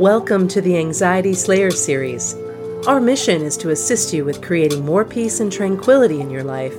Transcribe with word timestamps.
Welcome 0.00 0.48
to 0.48 0.60
the 0.60 0.76
Anxiety 0.76 1.34
Slayer 1.34 1.70
series. 1.70 2.34
Our 2.88 3.00
mission 3.00 3.42
is 3.42 3.56
to 3.58 3.70
assist 3.70 4.12
you 4.12 4.24
with 4.24 4.42
creating 4.42 4.84
more 4.84 5.04
peace 5.04 5.38
and 5.38 5.52
tranquility 5.52 6.20
in 6.20 6.30
your 6.30 6.42
life 6.42 6.72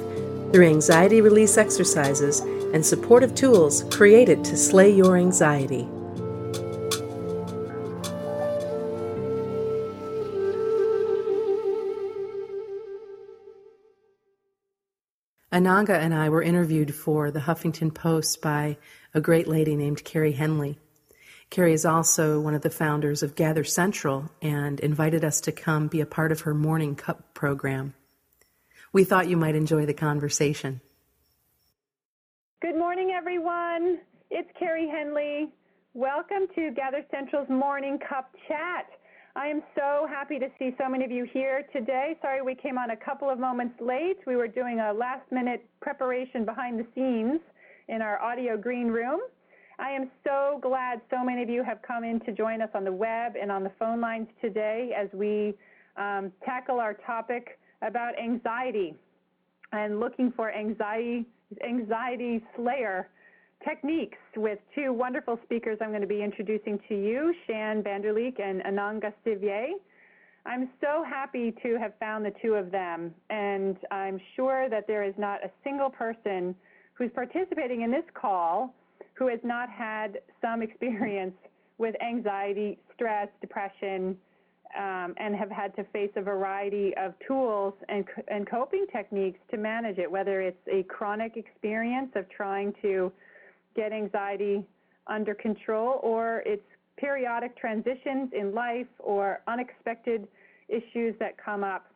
through 0.51 0.67
anxiety 0.67 1.21
release 1.21 1.57
exercises 1.57 2.41
and 2.41 2.85
supportive 2.85 3.33
tools 3.33 3.85
created 3.89 4.43
to 4.43 4.57
slay 4.57 4.93
your 4.93 5.15
anxiety. 5.15 5.87
Ananga 15.53 15.97
and 15.97 16.13
I 16.13 16.27
were 16.27 16.43
interviewed 16.43 16.93
for 16.93 17.31
the 17.31 17.39
Huffington 17.39 17.93
Post 17.93 18.41
by 18.41 18.75
a 19.13 19.21
great 19.21 19.47
lady 19.47 19.77
named 19.77 20.03
Carrie 20.03 20.33
Henley. 20.33 20.79
Carrie 21.55 21.71
is 21.71 21.85
also 21.85 22.37
one 22.41 22.53
of 22.53 22.63
the 22.63 22.69
founders 22.69 23.23
of 23.23 23.33
Gather 23.33 23.63
Central 23.63 24.29
and 24.41 24.77
invited 24.81 25.23
us 25.23 25.39
to 25.39 25.53
come 25.53 25.87
be 25.87 26.01
a 26.01 26.05
part 26.05 26.33
of 26.33 26.41
her 26.41 26.53
Morning 26.53 26.95
Cup 26.95 27.33
program. 27.33 27.93
We 28.91 29.05
thought 29.05 29.29
you 29.29 29.37
might 29.37 29.55
enjoy 29.55 29.85
the 29.85 29.93
conversation. 29.93 30.81
Good 32.61 32.77
morning, 32.77 33.11
everyone. 33.15 33.99
It's 34.29 34.49
Carrie 34.59 34.89
Henley. 34.89 35.47
Welcome 35.93 36.47
to 36.55 36.71
Gather 36.71 37.05
Central's 37.09 37.47
Morning 37.47 37.99
Cup 37.99 38.35
Chat. 38.49 38.87
I 39.37 39.47
am 39.47 39.63
so 39.77 40.05
happy 40.09 40.39
to 40.39 40.49
see 40.59 40.75
so 40.77 40.89
many 40.89 41.05
of 41.05 41.11
you 41.11 41.23
here 41.23 41.63
today. 41.71 42.17
Sorry 42.21 42.41
we 42.41 42.55
came 42.55 42.77
on 42.77 42.89
a 42.89 42.97
couple 42.97 43.29
of 43.29 43.39
moments 43.39 43.79
late. 43.79 44.17
We 44.27 44.35
were 44.35 44.49
doing 44.49 44.81
a 44.81 44.91
last 44.91 45.31
minute 45.31 45.65
preparation 45.79 46.43
behind 46.43 46.77
the 46.77 46.85
scenes 46.93 47.39
in 47.87 48.01
our 48.01 48.21
audio 48.21 48.57
green 48.57 48.87
room. 48.87 49.21
I 49.77 49.91
am 49.91 50.09
so 50.23 50.59
glad 50.61 51.01
so 51.09 51.23
many 51.23 51.43
of 51.43 51.49
you 51.49 51.63
have 51.63 51.81
come 51.81 52.03
in 52.03 52.19
to 52.21 52.31
join 52.31 52.61
us 52.61 52.69
on 52.73 52.85
the 52.85 52.91
web 52.91 53.33
and 53.39 53.51
on 53.51 53.63
the 53.63 53.71
phone 53.77 53.99
lines 53.99 54.27
today 54.41 54.91
as 54.97 55.09
we 55.13 55.53
um, 55.97 56.31
tackle 56.45 56.79
our 56.79 56.93
topic 56.93 57.59
about 57.81 58.17
anxiety 58.17 58.95
and 59.73 59.99
looking 59.99 60.31
for 60.35 60.51
anxiety, 60.51 61.25
anxiety 61.67 62.41
slayer 62.55 63.09
techniques 63.67 64.17
with 64.37 64.59
two 64.73 64.93
wonderful 64.93 65.39
speakers 65.43 65.77
I'm 65.81 65.89
going 65.89 66.01
to 66.01 66.07
be 66.07 66.23
introducing 66.23 66.79
to 66.87 66.95
you, 66.95 67.33
Shan 67.45 67.83
Vanderleek 67.83 68.39
and 68.41 68.61
Ananga 68.63 69.11
Sivyer. 69.25 69.71
I'm 70.45 70.69
so 70.79 71.03
happy 71.03 71.53
to 71.63 71.77
have 71.79 71.93
found 71.99 72.23
the 72.23 72.33
two 72.41 72.53
of 72.53 72.71
them, 72.71 73.13
and 73.29 73.75
I'm 73.91 74.21
sure 74.35 74.69
that 74.69 74.85
there 74.87 75.03
is 75.03 75.15
not 75.17 75.43
a 75.43 75.49
single 75.63 75.89
person 75.89 76.55
who's 76.93 77.09
participating 77.13 77.81
in 77.81 77.91
this 77.91 78.03
call 78.13 78.73
who 79.15 79.27
has 79.27 79.39
not 79.43 79.69
had 79.69 80.19
some 80.41 80.61
experience 80.61 81.35
with 81.77 81.95
anxiety, 82.01 82.77
stress, 82.93 83.27
depression, 83.41 84.17
um, 84.77 85.13
and 85.17 85.35
have 85.35 85.49
had 85.49 85.75
to 85.75 85.83
face 85.85 86.11
a 86.15 86.21
variety 86.21 86.93
of 86.97 87.13
tools 87.25 87.73
and, 87.87 88.05
and 88.27 88.49
coping 88.49 88.85
techniques 88.91 89.39
to 89.51 89.57
manage 89.57 89.97
it, 89.97 90.09
whether 90.09 90.41
it's 90.41 90.67
a 90.71 90.83
chronic 90.83 91.37
experience 91.37 92.11
of 92.15 92.29
trying 92.29 92.73
to 92.81 93.11
get 93.75 93.93
anxiety 93.93 94.63
under 95.07 95.33
control 95.33 95.99
or 96.03 96.43
it's 96.45 96.63
periodic 96.97 97.57
transitions 97.57 98.31
in 98.37 98.53
life 98.53 98.87
or 98.99 99.41
unexpected 99.47 100.27
issues 100.67 101.15
that 101.19 101.37
come 101.37 101.63
up. 101.63 101.91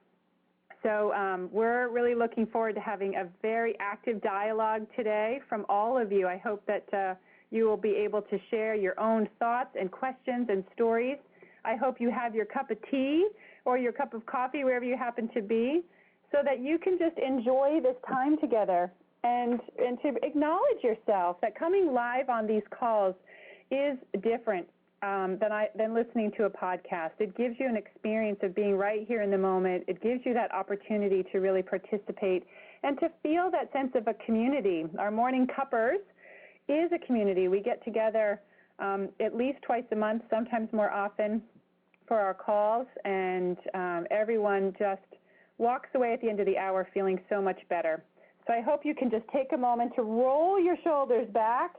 So 0.84 1.14
um, 1.14 1.50
we're 1.52 1.90
really 1.90 2.16
looking 2.16 2.46
forward 2.48 2.76
to 2.76 2.82
having 2.82 3.16
a 3.16 3.28
very 3.42 3.76
active 3.80 4.22
dialogue 4.22 4.88
today 4.96 5.42
from 5.50 5.66
all 5.68 5.98
of 5.98 6.12
you. 6.12 6.28
I 6.28 6.38
hope 6.38 6.66
that 6.68 6.86
uh, 6.94 7.16
you 7.52 7.66
will 7.66 7.78
be 7.78 7.96
able 7.96 8.22
to 8.22 8.40
share 8.50 8.76
your 8.76 8.98
own 9.00 9.28
thoughts 9.40 9.76
and 9.80 9.92
questions 9.92 10.48
and 10.50 10.64
stories. 10.74 11.18
I 11.66 11.76
hope 11.76 12.00
you 12.00 12.10
have 12.12 12.34
your 12.34 12.46
cup 12.46 12.72
of 12.72 12.78
tea 12.90 13.28
or 13.66 13.78
your 13.78 13.92
cup 13.92 14.14
of 14.14 14.26
coffee 14.26 14.64
wherever 14.64 14.86
you 14.86 14.96
happen 14.96 15.30
to 15.34 15.42
be 15.42 15.82
so 16.32 16.40
that 16.46 16.62
you 16.62 16.78
can 16.78 16.98
just 16.98 17.18
enjoy 17.18 17.80
this 17.84 17.96
time 18.08 18.38
together 18.38 18.92
and, 19.24 19.60
and 19.80 20.00
to 20.02 20.14
acknowledge 20.24 20.82
yourself 20.82 21.42
that 21.42 21.58
coming 21.58 21.94
live 21.94 22.30
on 22.30 22.48
these 22.48 22.64
calls 22.72 23.16
is 23.70 23.98
different 24.24 24.68
um, 25.02 25.38
than, 25.40 25.52
I, 25.52 25.68
than 25.76 25.94
listening 25.94 26.32
to 26.38 26.46
a 26.46 26.50
podcast. 26.50 27.12
It 27.20 27.36
gives 27.38 27.56
you 27.60 27.68
an 27.68 27.78
experience 27.78 28.40
of 28.44 28.54
being 28.56 28.76
right 28.76 29.06
here 29.08 29.22
in 29.22 29.32
the 29.32 29.38
moment. 29.38 29.84
It 29.88 30.02
gives 30.02 30.26
you 30.26 30.34
that 30.34 30.54
opportunity 30.54 31.24
to 31.32 31.40
really 31.40 31.64
participate 31.64 32.46
and 32.84 33.00
to 33.00 33.10
feel 33.24 33.50
that 33.52 33.72
sense 33.74 33.92
of 33.96 34.08
a 34.08 34.14
community. 34.26 34.86
Our 34.98 35.12
morning 35.12 35.48
cuppers 35.48 36.00
is 36.68 36.92
a 36.94 37.06
community. 37.06 37.48
We 37.48 37.62
get 37.62 37.84
together 37.84 38.42
um, 38.80 39.10
at 39.20 39.36
least 39.36 39.60
twice 39.62 39.84
a 39.92 39.96
month, 39.96 40.24
sometimes 40.30 40.72
more 40.72 40.92
often, 40.92 41.42
for 42.08 42.20
our 42.20 42.34
calls, 42.34 42.88
and 43.06 43.58
um, 43.74 44.08
everyone 44.10 44.74
just 44.80 45.02
walks 45.58 45.90
away 45.94 46.14
at 46.14 46.22
the 46.22 46.30
end 46.30 46.40
of 46.40 46.46
the 46.46 46.58
hour 46.58 46.88
feeling 46.94 47.20
so 47.30 47.42
much 47.42 47.60
better. 47.70 48.04
So 48.48 48.54
I 48.54 48.62
hope 48.62 48.82
you 48.84 48.96
can 48.96 49.12
just 49.12 49.26
take 49.32 49.54
a 49.54 49.58
moment 49.58 49.92
to 49.96 50.02
roll 50.02 50.60
your 50.60 50.76
shoulders 50.84 51.28
back, 51.34 51.76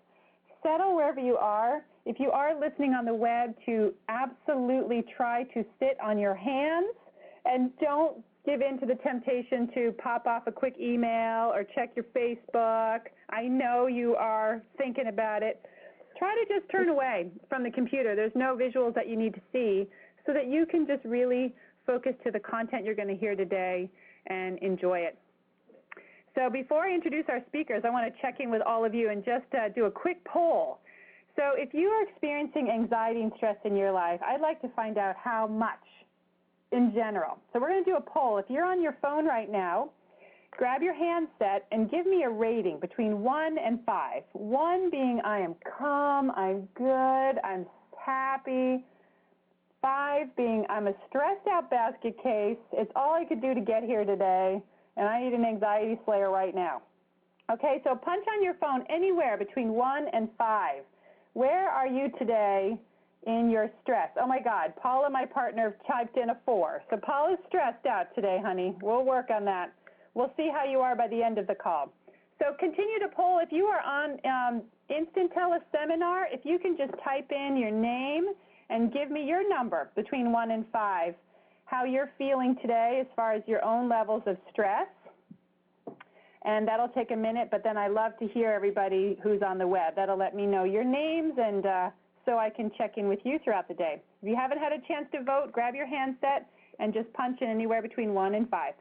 settle 0.62 0.94
wherever 0.94 1.20
you 1.20 1.36
are. 1.36 1.84
If 2.06 2.18
you 2.18 2.30
are 2.30 2.58
listening 2.58 2.94
on 2.94 3.04
the 3.04 3.14
web, 3.14 3.54
to 3.66 3.92
absolutely 4.08 5.04
try 5.16 5.44
to 5.54 5.64
sit 5.78 5.96
on 6.02 6.18
your 6.18 6.34
hands 6.34 6.94
and 7.44 7.70
don't 7.80 8.22
give 8.46 8.60
in 8.62 8.78
to 8.80 8.86
the 8.86 8.94
temptation 8.96 9.68
to 9.74 9.92
pop 10.02 10.26
off 10.26 10.46
a 10.46 10.52
quick 10.52 10.74
email 10.80 11.52
or 11.52 11.64
check 11.74 11.92
your 11.94 12.06
Facebook. 12.16 13.00
I 13.30 13.42
know 13.42 13.86
you 13.86 14.16
are 14.16 14.62
thinking 14.78 15.08
about 15.08 15.42
it. 15.42 15.60
Try 16.18 16.34
to 16.34 16.54
just 16.54 16.70
turn 16.70 16.88
away 16.88 17.28
from 17.48 17.62
the 17.62 17.70
computer. 17.70 18.16
There's 18.16 18.32
no 18.34 18.56
visuals 18.56 18.94
that 18.94 19.08
you 19.08 19.16
need 19.16 19.34
to 19.34 19.40
see 19.52 19.86
so 20.26 20.32
that 20.32 20.48
you 20.48 20.66
can 20.66 20.86
just 20.86 21.04
really 21.04 21.54
focus 21.86 22.12
to 22.24 22.30
the 22.30 22.40
content 22.40 22.84
you're 22.84 22.94
going 22.94 23.08
to 23.08 23.16
hear 23.16 23.34
today 23.34 23.90
and 24.26 24.58
enjoy 24.58 24.98
it. 24.98 25.18
So 26.34 26.48
before 26.48 26.84
I 26.84 26.94
introduce 26.94 27.24
our 27.28 27.40
speakers, 27.48 27.82
I 27.84 27.90
want 27.90 28.12
to 28.12 28.20
check 28.22 28.36
in 28.40 28.50
with 28.50 28.62
all 28.62 28.84
of 28.84 28.94
you 28.94 29.10
and 29.10 29.24
just 29.24 29.46
uh, 29.54 29.68
do 29.74 29.86
a 29.86 29.90
quick 29.90 30.24
poll. 30.24 30.78
So 31.36 31.52
if 31.56 31.74
you 31.74 31.88
are 31.88 32.02
experiencing 32.08 32.70
anxiety 32.70 33.22
and 33.22 33.32
stress 33.36 33.56
in 33.64 33.76
your 33.76 33.92
life, 33.92 34.20
I'd 34.24 34.40
like 34.40 34.60
to 34.62 34.68
find 34.70 34.98
out 34.98 35.16
how 35.16 35.46
much 35.46 35.80
in 36.72 36.92
general. 36.94 37.38
So 37.52 37.60
we're 37.60 37.68
going 37.68 37.84
to 37.84 37.90
do 37.90 37.96
a 37.96 38.00
poll. 38.00 38.38
If 38.38 38.46
you're 38.48 38.64
on 38.64 38.82
your 38.82 38.96
phone 39.02 39.26
right 39.26 39.50
now, 39.50 39.90
grab 40.52 40.82
your 40.82 40.94
handset 40.94 41.66
and 41.72 41.90
give 41.90 42.06
me 42.06 42.22
a 42.22 42.30
rating 42.30 42.78
between 42.78 43.22
1 43.22 43.58
and 43.58 43.80
5. 43.84 44.22
1 44.32 44.90
being 44.90 45.20
I 45.24 45.40
am 45.40 45.56
calm, 45.78 46.30
I'm 46.32 46.68
good, 46.74 47.40
I'm 47.42 47.66
happy. 47.98 48.84
5 49.82 50.36
being 50.36 50.64
I'm 50.68 50.86
a 50.86 50.92
stressed 51.08 51.46
out 51.50 51.70
basket 51.70 52.16
case. 52.22 52.58
It's 52.72 52.92
all 52.94 53.14
I 53.14 53.24
could 53.24 53.40
do 53.40 53.54
to 53.54 53.60
get 53.60 53.82
here 53.82 54.04
today 54.04 54.62
and 55.00 55.08
I 55.08 55.24
need 55.24 55.32
an 55.32 55.46
anxiety 55.46 55.98
slayer 56.04 56.30
right 56.30 56.54
now. 56.54 56.82
Okay, 57.50 57.80
so 57.84 57.96
punch 57.96 58.24
on 58.36 58.44
your 58.44 58.54
phone 58.60 58.84
anywhere 58.90 59.38
between 59.38 59.70
one 59.70 60.06
and 60.12 60.28
five. 60.36 60.82
Where 61.32 61.70
are 61.70 61.86
you 61.86 62.12
today 62.18 62.78
in 63.26 63.48
your 63.50 63.70
stress? 63.82 64.10
Oh 64.20 64.26
my 64.26 64.40
God, 64.40 64.74
Paula, 64.80 65.08
my 65.08 65.24
partner, 65.24 65.74
typed 65.90 66.18
in 66.18 66.28
a 66.28 66.38
four. 66.44 66.82
So 66.90 66.98
Paula's 66.98 67.38
stressed 67.48 67.86
out 67.86 68.14
today, 68.14 68.40
honey. 68.44 68.76
We'll 68.82 69.04
work 69.04 69.30
on 69.34 69.44
that. 69.46 69.72
We'll 70.12 70.32
see 70.36 70.50
how 70.54 70.70
you 70.70 70.80
are 70.80 70.94
by 70.94 71.08
the 71.08 71.22
end 71.22 71.38
of 71.38 71.46
the 71.46 71.54
call. 71.54 71.90
So 72.38 72.54
continue 72.58 72.98
to 73.00 73.08
poll. 73.08 73.40
If 73.42 73.50
you 73.52 73.66
are 73.66 73.80
on 73.80 74.18
um, 74.26 74.62
Instant 74.90 75.32
Teleseminar, 75.32 76.24
if 76.30 76.40
you 76.44 76.58
can 76.58 76.76
just 76.76 76.92
type 77.02 77.30
in 77.30 77.56
your 77.56 77.70
name 77.70 78.26
and 78.68 78.92
give 78.92 79.10
me 79.10 79.24
your 79.26 79.48
number 79.48 79.90
between 79.96 80.30
one 80.30 80.50
and 80.50 80.66
five 80.70 81.14
how 81.70 81.84
you're 81.84 82.10
feeling 82.18 82.56
today 82.60 82.98
as 83.00 83.06
far 83.14 83.32
as 83.32 83.42
your 83.46 83.64
own 83.64 83.88
levels 83.88 84.22
of 84.26 84.36
stress. 84.50 84.88
And 86.44 86.66
that'll 86.66 86.88
take 86.88 87.12
a 87.12 87.16
minute, 87.16 87.48
but 87.50 87.62
then 87.62 87.76
I 87.76 87.86
love 87.86 88.12
to 88.18 88.26
hear 88.26 88.50
everybody 88.50 89.18
who's 89.22 89.40
on 89.42 89.58
the 89.58 89.66
web. 89.66 89.94
That'll 89.94 90.18
let 90.18 90.34
me 90.34 90.46
know 90.46 90.64
your 90.64 90.84
names 90.84 91.34
and 91.38 91.64
uh, 91.64 91.90
so 92.24 92.38
I 92.38 92.50
can 92.50 92.72
check 92.76 92.94
in 92.96 93.08
with 93.08 93.20
you 93.24 93.38
throughout 93.44 93.68
the 93.68 93.74
day. 93.74 94.02
If 94.20 94.28
you 94.28 94.34
haven't 94.34 94.58
had 94.58 94.72
a 94.72 94.80
chance 94.88 95.06
to 95.12 95.22
vote, 95.22 95.52
grab 95.52 95.74
your 95.74 95.86
handset 95.86 96.48
and 96.80 96.92
just 96.92 97.12
punch 97.12 97.38
in 97.40 97.48
anywhere 97.48 97.82
between 97.82 98.14
one 98.14 98.34
and 98.34 98.48
five. 98.48 98.74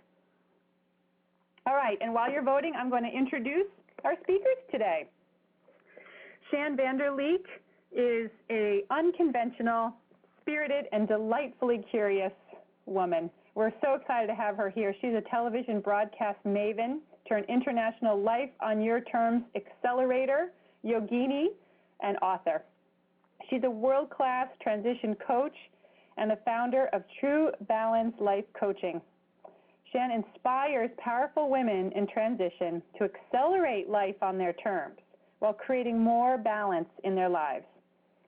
All 1.68 1.76
right, 1.76 1.98
and 2.02 2.14
while 2.14 2.32
you're 2.32 2.44
voting, 2.44 2.74
I'm 2.76 2.90
going 2.90 3.04
to 3.04 3.16
introduce 3.16 3.68
our 4.04 4.14
speakers 4.24 4.58
today. 4.72 5.06
Shan 6.50 6.76
Vanderleek 6.76 7.46
is 7.92 8.32
a 8.50 8.84
unconventional, 8.90 9.94
spirited, 10.42 10.86
and 10.92 11.08
delightfully 11.08 11.86
curious 11.92 12.32
woman. 12.90 13.30
We're 13.56 13.74
so 13.82 13.94
excited 13.96 14.28
to 14.28 14.36
have 14.36 14.58
her 14.58 14.70
here. 14.70 14.96
She's 15.02 15.14
a 15.14 15.24
television 15.30 15.82
broadcast 15.82 16.40
maven 16.46 17.00
turned 17.28 17.46
international 17.48 18.20
life 18.20 18.50
on 18.62 18.82
your 18.82 19.02
terms 19.02 19.44
accelerator, 19.56 20.52
yogini, 20.84 21.48
and 22.02 22.18
author. 22.22 22.64
She's 23.50 23.62
a 23.64 23.70
world 23.70 24.10
class 24.10 24.48
transition 24.62 25.16
coach 25.16 25.56
and 26.18 26.30
the 26.30 26.40
founder 26.44 26.90
of 26.94 27.04
True 27.20 27.52
Balance 27.68 28.14
Life 28.20 28.46
Coaching. 28.60 29.02
Shan 29.92 30.12
inspires 30.12 30.90
powerful 30.98 31.50
women 31.50 31.92
in 31.96 32.08
transition 32.08 32.82
to 32.98 33.06
accelerate 33.06 33.90
life 33.90 34.22
on 34.22 34.38
their 34.38 34.54
terms 34.54 34.98
while 35.40 35.54
creating 35.54 35.98
more 35.98 36.38
balance 36.38 36.90
in 37.04 37.16
their 37.16 37.30
lives. 37.30 37.66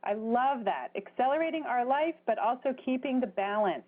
I 0.04 0.14
love 0.14 0.66
that. 0.66 0.88
Accelerating 0.96 1.64
our 1.64 1.86
life, 1.86 2.16
but 2.25 2.40
also 2.40 2.74
keeping 2.84 3.19
the 3.19 3.28
balance. 3.28 3.84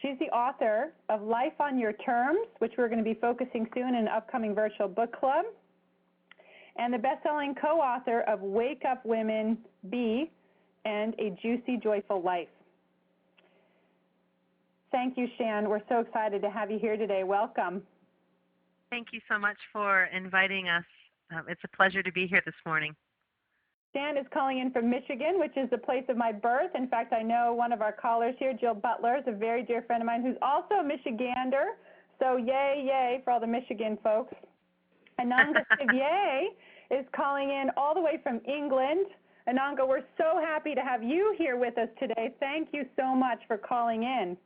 She's 0.00 0.18
the 0.20 0.26
author 0.26 0.92
of 1.08 1.22
Life 1.22 1.54
on 1.60 1.78
Your 1.78 1.92
Terms, 1.92 2.46
which 2.58 2.72
we're 2.78 2.88
going 2.88 3.02
to 3.02 3.04
be 3.04 3.18
focusing 3.20 3.68
soon 3.74 3.88
in 3.88 3.94
an 3.96 4.08
upcoming 4.08 4.54
virtual 4.54 4.86
book 4.86 5.18
club, 5.18 5.44
and 6.76 6.94
the 6.94 6.98
best-selling 6.98 7.56
co-author 7.60 8.20
of 8.20 8.40
Wake 8.40 8.82
Up 8.88 9.04
Women, 9.04 9.58
Be, 9.90 10.30
and 10.84 11.14
A 11.18 11.30
Juicy, 11.42 11.78
Joyful 11.82 12.22
Life. 12.22 12.48
Thank 14.92 15.18
you, 15.18 15.26
Shan. 15.36 15.68
We're 15.68 15.82
so 15.88 16.00
excited 16.00 16.42
to 16.42 16.50
have 16.50 16.70
you 16.70 16.78
here 16.78 16.96
today. 16.96 17.24
Welcome. 17.24 17.82
Thank 18.90 19.08
you 19.12 19.20
so 19.28 19.38
much 19.38 19.58
for 19.72 20.04
inviting 20.04 20.68
us. 20.68 20.84
Um, 21.30 21.44
it's 21.48 21.60
a 21.64 21.76
pleasure 21.76 22.02
to 22.02 22.12
be 22.12 22.26
here 22.26 22.42
this 22.46 22.54
morning. 22.64 22.94
Shan 23.94 24.18
is 24.18 24.26
calling 24.32 24.58
in 24.58 24.70
from 24.70 24.90
Michigan, 24.90 25.38
which 25.38 25.56
is 25.56 25.70
the 25.70 25.78
place 25.78 26.04
of 26.08 26.16
my 26.16 26.30
birth. 26.30 26.70
In 26.74 26.88
fact, 26.88 27.12
I 27.12 27.22
know 27.22 27.54
one 27.54 27.72
of 27.72 27.80
our 27.80 27.92
callers 27.92 28.34
here, 28.38 28.52
Jill 28.52 28.74
Butler, 28.74 29.16
is 29.16 29.24
a 29.26 29.32
very 29.32 29.62
dear 29.62 29.82
friend 29.82 30.02
of 30.02 30.06
mine 30.06 30.22
who's 30.22 30.36
also 30.42 30.74
a 30.74 30.84
Michigander. 30.84 31.72
So 32.18 32.36
yay, 32.36 32.84
yay 32.86 33.22
for 33.24 33.32
all 33.32 33.40
the 33.40 33.46
Michigan 33.46 33.98
folks. 34.02 34.34
Ananga 35.18 35.64
Sivyer 35.80 36.48
is 36.90 37.06
calling 37.14 37.50
in 37.50 37.70
all 37.76 37.94
the 37.94 38.00
way 38.00 38.18
from 38.22 38.40
England. 38.46 39.06
Ananga, 39.48 39.88
we're 39.88 40.04
so 40.18 40.38
happy 40.38 40.74
to 40.74 40.82
have 40.82 41.02
you 41.02 41.34
here 41.38 41.56
with 41.56 41.78
us 41.78 41.88
today. 41.98 42.34
Thank 42.40 42.68
you 42.72 42.84
so 42.96 43.14
much 43.14 43.40
for 43.46 43.56
calling 43.56 44.02
in. 44.02 44.36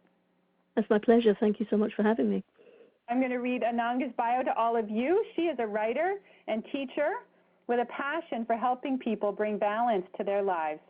It's 0.76 0.88
my 0.88 0.98
pleasure. 0.98 1.36
Thank 1.40 1.58
you 1.58 1.66
so 1.68 1.76
much 1.76 1.92
for 1.94 2.04
having 2.04 2.30
me. 2.30 2.44
I'm 3.08 3.18
going 3.18 3.32
to 3.32 3.38
read 3.38 3.62
Ananga's 3.62 4.12
bio 4.16 4.44
to 4.44 4.56
all 4.56 4.76
of 4.76 4.88
you. 4.88 5.24
She 5.34 5.42
is 5.42 5.58
a 5.58 5.66
writer 5.66 6.14
and 6.46 6.64
teacher 6.72 7.10
with 7.72 7.80
a 7.80 7.86
passion 7.86 8.44
for 8.44 8.54
helping 8.54 8.98
people 8.98 9.32
bring 9.32 9.56
balance 9.56 10.04
to 10.18 10.22
their 10.22 10.42
lives. 10.42 10.80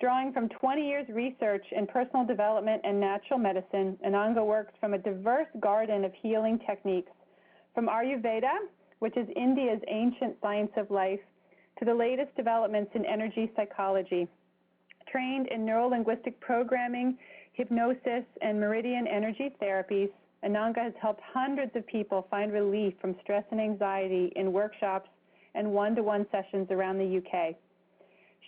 Drawing 0.00 0.32
from 0.32 0.48
20 0.48 0.84
years 0.84 1.06
research 1.08 1.64
in 1.70 1.86
personal 1.86 2.26
development 2.26 2.82
and 2.82 2.98
natural 2.98 3.38
medicine, 3.38 3.96
Ananga 4.04 4.44
works 4.44 4.72
from 4.80 4.94
a 4.94 4.98
diverse 4.98 5.46
garden 5.60 6.04
of 6.04 6.10
healing 6.20 6.58
techniques, 6.66 7.12
from 7.72 7.86
Ayurveda, 7.86 8.50
which 8.98 9.16
is 9.16 9.28
India's 9.36 9.78
ancient 9.86 10.34
science 10.42 10.72
of 10.76 10.90
life, 10.90 11.20
to 11.78 11.84
the 11.84 11.94
latest 11.94 12.34
developments 12.34 12.90
in 12.96 13.04
energy 13.04 13.52
psychology. 13.54 14.26
Trained 15.12 15.46
in 15.52 15.64
neuro-linguistic 15.64 16.40
programming 16.40 17.16
hypnosis, 17.52 18.24
and 18.42 18.58
meridian 18.58 19.06
energy 19.06 19.54
therapies, 19.62 20.10
Ananga 20.44 20.82
has 20.82 20.94
helped 21.00 21.20
hundreds 21.32 21.76
of 21.76 21.86
people 21.86 22.26
find 22.28 22.52
relief 22.52 22.94
from 23.00 23.14
stress 23.22 23.44
and 23.52 23.60
anxiety 23.60 24.32
in 24.34 24.52
workshops 24.52 25.08
and 25.58 25.72
one-to-one 25.72 26.26
sessions 26.30 26.68
around 26.70 26.98
the 26.98 27.18
UK. 27.18 27.56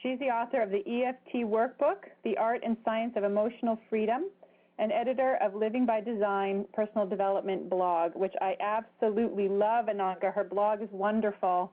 She's 0.02 0.18
the 0.18 0.26
author 0.26 0.62
of 0.62 0.70
the 0.70 0.78
EFT 0.78 1.44
Workbook, 1.44 2.04
The 2.24 2.36
Art 2.38 2.62
and 2.64 2.76
Science 2.84 3.12
of 3.16 3.24
Emotional 3.24 3.78
Freedom, 3.90 4.30
and 4.78 4.92
editor 4.92 5.36
of 5.42 5.54
Living 5.54 5.84
by 5.84 6.00
Design 6.00 6.64
Personal 6.72 7.06
Development 7.06 7.68
blog, 7.68 8.12
which 8.14 8.32
I 8.40 8.56
absolutely 8.60 9.48
love, 9.48 9.86
Ananga. 9.86 10.32
Her 10.32 10.44
blog 10.44 10.80
is 10.80 10.88
wonderful. 10.90 11.70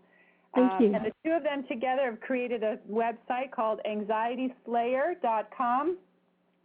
Thank 0.56 0.72
um, 0.74 0.84
you. 0.84 0.94
And 0.94 1.06
the 1.06 1.14
two 1.24 1.32
of 1.32 1.44
them 1.44 1.64
together 1.70 2.10
have 2.10 2.20
created 2.20 2.64
a 2.64 2.80
website 2.92 3.52
called 3.52 3.80
anxietyslayer.com 3.90 5.98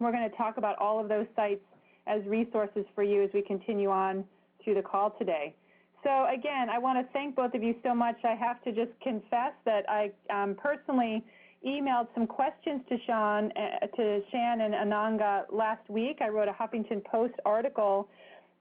we're 0.02 0.12
going 0.12 0.28
to 0.28 0.36
talk 0.36 0.56
about 0.56 0.78
all 0.78 1.00
of 1.00 1.08
those 1.08 1.26
sites 1.36 1.62
as 2.06 2.22
resources 2.26 2.84
for 2.94 3.04
you 3.04 3.22
as 3.22 3.30
we 3.32 3.42
continue 3.42 3.88
on 3.88 4.25
through 4.62 4.75
the 4.75 4.82
call 4.82 5.10
today. 5.18 5.54
So 6.02 6.26
again, 6.32 6.69
I 6.69 6.78
want 6.78 6.99
to 6.99 7.12
thank 7.12 7.37
both 7.37 7.54
of 7.54 7.62
you 7.62 7.75
so 7.82 7.94
much. 7.94 8.16
I 8.25 8.34
have 8.34 8.62
to 8.64 8.72
just 8.72 8.90
confess 9.02 9.52
that 9.64 9.84
I 9.88 10.10
um, 10.31 10.56
personally 10.60 11.25
emailed 11.66 12.08
some 12.14 12.26
questions 12.26 12.82
to 12.88 12.96
Sean, 13.06 13.52
uh, 13.52 13.87
to 13.87 14.20
Shan 14.32 14.62
and 14.62 14.75
Ananga 14.75 15.44
last 15.52 15.88
week. 15.88 16.19
I 16.20 16.28
wrote 16.28 16.49
a 16.49 16.52
Huffington 16.52 17.04
Post 17.04 17.34
article 17.44 18.08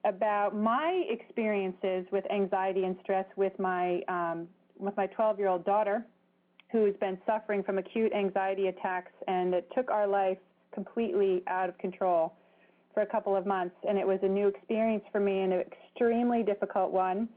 about 0.05 0.55
my 0.55 1.03
experiences 1.09 2.05
with 2.11 2.29
anxiety 2.31 2.83
and 2.83 2.95
stress 3.01 3.25
with 3.35 3.57
my 3.59 4.01
um, 4.07 4.47
with 4.77 4.95
my 4.97 5.07
12-year-old 5.07 5.63
daughter, 5.63 6.03
who's 6.71 6.95
been 6.99 7.17
suffering 7.27 7.61
from 7.61 7.77
acute 7.77 8.11
anxiety 8.13 8.67
attacks, 8.67 9.11
and 9.27 9.53
it 9.53 9.67
took 9.75 9.91
our 9.91 10.07
life 10.07 10.39
completely 10.73 11.43
out 11.47 11.69
of 11.69 11.77
control 11.77 12.33
for 12.93 13.01
a 13.01 13.05
couple 13.05 13.35
of 13.35 13.45
months. 13.45 13.75
And 13.87 13.97
it 13.97 14.05
was 14.05 14.19
a 14.23 14.27
new 14.27 14.47
experience 14.47 15.03
for 15.11 15.19
me 15.19 15.41
and 15.41 15.53
an 15.53 15.61
extremely 15.61 16.43
difficult 16.43 16.91
one 16.91 17.29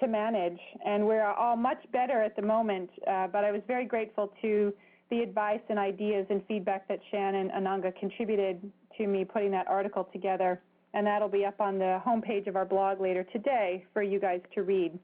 to 0.00 0.08
manage. 0.08 0.58
And 0.84 1.06
we're 1.06 1.24
all 1.24 1.56
much 1.56 1.82
better 1.92 2.22
at 2.22 2.36
the 2.36 2.42
moment, 2.42 2.90
uh, 3.08 3.28
but 3.28 3.44
I 3.44 3.52
was 3.52 3.62
very 3.66 3.86
grateful 3.86 4.32
to 4.42 4.72
the 5.10 5.20
advice 5.20 5.60
and 5.68 5.78
ideas 5.78 6.26
and 6.30 6.42
feedback 6.48 6.88
that 6.88 6.98
Shan 7.10 7.36
and 7.36 7.50
Ananga 7.50 7.94
contributed 7.98 8.60
to 8.98 9.06
me 9.06 9.24
putting 9.24 9.50
that 9.52 9.68
article 9.68 10.08
together. 10.12 10.60
And 10.94 11.06
that'll 11.06 11.28
be 11.28 11.44
up 11.44 11.60
on 11.60 11.78
the 11.78 12.00
homepage 12.06 12.46
of 12.46 12.56
our 12.56 12.64
blog 12.64 13.00
later 13.00 13.24
today 13.24 13.84
for 13.92 14.02
you 14.02 14.20
guys 14.20 14.40
to 14.54 14.62
read. 14.62 14.98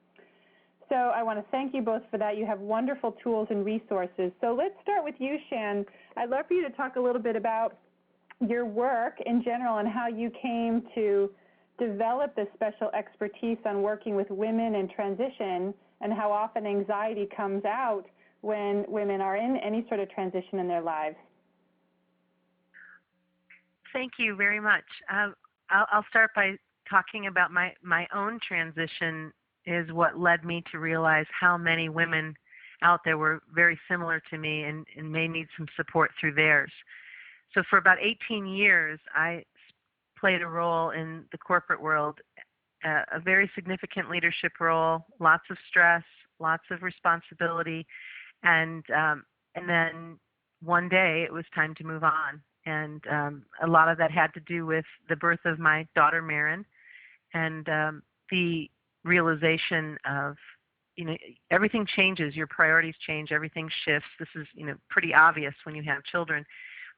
So 0.88 0.96
I 0.96 1.22
want 1.22 1.38
to 1.38 1.44
thank 1.52 1.72
you 1.72 1.82
both 1.82 2.02
for 2.10 2.18
that. 2.18 2.36
You 2.36 2.46
have 2.46 2.58
wonderful 2.58 3.12
tools 3.22 3.46
and 3.50 3.64
resources. 3.64 4.32
So 4.40 4.54
let's 4.56 4.74
start 4.82 5.04
with 5.04 5.14
you, 5.18 5.36
Shan. 5.48 5.86
I'd 6.16 6.30
love 6.30 6.46
for 6.48 6.54
you 6.54 6.68
to 6.68 6.74
talk 6.74 6.96
a 6.96 7.00
little 7.00 7.22
bit 7.22 7.36
about 7.36 7.78
your 8.46 8.64
work 8.64 9.18
in 9.26 9.42
general 9.42 9.78
and 9.78 9.88
how 9.88 10.08
you 10.08 10.30
came 10.42 10.82
to 10.94 11.30
develop 11.78 12.34
this 12.36 12.48
special 12.54 12.90
expertise 12.94 13.58
on 13.64 13.82
working 13.82 14.14
with 14.14 14.30
women 14.30 14.74
in 14.74 14.88
transition 14.88 15.74
and 16.00 16.12
how 16.12 16.30
often 16.30 16.66
anxiety 16.66 17.28
comes 17.34 17.64
out 17.64 18.04
when 18.42 18.84
women 18.88 19.20
are 19.20 19.36
in 19.36 19.56
any 19.58 19.84
sort 19.88 20.00
of 20.00 20.10
transition 20.10 20.58
in 20.58 20.68
their 20.68 20.80
lives. 20.80 21.16
Thank 23.92 24.12
you 24.18 24.36
very 24.36 24.60
much. 24.60 24.84
Uh, 25.12 25.30
I'll, 25.70 25.86
I'll, 25.92 26.04
start 26.08 26.30
by 26.34 26.54
talking 26.88 27.26
about 27.26 27.50
my, 27.50 27.72
my 27.82 28.06
own 28.14 28.38
transition 28.46 29.32
is 29.66 29.90
what 29.92 30.18
led 30.18 30.44
me 30.44 30.62
to 30.72 30.78
realize 30.78 31.26
how 31.38 31.58
many 31.58 31.88
women 31.88 32.34
out 32.82 33.00
there 33.04 33.18
were 33.18 33.42
very 33.54 33.78
similar 33.90 34.22
to 34.30 34.38
me 34.38 34.62
and, 34.62 34.86
and 34.96 35.10
may 35.10 35.28
need 35.28 35.46
some 35.56 35.66
support 35.76 36.12
through 36.18 36.34
theirs. 36.34 36.70
So 37.54 37.62
for 37.68 37.78
about 37.78 37.98
18 38.00 38.46
years, 38.46 39.00
I 39.14 39.44
played 40.18 40.42
a 40.42 40.46
role 40.46 40.90
in 40.90 41.24
the 41.32 41.38
corporate 41.38 41.80
world, 41.80 42.18
a, 42.84 43.02
a 43.12 43.20
very 43.20 43.50
significant 43.54 44.10
leadership 44.10 44.52
role, 44.60 45.04
lots 45.18 45.44
of 45.50 45.56
stress, 45.68 46.04
lots 46.38 46.64
of 46.70 46.82
responsibility, 46.82 47.86
and 48.42 48.84
um, 48.90 49.24
and 49.54 49.68
then 49.68 50.18
one 50.62 50.88
day 50.88 51.24
it 51.26 51.32
was 51.32 51.44
time 51.54 51.74
to 51.76 51.84
move 51.84 52.04
on, 52.04 52.40
and 52.66 53.02
um, 53.10 53.42
a 53.62 53.66
lot 53.66 53.88
of 53.88 53.98
that 53.98 54.10
had 54.10 54.32
to 54.34 54.40
do 54.40 54.66
with 54.66 54.84
the 55.08 55.16
birth 55.16 55.40
of 55.44 55.58
my 55.58 55.86
daughter 55.94 56.22
Marin, 56.22 56.64
and 57.34 57.68
um, 57.68 58.02
the 58.30 58.70
realization 59.04 59.96
of 60.04 60.36
you 60.96 61.04
know 61.04 61.16
everything 61.50 61.86
changes 61.96 62.36
your 62.36 62.46
priorities 62.46 62.94
change 63.06 63.32
everything 63.32 63.68
shifts. 63.84 64.08
This 64.18 64.28
is 64.36 64.46
you 64.54 64.66
know 64.66 64.74
pretty 64.88 65.14
obvious 65.14 65.54
when 65.64 65.74
you 65.74 65.82
have 65.82 66.04
children. 66.04 66.44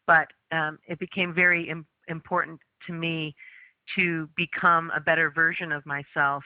But 0.06 0.28
um, 0.52 0.78
it 0.86 0.98
became 0.98 1.34
very 1.34 1.68
Im- 1.68 1.86
important 2.08 2.60
to 2.86 2.92
me 2.92 3.34
to 3.96 4.28
become 4.36 4.90
a 4.94 5.00
better 5.00 5.30
version 5.30 5.72
of 5.72 5.84
myself 5.86 6.44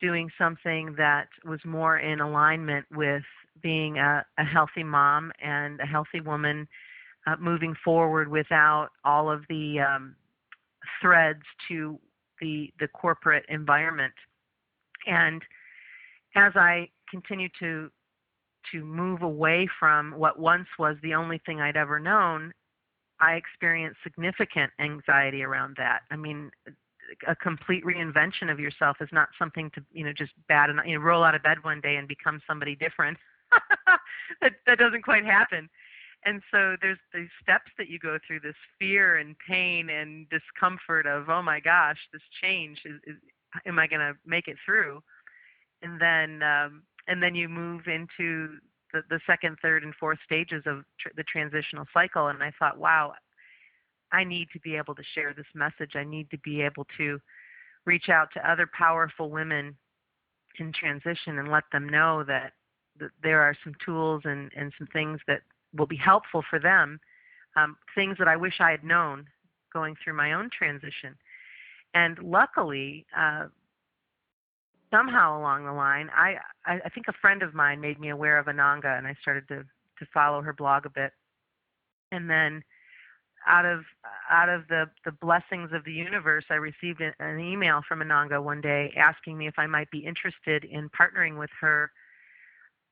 doing 0.00 0.30
something 0.38 0.94
that 0.96 1.28
was 1.44 1.60
more 1.64 1.98
in 1.98 2.20
alignment 2.20 2.86
with 2.90 3.22
being 3.62 3.98
a, 3.98 4.24
a 4.38 4.44
healthy 4.44 4.82
mom 4.82 5.32
and 5.42 5.78
a 5.80 5.86
healthy 5.86 6.20
woman 6.20 6.66
uh, 7.26 7.36
moving 7.38 7.74
forward 7.84 8.28
without 8.28 8.88
all 9.04 9.30
of 9.30 9.42
the 9.48 9.78
um, 9.80 10.14
threads 11.00 11.42
to 11.68 11.98
the 12.40 12.72
the 12.80 12.88
corporate 12.88 13.44
environment. 13.48 14.14
And 15.06 15.42
as 16.34 16.52
I 16.56 16.88
continue 17.10 17.48
to 17.60 17.90
to 18.72 18.84
move 18.84 19.22
away 19.22 19.68
from 19.78 20.12
what 20.12 20.38
once 20.38 20.68
was 20.78 20.96
the 21.02 21.14
only 21.14 21.40
thing 21.44 21.60
I'd 21.60 21.76
ever 21.76 21.98
known, 21.98 22.52
I 23.20 23.34
experienced 23.34 23.98
significant 24.02 24.72
anxiety 24.78 25.42
around 25.42 25.76
that. 25.78 26.02
I 26.10 26.16
mean, 26.16 26.50
a 27.26 27.36
complete 27.36 27.84
reinvention 27.84 28.50
of 28.50 28.60
yourself 28.60 28.98
is 29.00 29.08
not 29.12 29.28
something 29.38 29.70
to 29.74 29.82
you 29.92 30.04
know 30.04 30.12
just 30.12 30.32
bad 30.48 30.70
and 30.70 30.80
you 30.86 30.98
know 30.98 31.04
roll 31.04 31.24
out 31.24 31.34
of 31.34 31.42
bed 31.42 31.58
one 31.62 31.80
day 31.80 31.96
and 31.96 32.08
become 32.08 32.40
somebody 32.46 32.74
different. 32.76 33.18
that 34.40 34.52
that 34.66 34.78
doesn't 34.78 35.02
quite 35.02 35.24
happen. 35.24 35.68
And 36.24 36.42
so 36.50 36.76
there's 36.82 36.98
these 37.14 37.30
steps 37.42 37.70
that 37.78 37.88
you 37.88 37.98
go 37.98 38.18
through, 38.26 38.40
this 38.40 38.54
fear 38.78 39.16
and 39.16 39.34
pain 39.48 39.88
and 39.88 40.26
discomfort 40.28 41.06
of 41.06 41.28
oh 41.28 41.42
my 41.42 41.60
gosh, 41.60 41.98
this 42.12 42.22
change 42.42 42.82
is, 42.84 43.00
is 43.06 43.16
am 43.66 43.78
I 43.78 43.86
going 43.86 44.00
to 44.00 44.14
make 44.26 44.48
it 44.48 44.56
through? 44.64 45.02
And 45.82 46.00
then 46.00 46.42
um, 46.42 46.82
and 47.08 47.22
then 47.22 47.34
you 47.34 47.48
move 47.48 47.82
into 47.86 48.58
the, 48.92 49.02
the 49.10 49.20
second, 49.26 49.56
third, 49.62 49.82
and 49.82 49.94
fourth 49.94 50.18
stages 50.24 50.62
of 50.66 50.84
tr- 50.98 51.08
the 51.16 51.24
transitional 51.24 51.86
cycle. 51.92 52.28
And 52.28 52.42
I 52.42 52.52
thought, 52.58 52.78
wow, 52.78 53.14
I 54.12 54.24
need 54.24 54.48
to 54.52 54.60
be 54.60 54.76
able 54.76 54.94
to 54.94 55.02
share 55.14 55.34
this 55.34 55.46
message. 55.54 55.92
I 55.94 56.04
need 56.04 56.30
to 56.30 56.38
be 56.38 56.62
able 56.62 56.86
to 56.98 57.20
reach 57.86 58.08
out 58.08 58.28
to 58.34 58.50
other 58.50 58.68
powerful 58.76 59.30
women 59.30 59.76
in 60.58 60.72
transition 60.72 61.38
and 61.38 61.50
let 61.50 61.64
them 61.72 61.88
know 61.88 62.24
that, 62.24 62.52
that 62.98 63.10
there 63.22 63.40
are 63.40 63.56
some 63.64 63.74
tools 63.84 64.22
and, 64.24 64.50
and 64.56 64.72
some 64.78 64.88
things 64.88 65.20
that 65.26 65.42
will 65.76 65.86
be 65.86 65.96
helpful 65.96 66.42
for 66.50 66.58
them. 66.58 67.00
Um, 67.56 67.76
things 67.94 68.16
that 68.18 68.28
I 68.28 68.36
wish 68.36 68.54
I 68.60 68.70
had 68.70 68.84
known 68.84 69.26
going 69.72 69.96
through 70.02 70.14
my 70.14 70.34
own 70.34 70.50
transition. 70.56 71.16
And 71.94 72.18
luckily, 72.18 73.06
uh, 73.16 73.46
somehow 74.90 75.38
along 75.38 75.64
the 75.64 75.72
line, 75.72 76.08
I, 76.14 76.36
I 76.66 76.80
I 76.84 76.88
think 76.90 77.06
a 77.08 77.20
friend 77.20 77.42
of 77.42 77.54
mine 77.54 77.80
made 77.80 78.00
me 78.00 78.10
aware 78.10 78.38
of 78.38 78.46
Ananga, 78.46 78.96
and 78.98 79.06
I 79.06 79.14
started 79.20 79.46
to 79.48 79.64
to 79.98 80.06
follow 80.12 80.42
her 80.42 80.52
blog 80.52 80.86
a 80.86 80.90
bit. 80.90 81.12
And 82.12 82.28
then, 82.28 82.62
out 83.46 83.64
of 83.64 83.80
out 84.30 84.48
of 84.48 84.66
the 84.68 84.86
the 85.04 85.12
blessings 85.12 85.70
of 85.72 85.84
the 85.84 85.92
universe, 85.92 86.44
I 86.50 86.54
received 86.54 87.00
an 87.00 87.38
email 87.38 87.80
from 87.88 88.00
Ananga 88.00 88.42
one 88.42 88.60
day 88.60 88.92
asking 88.96 89.38
me 89.38 89.46
if 89.46 89.58
I 89.58 89.66
might 89.66 89.90
be 89.90 89.98
interested 89.98 90.64
in 90.64 90.90
partnering 90.90 91.38
with 91.38 91.50
her 91.60 91.90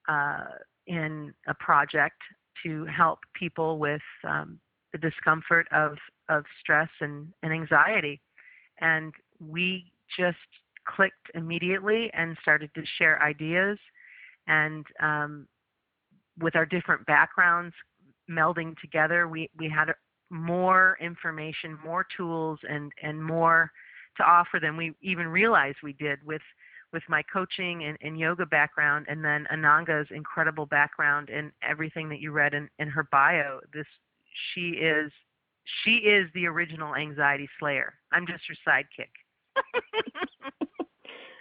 uh, 0.08 0.44
in 0.86 1.34
a 1.46 1.54
project 1.54 2.16
to 2.64 2.84
help 2.86 3.20
people 3.34 3.78
with 3.78 4.02
um, 4.24 4.58
the 4.92 4.98
discomfort 4.98 5.66
of 5.72 5.96
of 6.28 6.44
stress 6.60 6.88
and, 7.00 7.28
and 7.42 7.52
anxiety. 7.52 8.20
And 8.80 9.12
we 9.40 9.90
just 10.16 10.36
clicked 10.88 11.30
immediately 11.34 12.10
and 12.14 12.36
started 12.42 12.70
to 12.74 12.82
share 12.98 13.22
ideas 13.22 13.78
and 14.46 14.86
um, 15.02 15.46
with 16.40 16.56
our 16.56 16.66
different 16.66 17.04
backgrounds 17.06 17.74
melding 18.30 18.76
together 18.80 19.28
we, 19.28 19.50
we 19.58 19.68
had 19.68 19.92
more 20.30 20.96
information 21.00 21.78
more 21.84 22.06
tools 22.16 22.58
and, 22.68 22.92
and 23.02 23.22
more 23.22 23.70
to 24.16 24.22
offer 24.22 24.58
than 24.60 24.76
we 24.76 24.92
even 25.02 25.26
realized 25.28 25.78
we 25.82 25.94
did 25.94 26.18
with 26.24 26.42
with 26.92 27.02
my 27.08 27.22
coaching 27.30 27.84
and, 27.84 27.98
and 28.00 28.18
yoga 28.18 28.46
background 28.46 29.06
and 29.08 29.24
then 29.24 29.46
ananga's 29.52 30.08
incredible 30.10 30.66
background 30.66 31.28
and 31.28 31.52
everything 31.62 32.08
that 32.08 32.20
you 32.20 32.32
read 32.32 32.54
in, 32.54 32.68
in 32.78 32.88
her 32.88 33.06
bio. 33.10 33.60
This 33.72 33.86
she 34.52 34.70
is 34.70 35.12
she 35.84 35.96
is 35.96 36.28
the 36.34 36.46
original 36.46 36.94
anxiety 36.94 37.48
slayer. 37.58 37.94
I'm 38.12 38.26
just 38.26 38.42
her 38.48 38.56
sidekick 38.66 39.12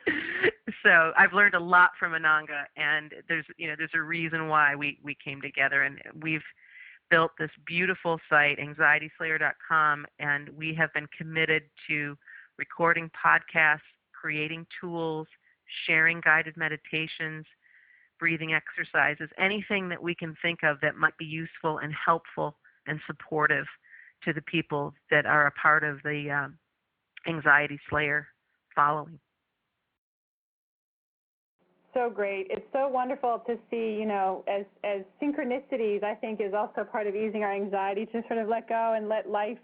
so 0.84 1.12
I've 1.18 1.34
learned 1.34 1.56
a 1.56 1.60
lot 1.60 1.92
from 2.00 2.14
Ananga, 2.14 2.66
and 2.76 3.14
there's 3.28 3.46
you 3.58 3.68
know 3.68 3.76
there's 3.78 3.92
a 3.96 4.02
reason 4.02 4.48
why 4.48 4.76
we 4.76 5.00
we 5.04 5.16
came 5.24 5.42
together, 5.42 5.84
and 5.84 6.00
we've 6.22 6.44
built 7.10 7.32
this 7.40 7.52
beautiful 7.66 8.20
site, 8.30 8.58
anxietyslayer.com, 8.60 10.06
and 10.20 10.50
we 10.50 10.74
have 10.74 10.94
been 10.94 11.08
committed 11.18 11.64
to 11.88 12.18
recording 12.58 13.10
podcasts, 13.26 13.80
creating 14.12 14.66
tools, 14.82 15.28
sharing 15.86 16.20
guided 16.22 16.58
meditations, 16.58 17.46
breathing 18.20 18.54
exercises, 18.54 19.30
anything 19.38 19.90
that 19.90 20.02
we 20.02 20.16
can 20.16 20.36
think 20.42 20.60
of 20.64 20.78
that 20.82 20.96
might 20.96 21.18
be 21.18 21.26
useful 21.26 21.78
and 21.78 21.94
helpful 21.94 22.58
and 22.88 23.00
supportive 23.06 23.66
to 24.24 24.34
the 24.34 24.42
people 24.42 24.94
that 25.12 25.26
are 25.26 25.48
a 25.48 25.52
part 25.52 25.84
of 25.84 26.02
the 26.04 26.30
um, 26.32 26.58
Anxiety 27.28 27.80
Slayer 27.90 28.28
following 28.76 29.20
so 31.98 32.10
great. 32.10 32.48
It's 32.50 32.66
so 32.72 32.88
wonderful 32.88 33.42
to 33.48 33.58
see, 33.72 33.98
you 34.00 34.06
know, 34.06 34.44
as 34.48 34.66
as 34.84 35.02
synchronicities, 35.22 36.04
I 36.04 36.14
think 36.14 36.40
is 36.40 36.54
also 36.54 36.84
part 36.84 37.08
of 37.08 37.16
easing 37.16 37.44
our 37.44 37.54
anxiety 37.54 38.06
to 38.08 38.22
sort 38.28 38.40
of 38.40 38.48
let 38.48 38.70
go 38.70 38.94
and 38.96 39.10
let 39.10 39.30
life 39.30 39.58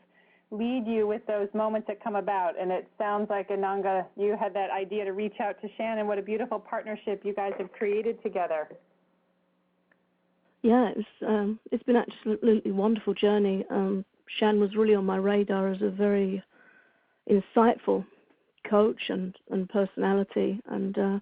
lead 0.49 0.85
you 0.87 1.07
with 1.07 1.25
those 1.27 1.47
moments 1.53 1.87
that 1.87 2.03
come 2.03 2.15
about. 2.15 2.59
And 2.59 2.71
it 2.71 2.87
sounds 2.97 3.29
like 3.29 3.49
Ananga, 3.49 4.05
you 4.17 4.35
had 4.39 4.53
that 4.55 4.69
idea 4.71 5.05
to 5.05 5.11
reach 5.11 5.39
out 5.39 5.61
to 5.61 5.67
Shannon. 5.77 6.07
What 6.07 6.17
a 6.17 6.21
beautiful 6.21 6.59
partnership 6.59 7.21
you 7.23 7.33
guys 7.33 7.53
have 7.57 7.71
created 7.71 8.21
together. 8.23 8.67
Yeah, 10.63 10.91
it's 10.95 11.07
um, 11.27 11.59
it's 11.71 11.83
been 11.83 11.97
absolutely 11.97 12.71
wonderful 12.71 13.13
journey. 13.13 13.63
Um, 13.69 14.05
Shan 14.39 14.59
was 14.59 14.75
really 14.75 14.95
on 14.95 15.05
my 15.05 15.17
radar 15.17 15.69
as 15.69 15.81
a 15.81 15.89
very 15.89 16.41
insightful 17.29 18.05
coach 18.67 19.09
and 19.09 19.35
and 19.51 19.69
personality, 19.69 20.61
and 20.67 20.97
uh, 20.97 21.19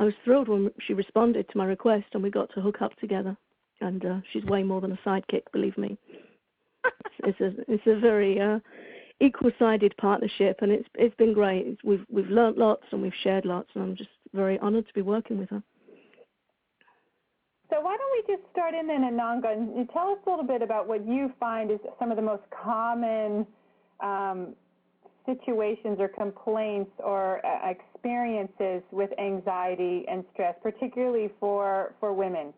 I 0.00 0.04
was 0.04 0.14
thrilled 0.24 0.48
when 0.48 0.70
she 0.86 0.94
responded 0.94 1.46
to 1.50 1.58
my 1.58 1.66
request 1.66 2.06
and 2.14 2.22
we 2.22 2.30
got 2.30 2.50
to 2.54 2.62
hook 2.62 2.80
up 2.80 2.96
together. 2.96 3.36
And 3.82 4.04
uh, 4.04 4.20
she's 4.32 4.44
way 4.44 4.62
more 4.62 4.80
than 4.80 4.92
a 4.92 4.98
sidekick, 5.06 5.42
believe 5.52 5.76
me. 5.76 5.98
it's, 7.24 7.40
a 7.40 7.52
it's 7.70 7.86
a 7.86 8.00
very 8.00 8.40
uh, 8.40 8.60
equal-sided 9.20 9.94
partnership, 9.98 10.58
and 10.62 10.72
it's 10.72 10.88
it's 10.94 11.14
been 11.16 11.34
great. 11.34 11.78
We've 11.84 12.04
we've 12.10 12.28
learnt 12.28 12.56
lots 12.56 12.84
and 12.92 13.02
we've 13.02 13.12
shared 13.22 13.44
lots, 13.44 13.68
and 13.74 13.82
I'm 13.84 13.96
just 13.96 14.10
very 14.34 14.58
honoured 14.60 14.86
to 14.86 14.94
be 14.94 15.02
working 15.02 15.38
with 15.38 15.50
her. 15.50 15.62
So 17.68 17.80
why 17.80 17.96
don't 17.96 18.26
we 18.28 18.36
just 18.36 18.50
start 18.52 18.74
in 18.74 18.86
then, 18.86 19.02
Ananga, 19.02 19.52
and 19.52 19.88
tell 19.90 20.08
us 20.08 20.18
a 20.26 20.30
little 20.30 20.46
bit 20.46 20.62
about 20.62 20.88
what 20.88 21.06
you 21.06 21.32
find 21.38 21.70
is 21.70 21.78
some 21.98 22.10
of 22.10 22.16
the 22.16 22.22
most 22.22 22.42
common 22.50 23.46
um, 24.02 24.54
situations 25.34 25.98
or 25.98 26.08
complaints 26.08 26.90
or 26.98 27.44
uh, 27.44 27.70
experiences 27.70 28.82
with 28.90 29.10
anxiety 29.18 30.04
and 30.08 30.24
stress, 30.32 30.54
particularly 30.62 31.30
for, 31.38 31.94
for 32.00 32.12
women? 32.12 32.52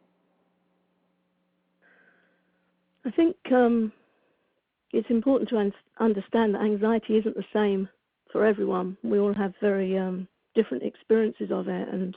I 3.05 3.11
think 3.11 3.37
um, 3.51 3.93
it's 4.93 5.11
important 5.11 5.51
to 5.51 5.59
un- 5.59 5.73
understand 5.99 6.55
that 6.55 6.63
anxiety 6.63 7.17
isn't 7.17 7.37
the 7.37 7.45
same 7.53 7.89
for 8.31 8.47
everyone. 8.47 8.97
We 9.03 9.19
all 9.19 9.35
have 9.35 9.55
very 9.61 9.99
um, 9.99 10.29
different 10.55 10.83
experiences 10.85 11.51
of 11.51 11.69
it, 11.69 11.89
and 11.89 12.15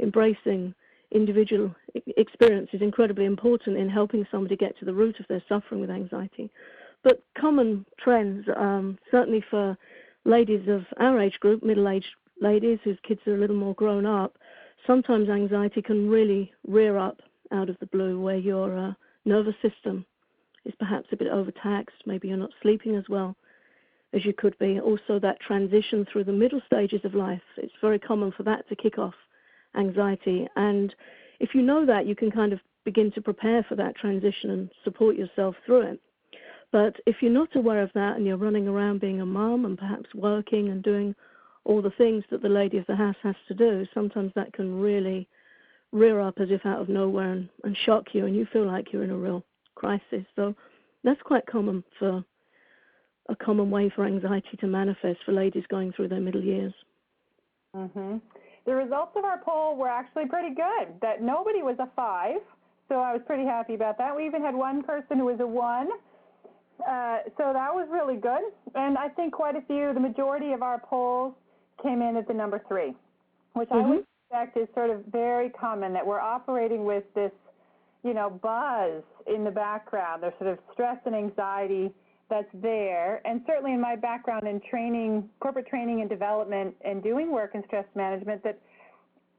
embracing 0.00 0.74
individual 1.10 1.74
experience 2.16 2.70
is 2.72 2.82
incredibly 2.82 3.24
important 3.24 3.76
in 3.76 3.88
helping 3.88 4.26
somebody 4.30 4.56
get 4.56 4.76
to 4.78 4.84
the 4.84 4.94
root 4.94 5.20
of 5.20 5.26
their 5.28 5.42
suffering 5.48 5.80
with 5.80 5.90
anxiety. 5.90 6.50
But 7.04 7.22
common 7.38 7.84
trends, 7.98 8.46
um, 8.56 8.98
certainly 9.10 9.44
for 9.50 9.76
ladies 10.24 10.66
of 10.68 10.86
our 10.98 11.20
age 11.20 11.38
group, 11.38 11.62
middle 11.62 11.88
aged 11.88 12.08
ladies 12.40 12.78
whose 12.82 12.98
kids 13.06 13.20
are 13.26 13.34
a 13.34 13.38
little 13.38 13.56
more 13.56 13.74
grown 13.74 14.06
up, 14.06 14.36
sometimes 14.86 15.28
anxiety 15.28 15.82
can 15.82 16.08
really 16.08 16.50
rear 16.66 16.96
up 16.96 17.20
out 17.52 17.68
of 17.68 17.78
the 17.78 17.86
blue 17.86 18.20
where 18.20 18.38
your 18.38 18.76
uh, 18.76 18.92
nervous 19.26 19.54
system 19.62 20.04
is 20.64 20.74
perhaps 20.78 21.06
a 21.12 21.16
bit 21.16 21.28
overtaxed. 21.28 21.96
Maybe 22.06 22.28
you're 22.28 22.38
not 22.38 22.50
sleeping 22.62 22.96
as 22.96 23.04
well 23.08 23.36
as 24.14 24.24
you 24.24 24.32
could 24.32 24.58
be. 24.58 24.80
Also, 24.80 25.18
that 25.18 25.40
transition 25.40 26.06
through 26.10 26.24
the 26.24 26.32
middle 26.32 26.62
stages 26.66 27.00
of 27.04 27.14
life, 27.14 27.42
it's 27.58 27.72
very 27.82 27.98
common 27.98 28.32
for 28.32 28.44
that 28.44 28.66
to 28.70 28.76
kick 28.76 28.98
off 28.98 29.14
anxiety. 29.76 30.48
And 30.56 30.94
if 31.38 31.54
you 31.54 31.60
know 31.60 31.84
that, 31.84 32.06
you 32.06 32.16
can 32.16 32.30
kind 32.30 32.54
of 32.54 32.60
begin 32.84 33.10
to 33.12 33.20
prepare 33.20 33.62
for 33.68 33.74
that 33.74 33.96
transition 33.96 34.50
and 34.50 34.70
support 34.84 35.16
yourself 35.16 35.54
through 35.66 35.82
it. 35.82 36.00
But 36.74 36.96
if 37.06 37.22
you're 37.22 37.30
not 37.30 37.54
aware 37.54 37.84
of 37.84 37.92
that 37.94 38.16
and 38.16 38.26
you're 38.26 38.36
running 38.36 38.66
around 38.66 39.00
being 39.00 39.20
a 39.20 39.24
mom 39.26 39.64
and 39.64 39.78
perhaps 39.78 40.12
working 40.12 40.70
and 40.70 40.82
doing 40.82 41.14
all 41.62 41.80
the 41.80 41.92
things 41.96 42.24
that 42.32 42.42
the 42.42 42.48
lady 42.48 42.78
of 42.78 42.86
the 42.88 42.96
house 42.96 43.14
has 43.22 43.36
to 43.46 43.54
do, 43.54 43.86
sometimes 43.94 44.32
that 44.34 44.52
can 44.52 44.80
really 44.80 45.28
rear 45.92 46.18
up 46.18 46.40
as 46.40 46.48
if 46.50 46.66
out 46.66 46.80
of 46.80 46.88
nowhere 46.88 47.30
and, 47.30 47.48
and 47.62 47.76
shock 47.86 48.06
you, 48.12 48.26
and 48.26 48.34
you 48.34 48.44
feel 48.52 48.66
like 48.66 48.92
you're 48.92 49.04
in 49.04 49.12
a 49.12 49.16
real 49.16 49.44
crisis. 49.76 50.24
So 50.34 50.52
that's 51.04 51.22
quite 51.22 51.46
common 51.46 51.84
for 51.96 52.24
a 53.28 53.36
common 53.36 53.70
way 53.70 53.88
for 53.94 54.04
anxiety 54.04 54.56
to 54.58 54.66
manifest 54.66 55.20
for 55.24 55.30
ladies 55.30 55.62
going 55.70 55.92
through 55.92 56.08
their 56.08 56.20
middle 56.20 56.42
years. 56.42 56.74
Mm-hmm. 57.76 58.16
The 58.66 58.74
results 58.74 59.12
of 59.14 59.22
our 59.22 59.38
poll 59.44 59.76
were 59.76 59.86
actually 59.86 60.26
pretty 60.26 60.56
good. 60.56 61.00
That 61.02 61.22
nobody 61.22 61.62
was 61.62 61.76
a 61.78 61.88
five, 61.94 62.40
so 62.88 62.96
I 62.96 63.12
was 63.12 63.22
pretty 63.24 63.44
happy 63.44 63.74
about 63.74 63.96
that. 63.98 64.16
We 64.16 64.26
even 64.26 64.42
had 64.42 64.56
one 64.56 64.82
person 64.82 65.18
who 65.18 65.26
was 65.26 65.38
a 65.38 65.46
one. 65.46 65.88
Uh, 66.80 67.18
so 67.36 67.52
that 67.52 67.72
was 67.72 67.88
really 67.90 68.16
good. 68.16 68.42
And 68.74 68.98
I 68.98 69.08
think 69.08 69.32
quite 69.32 69.56
a 69.56 69.62
few, 69.62 69.92
the 69.94 70.00
majority 70.00 70.52
of 70.52 70.62
our 70.62 70.78
polls 70.78 71.34
came 71.82 72.02
in 72.02 72.16
at 72.16 72.26
the 72.26 72.34
number 72.34 72.60
three, 72.68 72.94
which 73.54 73.68
mm-hmm. 73.68 73.86
I 73.86 73.88
would 73.88 73.98
mm-hmm. 74.00 74.44
expect 74.44 74.56
is 74.56 74.68
sort 74.74 74.90
of 74.90 75.04
very 75.10 75.50
common 75.50 75.92
that 75.92 76.06
we're 76.06 76.20
operating 76.20 76.84
with 76.84 77.04
this, 77.14 77.32
you 78.02 78.14
know, 78.14 78.30
buzz 78.30 79.02
in 79.26 79.44
the 79.44 79.50
background. 79.50 80.22
There's 80.22 80.34
sort 80.38 80.50
of 80.50 80.58
stress 80.72 80.98
and 81.06 81.14
anxiety 81.14 81.92
that's 82.30 82.48
there. 82.54 83.20
And 83.26 83.42
certainly 83.46 83.72
in 83.72 83.80
my 83.80 83.96
background 83.96 84.46
in 84.46 84.60
training, 84.68 85.28
corporate 85.40 85.66
training 85.66 86.00
and 86.00 86.08
development 86.08 86.74
and 86.84 87.02
doing 87.02 87.30
work 87.30 87.54
in 87.54 87.62
stress 87.66 87.84
management 87.94 88.42
that 88.44 88.58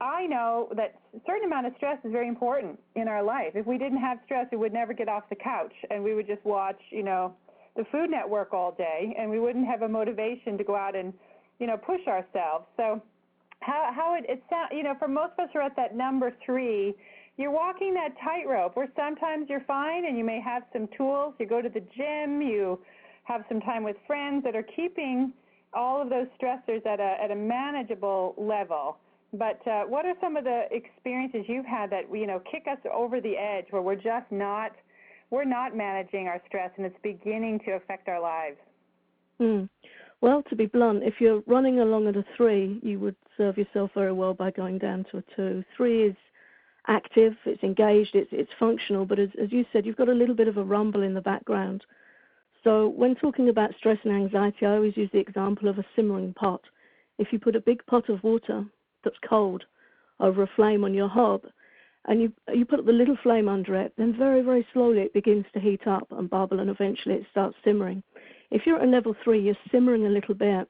I 0.01 0.25
know 0.27 0.69
that 0.75 0.95
a 1.15 1.19
certain 1.25 1.45
amount 1.45 1.67
of 1.67 1.73
stress 1.77 1.97
is 2.03 2.11
very 2.11 2.27
important 2.27 2.79
in 2.95 3.07
our 3.07 3.23
life. 3.23 3.53
If 3.55 3.65
we 3.65 3.77
didn't 3.77 3.99
have 3.99 4.19
stress, 4.25 4.47
we 4.51 4.57
would 4.57 4.73
never 4.73 4.93
get 4.93 5.07
off 5.07 5.23
the 5.29 5.35
couch 5.35 5.73
and 5.89 6.03
we 6.03 6.13
would 6.13 6.27
just 6.27 6.43
watch, 6.45 6.79
you 6.89 7.03
know, 7.03 7.33
the 7.75 7.85
Food 7.91 8.09
Network 8.09 8.53
all 8.53 8.73
day 8.73 9.15
and 9.17 9.29
we 9.29 9.39
wouldn't 9.39 9.67
have 9.67 9.81
a 9.81 9.87
motivation 9.87 10.57
to 10.57 10.63
go 10.63 10.75
out 10.75 10.95
and 10.95 11.13
you 11.59 11.67
know, 11.67 11.77
push 11.77 12.01
ourselves. 12.07 12.65
So 12.77 13.01
how 13.61 13.91
how 13.95 14.15
it 14.15 14.25
it 14.29 14.43
sound 14.49 14.69
you 14.71 14.83
know, 14.83 14.95
for 14.99 15.07
most 15.07 15.33
of 15.37 15.45
us 15.45 15.49
who 15.53 15.59
are 15.59 15.63
at 15.63 15.75
that 15.75 15.95
number 15.95 16.33
three, 16.45 16.93
you're 17.37 17.51
walking 17.51 17.93
that 17.93 18.15
tightrope 18.23 18.75
where 18.75 18.89
sometimes 18.95 19.49
you're 19.49 19.63
fine 19.65 20.05
and 20.05 20.17
you 20.17 20.23
may 20.23 20.39
have 20.41 20.63
some 20.73 20.87
tools. 20.97 21.33
You 21.39 21.45
go 21.45 21.61
to 21.61 21.69
the 21.69 21.81
gym, 21.95 22.41
you 22.41 22.79
have 23.23 23.43
some 23.49 23.61
time 23.61 23.83
with 23.83 23.95
friends 24.05 24.43
that 24.43 24.55
are 24.55 24.65
keeping 24.75 25.33
all 25.73 26.01
of 26.01 26.09
those 26.09 26.27
stressors 26.39 26.85
at 26.85 26.99
a 26.99 27.17
at 27.21 27.31
a 27.31 27.35
manageable 27.35 28.35
level. 28.37 28.97
But 29.38 29.65
uh, 29.68 29.84
what 29.84 30.06
are 30.06 30.13
some 30.22 30.38
of 30.38 30.44
the 30.44 30.63
experiences 30.72 31.46
you've 31.48 31.65
had 31.65 31.89
that 31.92 32.04
you 32.13 32.27
know 32.27 32.42
kick 32.50 32.65
us 32.72 32.77
over 32.94 33.20
the 33.22 33.36
edge 33.38 33.65
where 33.70 33.82
we're 33.82 33.96
just 33.96 34.32
not 34.32 34.72
we're 35.32 35.46
not 35.46 35.75
managing 35.75 36.27
our 36.27 36.42
stress 36.48 36.72
and 36.77 36.86
it's 36.86 36.96
beginning 37.01 37.60
to 37.65 37.72
affect 37.72 38.08
our 38.08 38.22
lives? 38.22 38.58
Mm. 39.42 39.70
Well, 40.22 40.44
to 40.50 40.56
be 40.56 40.65
blunt, 40.65 41.04
if 41.04 41.15
you're 41.20 41.44
running 41.46 41.80
along 41.80 42.08
at 42.08 42.15
a 42.15 42.25
three, 42.38 42.80
you 42.82 43.00
would 43.00 43.15
serve 43.38 43.58
yourself 43.58 43.92
very 43.94 44.13
well 44.13 44.34
by 44.34 44.51
going 44.51 44.77
down 44.77 45.06
to 45.12 45.18
a 45.18 45.24
two. 45.36 45.63
Three 45.75 46.04
is 46.04 46.15
active, 46.88 47.34
it's 47.46 47.63
engaged, 47.63 48.15
it's, 48.15 48.30
it's 48.32 48.51
functional, 48.60 49.06
but 49.06 49.20
as, 49.20 49.30
as 49.42 49.51
you 49.51 49.65
said, 49.74 49.86
you've 49.86 49.98
got 49.98 50.10
a 50.10 50.13
little 50.13 50.36
bit 50.36 50.48
of 50.48 50.58
a 50.58 50.63
rumble 50.63 51.04
in 51.04 51.13
the 51.13 51.22
background. 51.22 51.84
So, 52.63 52.88
when 52.88 53.15
talking 53.15 53.50
about 53.50 53.75
stress 53.77 53.98
and 54.04 54.13
anxiety, 54.13 54.65
I 54.65 54.75
always 54.75 54.98
use 54.98 55.10
the 55.12 55.20
example 55.20 55.68
of 55.68 55.77
a 55.77 55.86
simmering 55.96 56.34
pot. 56.34 56.62
If 57.20 57.32
you 57.32 57.39
put 57.39 57.56
a 57.56 57.62
big 57.62 57.86
pot 57.86 58.10
of 58.10 58.24
water 58.24 58.65
that's 59.05 59.15
cold 59.27 59.63
over 60.19 60.43
a 60.43 60.50
flame 60.55 60.83
on 60.83 60.93
your 60.93 61.07
hob, 61.07 61.43
and 62.07 62.21
you 62.21 62.33
you 62.53 62.65
put 62.65 62.85
the 62.85 62.91
little 62.91 63.17
flame 63.24 63.47
under 63.47 63.75
it, 63.75 63.93
then 63.97 64.13
very 64.17 64.41
very 64.41 64.67
slowly 64.74 65.01
it 65.01 65.13
begins 65.13 65.45
to 65.53 65.59
heat 65.62 65.88
up 65.88 66.07
and 66.12 66.29
bubble, 66.29 66.59
and 66.59 66.69
eventually 66.69 67.15
it 67.15 67.25
starts 67.31 67.55
simmering. 67.63 68.03
If 68.51 68.65
you're 68.65 68.77
at 68.77 68.88
a 68.88 68.91
level 68.91 69.15
three, 69.24 69.39
you're 69.39 69.55
simmering 69.71 70.05
a 70.05 70.09
little 70.09 70.35
bit, 70.35 70.67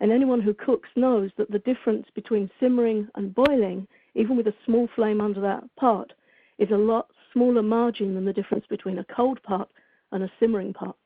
and 0.00 0.12
anyone 0.12 0.40
who 0.40 0.54
cooks 0.54 0.88
knows 0.96 1.30
that 1.36 1.50
the 1.50 1.58
difference 1.58 2.06
between 2.14 2.50
simmering 2.60 3.08
and 3.16 3.34
boiling, 3.34 3.88
even 4.14 4.36
with 4.36 4.46
a 4.46 4.54
small 4.64 4.88
flame 4.94 5.20
under 5.20 5.40
that 5.40 5.64
pot, 5.76 6.12
is 6.58 6.70
a 6.70 6.76
lot 6.76 7.08
smaller 7.32 7.62
margin 7.62 8.14
than 8.14 8.24
the 8.24 8.32
difference 8.32 8.64
between 8.68 8.98
a 8.98 9.04
cold 9.04 9.42
pot 9.42 9.70
and 10.12 10.22
a 10.22 10.32
simmering 10.40 10.72
pot. 10.72 10.96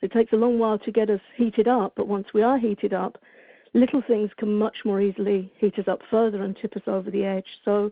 It 0.00 0.12
takes 0.12 0.32
a 0.32 0.36
long 0.36 0.58
while 0.58 0.78
to 0.78 0.92
get 0.92 1.10
us 1.10 1.20
heated 1.36 1.66
up, 1.66 1.94
but 1.96 2.06
once 2.06 2.28
we 2.32 2.42
are 2.42 2.58
heated 2.58 2.92
up, 2.92 3.18
little 3.78 4.02
things 4.06 4.30
can 4.36 4.56
much 4.58 4.76
more 4.84 5.00
easily 5.00 5.52
heat 5.58 5.78
us 5.78 5.88
up 5.88 6.00
further 6.10 6.42
and 6.42 6.56
tip 6.56 6.76
us 6.76 6.82
over 6.86 7.10
the 7.10 7.24
edge. 7.24 7.46
So 7.64 7.90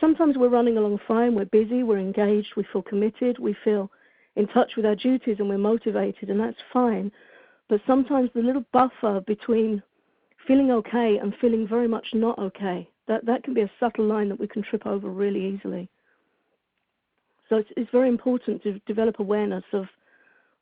sometimes 0.00 0.36
we're 0.36 0.48
running 0.48 0.76
along 0.76 1.00
fine, 1.06 1.34
we're 1.34 1.44
busy, 1.46 1.82
we're 1.82 1.98
engaged, 1.98 2.54
we 2.56 2.66
feel 2.72 2.82
committed, 2.82 3.38
we 3.38 3.56
feel 3.64 3.90
in 4.36 4.46
touch 4.48 4.72
with 4.76 4.86
our 4.86 4.96
duties 4.96 5.36
and 5.38 5.48
we're 5.48 5.58
motivated, 5.58 6.30
and 6.30 6.40
that's 6.40 6.56
fine. 6.72 7.12
But 7.68 7.80
sometimes 7.86 8.30
the 8.34 8.40
little 8.40 8.64
buffer 8.72 9.20
between 9.26 9.82
feeling 10.46 10.70
okay 10.70 11.18
and 11.22 11.34
feeling 11.40 11.68
very 11.68 11.88
much 11.88 12.06
not 12.14 12.38
okay, 12.38 12.88
that, 13.08 13.24
that 13.26 13.44
can 13.44 13.54
be 13.54 13.62
a 13.62 13.70
subtle 13.78 14.06
line 14.06 14.28
that 14.28 14.40
we 14.40 14.48
can 14.48 14.62
trip 14.62 14.86
over 14.86 15.08
really 15.08 15.46
easily. 15.46 15.88
So 17.48 17.56
it's, 17.56 17.68
it's 17.76 17.90
very 17.90 18.08
important 18.08 18.62
to 18.62 18.78
develop 18.86 19.18
awareness 19.18 19.64
of 19.72 19.84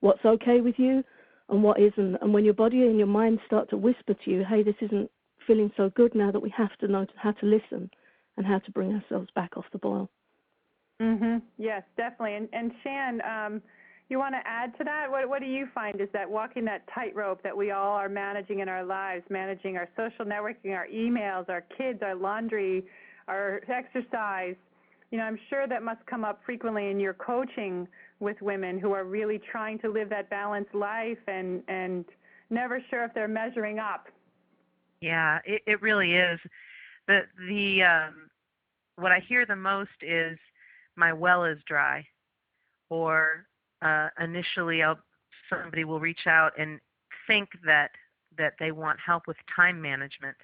what's 0.01 0.25
okay 0.25 0.61
with 0.61 0.79
you 0.79 1.05
and 1.51 1.63
what 1.63 1.81
isn't. 1.81 2.17
And 2.21 2.33
when 2.33 2.45
your 2.45 2.55
body 2.55 2.83
and 2.83 2.99
your 2.99 3.07
mind 3.07 3.41
start 3.47 3.71
to 3.71 3.77
whisper 3.77 4.15
to 4.15 4.31
you, 4.31 4.45
hey, 4.49 4.63
this 4.63 4.77
isn't 4.81 5.11
feeling 5.47 5.71
so 5.77 5.91
good 5.95 6.15
now 6.15 6.31
that 6.31 6.41
we 6.41 6.53
have 6.57 6.77
to 6.79 6.89
know 6.89 7.07
how 7.17 7.33
to 7.33 7.47
listen 7.47 7.91
and 8.37 8.47
how 8.47 8.59
to 8.61 8.71
bring 8.71 8.93
ourselves 8.93 9.29
back 9.35 9.57
off 9.57 9.65
the 9.73 9.79
boil. 9.79 10.09
Mm-hmm. 11.01 11.39
Yes, 11.59 11.83
definitely. 11.97 12.35
And 12.37 12.49
and 12.53 12.73
Shan, 12.83 13.21
um, 13.23 13.63
you 14.09 14.19
want 14.19 14.35
to 14.35 14.41
add 14.45 14.77
to 14.79 14.85
that? 14.85 15.07
What 15.11 15.29
what 15.29 15.41
do 15.41 15.47
you 15.47 15.67
find 15.75 16.01
is 16.01 16.09
that 16.13 16.31
walking 16.31 16.65
that 16.67 16.83
tightrope 16.95 17.43
that 17.43 17.57
we 17.57 17.71
all 17.71 17.95
are 17.95 18.09
managing 18.09 18.61
in 18.61 18.69
our 18.69 18.85
lives, 18.85 19.25
managing 19.31 19.77
our 19.77 19.89
social 19.97 20.25
networking, 20.25 20.75
our 20.75 20.87
emails, 20.93 21.49
our 21.49 21.65
kids, 21.77 22.01
our 22.03 22.15
laundry, 22.15 22.85
our 23.29 23.63
exercise. 23.69 24.57
You 25.11 25.19
know, 25.19 25.25
I'm 25.25 25.39
sure 25.49 25.67
that 25.67 25.83
must 25.83 26.05
come 26.07 26.25
up 26.25 26.41
frequently 26.47 26.91
in 26.91 27.01
your 27.01 27.15
coaching 27.15 27.89
with 28.21 28.41
women 28.41 28.79
who 28.79 28.93
are 28.93 29.05
really 29.05 29.41
trying 29.51 29.79
to 29.81 29.89
live 29.89 30.09
that 30.11 30.31
balanced 30.31 30.75
life 30.75 31.19
and 31.27 31.63
and 31.69 32.05
never 32.49 32.81
sure 32.91 33.05
if 33.05 33.15
they're 33.15 33.29
measuring 33.29 33.79
up. 33.79 34.07
Yeah, 35.01 35.39
it, 35.45 35.63
it 35.67 35.83
really 35.83 36.15
is. 36.15 36.39
The 37.09 37.23
the 37.49 37.83
um, 37.83 38.31
what 38.97 39.11
I 39.11 39.21
hear 39.29 39.47
the 39.47 39.57
most 39.57 39.91
is 40.03 40.39
my 40.97 41.13
well 41.13 41.45
is 41.45 41.59
dry, 41.67 42.07
or 42.89 43.47
uh, 43.83 44.09
initially 44.21 44.83
I'll, 44.83 44.99
somebody 45.49 45.85
will 45.85 46.01
reach 46.01 46.27
out 46.27 46.53
and 46.59 46.79
think 47.27 47.49
that 47.65 47.91
that 48.39 48.55
they 48.61 48.71
want 48.71 48.99
help 49.05 49.25
with 49.27 49.37
time 49.57 49.81
management 49.81 50.37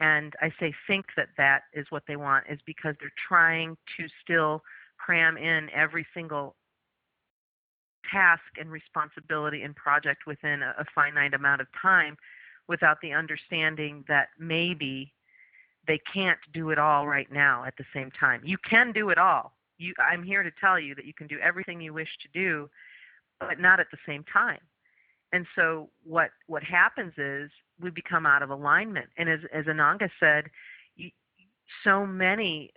and 0.00 0.34
I 0.40 0.52
say 0.60 0.74
think 0.86 1.06
that 1.16 1.28
that 1.36 1.62
is 1.72 1.86
what 1.90 2.04
they 2.06 2.16
want 2.16 2.46
is 2.48 2.60
because 2.64 2.94
they're 3.00 3.12
trying 3.28 3.76
to 3.96 4.06
still 4.22 4.62
cram 4.96 5.36
in 5.36 5.70
every 5.70 6.06
single 6.14 6.54
task 8.10 8.42
and 8.58 8.70
responsibility 8.70 9.62
and 9.62 9.74
project 9.74 10.26
within 10.26 10.62
a, 10.62 10.74
a 10.78 10.84
finite 10.94 11.34
amount 11.34 11.60
of 11.60 11.66
time 11.80 12.16
without 12.68 13.00
the 13.00 13.12
understanding 13.12 14.04
that 14.08 14.28
maybe 14.38 15.12
they 15.86 15.98
can't 16.12 16.38
do 16.52 16.70
it 16.70 16.78
all 16.78 17.06
right 17.06 17.30
now 17.32 17.64
at 17.64 17.76
the 17.76 17.84
same 17.94 18.10
time. 18.10 18.42
You 18.44 18.58
can 18.58 18.92
do 18.92 19.10
it 19.10 19.18
all. 19.18 19.52
You, 19.78 19.94
I'm 19.98 20.22
here 20.22 20.42
to 20.42 20.50
tell 20.60 20.78
you 20.78 20.94
that 20.94 21.06
you 21.06 21.14
can 21.14 21.26
do 21.26 21.38
everything 21.40 21.80
you 21.80 21.94
wish 21.94 22.10
to 22.22 22.28
do, 22.32 22.68
but 23.40 23.58
not 23.58 23.80
at 23.80 23.90
the 23.90 23.98
same 24.06 24.24
time. 24.24 24.60
And 25.32 25.46
so 25.54 25.90
what 26.04 26.30
what 26.46 26.62
happens 26.62 27.12
is 27.16 27.50
we 27.80 27.90
become 27.90 28.26
out 28.26 28.42
of 28.42 28.50
alignment. 28.50 29.06
And 29.16 29.28
as 29.28 29.40
as 29.52 29.66
Ananga 29.66 30.10
said, 30.20 30.44
so 31.84 32.06
many 32.06 32.72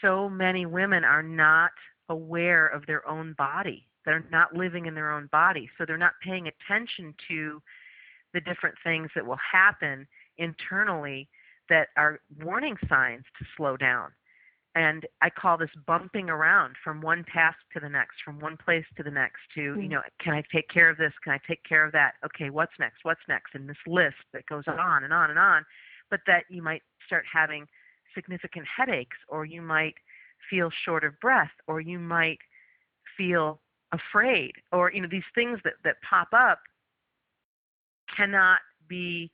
so 0.00 0.28
many 0.28 0.66
women 0.66 1.04
are 1.04 1.22
not 1.22 1.70
aware 2.08 2.66
of 2.66 2.86
their 2.86 3.06
own 3.08 3.34
body 3.38 3.86
they're 4.04 4.24
not 4.30 4.54
living 4.54 4.86
in 4.86 4.94
their 4.94 5.10
own 5.10 5.28
body. 5.32 5.68
So 5.76 5.84
they're 5.84 5.98
not 5.98 6.12
paying 6.22 6.48
attention 6.48 7.14
to 7.28 7.62
the 8.32 8.40
different 8.40 8.76
things 8.84 9.10
that 9.14 9.26
will 9.26 9.38
happen 9.52 10.06
internally 10.38 11.28
that 11.68 11.88
are 11.96 12.20
warning 12.42 12.76
signs 12.88 13.24
to 13.38 13.46
slow 13.56 13.76
down. 13.76 14.10
And 14.76 15.06
I 15.22 15.30
call 15.30 15.56
this 15.56 15.70
bumping 15.86 16.28
around 16.28 16.74
from 16.82 17.00
one 17.00 17.24
task 17.32 17.58
to 17.74 17.80
the 17.80 17.88
next, 17.88 18.16
from 18.24 18.40
one 18.40 18.56
place 18.56 18.84
to 18.96 19.04
the 19.04 19.10
next 19.10 19.38
to, 19.54 19.60
mm-hmm. 19.60 19.80
you 19.80 19.88
know, 19.88 20.00
can 20.20 20.34
I 20.34 20.42
take 20.52 20.68
care 20.68 20.90
of 20.90 20.96
this? 20.96 21.12
Can 21.22 21.32
I 21.32 21.38
take 21.46 21.62
care 21.64 21.84
of 21.86 21.92
that? 21.92 22.14
Okay, 22.24 22.50
what's 22.50 22.72
next? 22.80 22.98
What's 23.04 23.20
next? 23.28 23.54
And 23.54 23.68
this 23.68 23.76
list 23.86 24.16
that 24.32 24.46
goes 24.46 24.64
on 24.66 25.04
and 25.04 25.12
on 25.12 25.30
and 25.30 25.38
on. 25.38 25.64
But 26.10 26.20
that 26.26 26.44
you 26.48 26.60
might 26.60 26.82
start 27.06 27.24
having 27.32 27.66
significant 28.14 28.66
headaches, 28.76 29.16
or 29.28 29.44
you 29.44 29.62
might 29.62 29.94
feel 30.50 30.70
short 30.84 31.04
of 31.04 31.18
breath, 31.20 31.50
or 31.66 31.80
you 31.80 31.98
might 31.98 32.38
feel 33.16 33.60
afraid 33.94 34.52
or 34.72 34.90
you 34.92 35.00
know 35.00 35.08
these 35.10 35.22
things 35.34 35.58
that 35.64 35.74
that 35.84 35.96
pop 36.08 36.28
up 36.32 36.60
cannot 38.14 38.58
be 38.88 39.30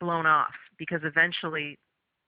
blown 0.00 0.26
off 0.26 0.54
because 0.78 1.00
eventually 1.04 1.78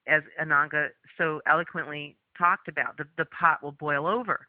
as 0.07 0.23
ananga 0.41 0.87
so 1.17 1.41
eloquently 1.47 2.17
talked 2.37 2.67
about 2.67 2.97
the, 2.97 3.05
the 3.17 3.25
pot 3.25 3.63
will 3.63 3.71
boil 3.73 4.07
over. 4.07 4.47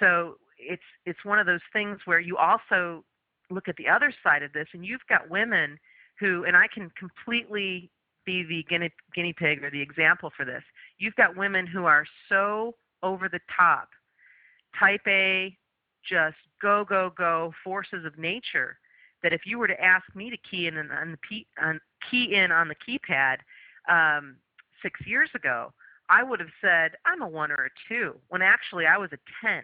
So 0.00 0.36
it's 0.58 0.82
it's 1.04 1.24
one 1.24 1.38
of 1.38 1.46
those 1.46 1.60
things 1.72 1.98
where 2.04 2.20
you 2.20 2.36
also 2.36 3.04
look 3.50 3.68
at 3.68 3.76
the 3.76 3.88
other 3.88 4.12
side 4.22 4.42
of 4.42 4.52
this 4.52 4.68
and 4.72 4.84
you've 4.84 5.06
got 5.08 5.30
women 5.30 5.78
who 6.18 6.44
and 6.44 6.56
i 6.56 6.66
can 6.66 6.90
completely 6.98 7.90
be 8.26 8.42
the 8.42 8.64
guinea, 8.68 8.92
guinea 9.14 9.32
pig 9.32 9.62
or 9.62 9.70
the 9.70 9.80
example 9.80 10.30
for 10.36 10.44
this. 10.44 10.62
You've 10.98 11.14
got 11.14 11.36
women 11.36 11.66
who 11.66 11.86
are 11.86 12.04
so 12.28 12.74
over 13.02 13.28
the 13.28 13.40
top. 13.56 13.88
Type 14.78 15.00
a 15.06 15.56
just 16.06 16.36
go 16.60 16.84
go 16.84 17.12
go 17.16 17.54
forces 17.64 18.04
of 18.04 18.18
nature 18.18 18.78
that 19.22 19.32
if 19.32 19.42
you 19.46 19.58
were 19.58 19.68
to 19.68 19.80
ask 19.82 20.04
me 20.14 20.28
to 20.28 20.36
key 20.36 20.66
in 20.66 20.76
on 20.76 21.12
the 21.12 21.18
key 22.10 22.34
in 22.34 22.52
on 22.52 22.68
the 22.68 22.74
keypad 22.74 23.38
um, 23.88 24.36
six 24.82 25.00
years 25.06 25.30
ago, 25.34 25.72
I 26.08 26.22
would 26.22 26.40
have 26.40 26.50
said 26.60 26.92
I'm 27.04 27.22
a 27.22 27.28
one 27.28 27.50
or 27.50 27.66
a 27.66 27.70
two 27.88 28.16
when 28.28 28.42
actually 28.42 28.86
I 28.86 28.98
was 28.98 29.10
a 29.12 29.18
ten. 29.44 29.62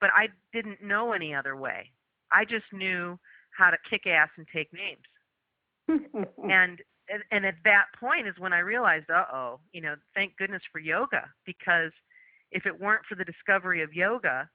But 0.00 0.10
I 0.14 0.28
didn't 0.52 0.82
know 0.82 1.12
any 1.12 1.34
other 1.34 1.56
way. 1.56 1.90
I 2.32 2.44
just 2.44 2.64
knew 2.72 3.18
how 3.56 3.70
to 3.70 3.76
kick 3.88 4.06
ass 4.06 4.30
and 4.36 4.46
take 4.52 4.70
names. 4.72 6.26
and 6.50 6.80
and 7.30 7.44
at 7.44 7.56
that 7.64 7.86
point 7.98 8.26
is 8.26 8.34
when 8.38 8.52
I 8.52 8.60
realized, 8.60 9.10
uh 9.10 9.24
oh, 9.32 9.60
you 9.72 9.80
know, 9.80 9.94
thank 10.14 10.36
goodness 10.36 10.62
for 10.72 10.78
yoga 10.78 11.28
because 11.44 11.92
if 12.50 12.66
it 12.66 12.80
weren't 12.80 13.04
for 13.08 13.14
the 13.14 13.24
discovery 13.24 13.82
of 13.82 13.92
yoga, 13.92 14.48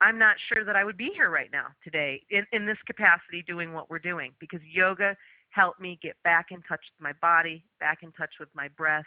I'm 0.00 0.18
not 0.18 0.36
sure 0.48 0.64
that 0.64 0.76
I 0.76 0.84
would 0.84 0.96
be 0.96 1.10
here 1.14 1.30
right 1.30 1.50
now 1.52 1.66
today 1.82 2.22
in, 2.30 2.44
in 2.52 2.66
this 2.66 2.78
capacity 2.86 3.42
doing 3.46 3.72
what 3.72 3.88
we're 3.88 3.98
doing 3.98 4.32
because 4.40 4.60
yoga 4.70 5.16
helped 5.50 5.80
me 5.80 5.98
get 6.02 6.16
back 6.24 6.46
in 6.50 6.60
touch 6.62 6.80
with 6.80 7.00
my 7.00 7.12
body, 7.20 7.64
back 7.78 7.98
in 8.02 8.10
touch 8.12 8.32
with 8.40 8.48
my 8.54 8.68
breath, 8.76 9.06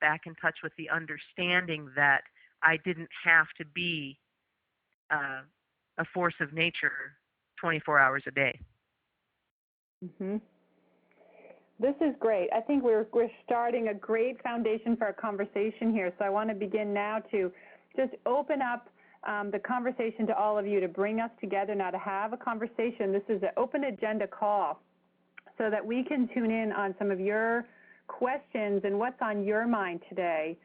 back 0.00 0.22
in 0.26 0.34
touch 0.36 0.56
with 0.62 0.72
the 0.76 0.88
understanding 0.90 1.90
that 1.96 2.22
I 2.62 2.78
didn't 2.84 3.10
have 3.24 3.46
to 3.58 3.64
be 3.74 4.18
uh, 5.10 5.42
a 5.98 6.04
force 6.12 6.34
of 6.40 6.52
nature 6.52 7.12
24 7.60 7.98
hours 7.98 8.22
a 8.26 8.30
day. 8.30 8.58
Mm-hmm. 10.04 10.36
This 11.80 11.94
is 12.00 12.14
great. 12.20 12.48
I 12.54 12.60
think 12.60 12.84
we're 12.84 13.06
we're 13.12 13.30
starting 13.44 13.88
a 13.88 13.94
great 13.94 14.40
foundation 14.42 14.96
for 14.96 15.06
our 15.06 15.12
conversation 15.12 15.92
here. 15.92 16.12
So 16.18 16.24
I 16.24 16.30
want 16.30 16.48
to 16.50 16.54
begin 16.54 16.94
now 16.94 17.18
to 17.32 17.50
just 17.96 18.12
open 18.26 18.62
up 18.62 18.88
um, 19.26 19.50
the 19.50 19.58
conversation 19.58 20.26
to 20.26 20.36
all 20.36 20.58
of 20.58 20.66
you 20.66 20.80
to 20.80 20.88
bring 20.88 21.20
us 21.20 21.30
together 21.40 21.74
now 21.74 21.90
to 21.90 21.98
have 21.98 22.32
a 22.32 22.36
conversation. 22.36 23.12
This 23.12 23.22
is 23.28 23.42
an 23.42 23.50
open 23.56 23.84
agenda 23.84 24.26
call 24.26 24.80
so 25.58 25.68
that 25.70 25.84
we 25.84 26.04
can 26.04 26.28
tune 26.32 26.50
in 26.50 26.72
on 26.72 26.94
some 26.98 27.10
of 27.10 27.18
your 27.18 27.66
questions 28.06 28.82
and 28.84 28.98
what's 28.98 29.20
on 29.20 29.44
your 29.44 29.66
mind 29.66 30.00
today. 30.08 30.56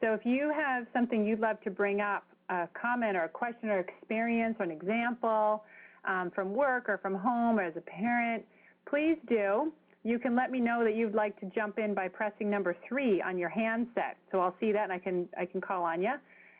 So 0.00 0.12
if 0.12 0.20
you 0.24 0.52
have 0.54 0.86
something 0.92 1.24
you'd 1.24 1.40
love 1.40 1.60
to 1.62 1.70
bring 1.70 2.00
up 2.00 2.24
a 2.48 2.68
comment 2.80 3.16
or 3.16 3.24
a 3.24 3.28
question 3.28 3.68
or 3.70 3.80
experience 3.80 4.56
or 4.58 4.64
an 4.64 4.70
example 4.70 5.64
um, 6.04 6.30
from 6.34 6.54
work 6.54 6.88
or 6.88 6.98
from 6.98 7.14
home 7.14 7.58
or 7.58 7.62
as 7.62 7.76
a 7.76 7.80
parent, 7.80 8.44
please 8.88 9.16
do. 9.28 9.72
You 10.04 10.18
can 10.20 10.36
let 10.36 10.52
me 10.52 10.60
know 10.60 10.84
that 10.84 10.94
you'd 10.94 11.14
like 11.14 11.38
to 11.40 11.46
jump 11.46 11.78
in 11.78 11.92
by 11.92 12.06
pressing 12.08 12.48
number 12.48 12.76
three 12.88 13.20
on 13.20 13.36
your 13.38 13.48
handset. 13.48 14.16
So 14.30 14.38
I'll 14.38 14.54
see 14.60 14.70
that 14.72 14.84
and 14.84 14.92
I 14.92 14.98
can 14.98 15.28
I 15.36 15.46
can 15.46 15.60
call 15.60 15.82
on 15.82 16.00
you. 16.00 16.12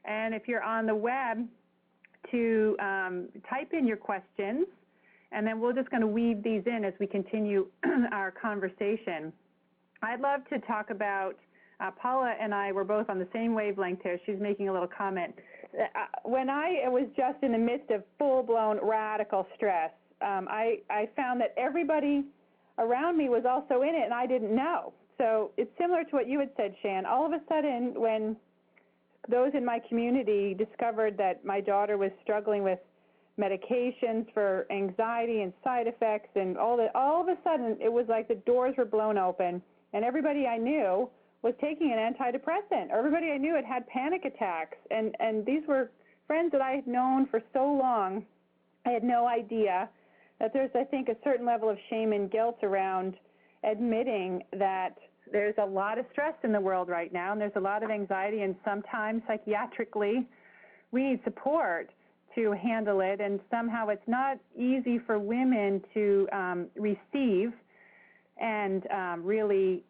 And 0.04 0.34
if 0.34 0.48
you're 0.48 0.62
on 0.62 0.86
the 0.86 0.94
web, 0.94 1.46
to 2.30 2.76
um, 2.80 3.28
type 3.48 3.72
in 3.72 3.86
your 3.86 3.96
questions, 3.96 4.66
and 5.32 5.46
then 5.46 5.60
we're 5.60 5.72
just 5.72 5.90
going 5.90 6.00
to 6.00 6.06
weave 6.06 6.42
these 6.42 6.62
in 6.66 6.84
as 6.84 6.94
we 7.00 7.06
continue 7.06 7.66
our 8.12 8.30
conversation. 8.30 9.32
I'd 10.02 10.20
love 10.20 10.40
to 10.50 10.58
talk 10.60 10.90
about 10.90 11.36
uh, 11.80 11.90
Paula 11.90 12.34
and 12.40 12.54
I 12.54 12.72
were 12.72 12.84
both 12.84 13.10
on 13.10 13.18
the 13.18 13.28
same 13.32 13.54
wavelength 13.54 14.00
here. 14.02 14.18
She's 14.24 14.40
making 14.40 14.68
a 14.68 14.72
little 14.72 14.88
comment. 14.88 15.34
Uh, 15.78 15.84
when 16.24 16.48
I 16.48 16.88
was 16.88 17.06
just 17.16 17.42
in 17.42 17.52
the 17.52 17.58
midst 17.58 17.90
of 17.90 18.02
full-blown 18.18 18.78
radical 18.82 19.46
stress, 19.54 19.90
um, 20.22 20.48
I, 20.50 20.78
I 20.90 21.08
found 21.14 21.40
that 21.40 21.54
everybody 21.58 22.24
around 22.78 23.18
me 23.18 23.28
was 23.28 23.44
also 23.46 23.82
in 23.82 23.94
it, 23.94 24.04
and 24.04 24.14
I 24.14 24.26
didn't 24.26 24.54
know. 24.54 24.92
So 25.18 25.50
it's 25.56 25.70
similar 25.78 26.04
to 26.04 26.10
what 26.10 26.28
you 26.28 26.38
had 26.40 26.50
said, 26.56 26.74
Shan. 26.82 27.04
All 27.06 27.26
of 27.26 27.32
a 27.32 27.40
sudden, 27.48 27.94
when 27.96 28.36
those 29.28 29.52
in 29.54 29.64
my 29.64 29.80
community 29.88 30.54
discovered 30.54 31.16
that 31.18 31.44
my 31.44 31.60
daughter 31.60 31.96
was 31.96 32.10
struggling 32.22 32.62
with 32.62 32.78
medications 33.38 34.32
for 34.32 34.66
anxiety 34.70 35.42
and 35.42 35.52
side 35.62 35.86
effects 35.86 36.30
and 36.36 36.56
all 36.56 36.76
that 36.76 36.90
all 36.94 37.20
of 37.20 37.28
a 37.28 37.36
sudden 37.44 37.76
it 37.82 37.92
was 37.92 38.06
like 38.08 38.28
the 38.28 38.34
doors 38.46 38.74
were 38.78 38.84
blown 38.86 39.18
open 39.18 39.60
and 39.96 40.04
everybody 40.04 40.46
I 40.46 40.58
knew 40.58 41.08
was 41.40 41.54
taking 41.58 41.90
an 41.90 41.98
antidepressant. 41.98 42.90
Everybody 42.90 43.30
I 43.30 43.38
knew 43.38 43.54
had 43.54 43.64
had 43.64 43.86
panic 43.88 44.26
attacks, 44.26 44.76
and 44.90 45.16
and 45.20 45.44
these 45.46 45.62
were 45.66 45.90
friends 46.26 46.52
that 46.52 46.60
I 46.60 46.72
had 46.72 46.86
known 46.86 47.26
for 47.26 47.40
so 47.54 47.64
long. 47.64 48.26
I 48.84 48.90
had 48.90 49.02
no 49.02 49.26
idea 49.26 49.88
that 50.38 50.52
there's, 50.52 50.70
I 50.74 50.84
think, 50.84 51.08
a 51.08 51.16
certain 51.24 51.46
level 51.46 51.70
of 51.70 51.78
shame 51.88 52.12
and 52.12 52.30
guilt 52.30 52.58
around 52.62 53.14
admitting 53.64 54.42
that 54.58 54.96
there's 55.32 55.54
a 55.58 55.64
lot 55.64 55.98
of 55.98 56.04
stress 56.12 56.34
in 56.44 56.52
the 56.52 56.60
world 56.60 56.90
right 56.90 57.12
now, 57.12 57.32
and 57.32 57.40
there's 57.40 57.56
a 57.56 57.60
lot 57.60 57.82
of 57.82 57.90
anxiety, 57.90 58.42
and 58.42 58.54
sometimes 58.66 59.22
psychiatrically, 59.26 60.26
we 60.92 61.02
need 61.04 61.20
support 61.24 61.90
to 62.34 62.52
handle 62.52 63.00
it, 63.00 63.22
and 63.22 63.40
somehow 63.50 63.88
it's 63.88 64.06
not 64.06 64.36
easy 64.54 64.98
for 64.98 65.18
women 65.18 65.82
to 65.94 66.28
um, 66.32 66.66
receive 66.76 67.54
and 68.38 68.86
um, 68.90 69.24
really 69.24 69.82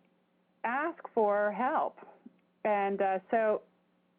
ask 0.64 0.98
for 1.14 1.52
help. 1.52 1.98
And 2.64 3.00
uh, 3.00 3.18
so 3.30 3.62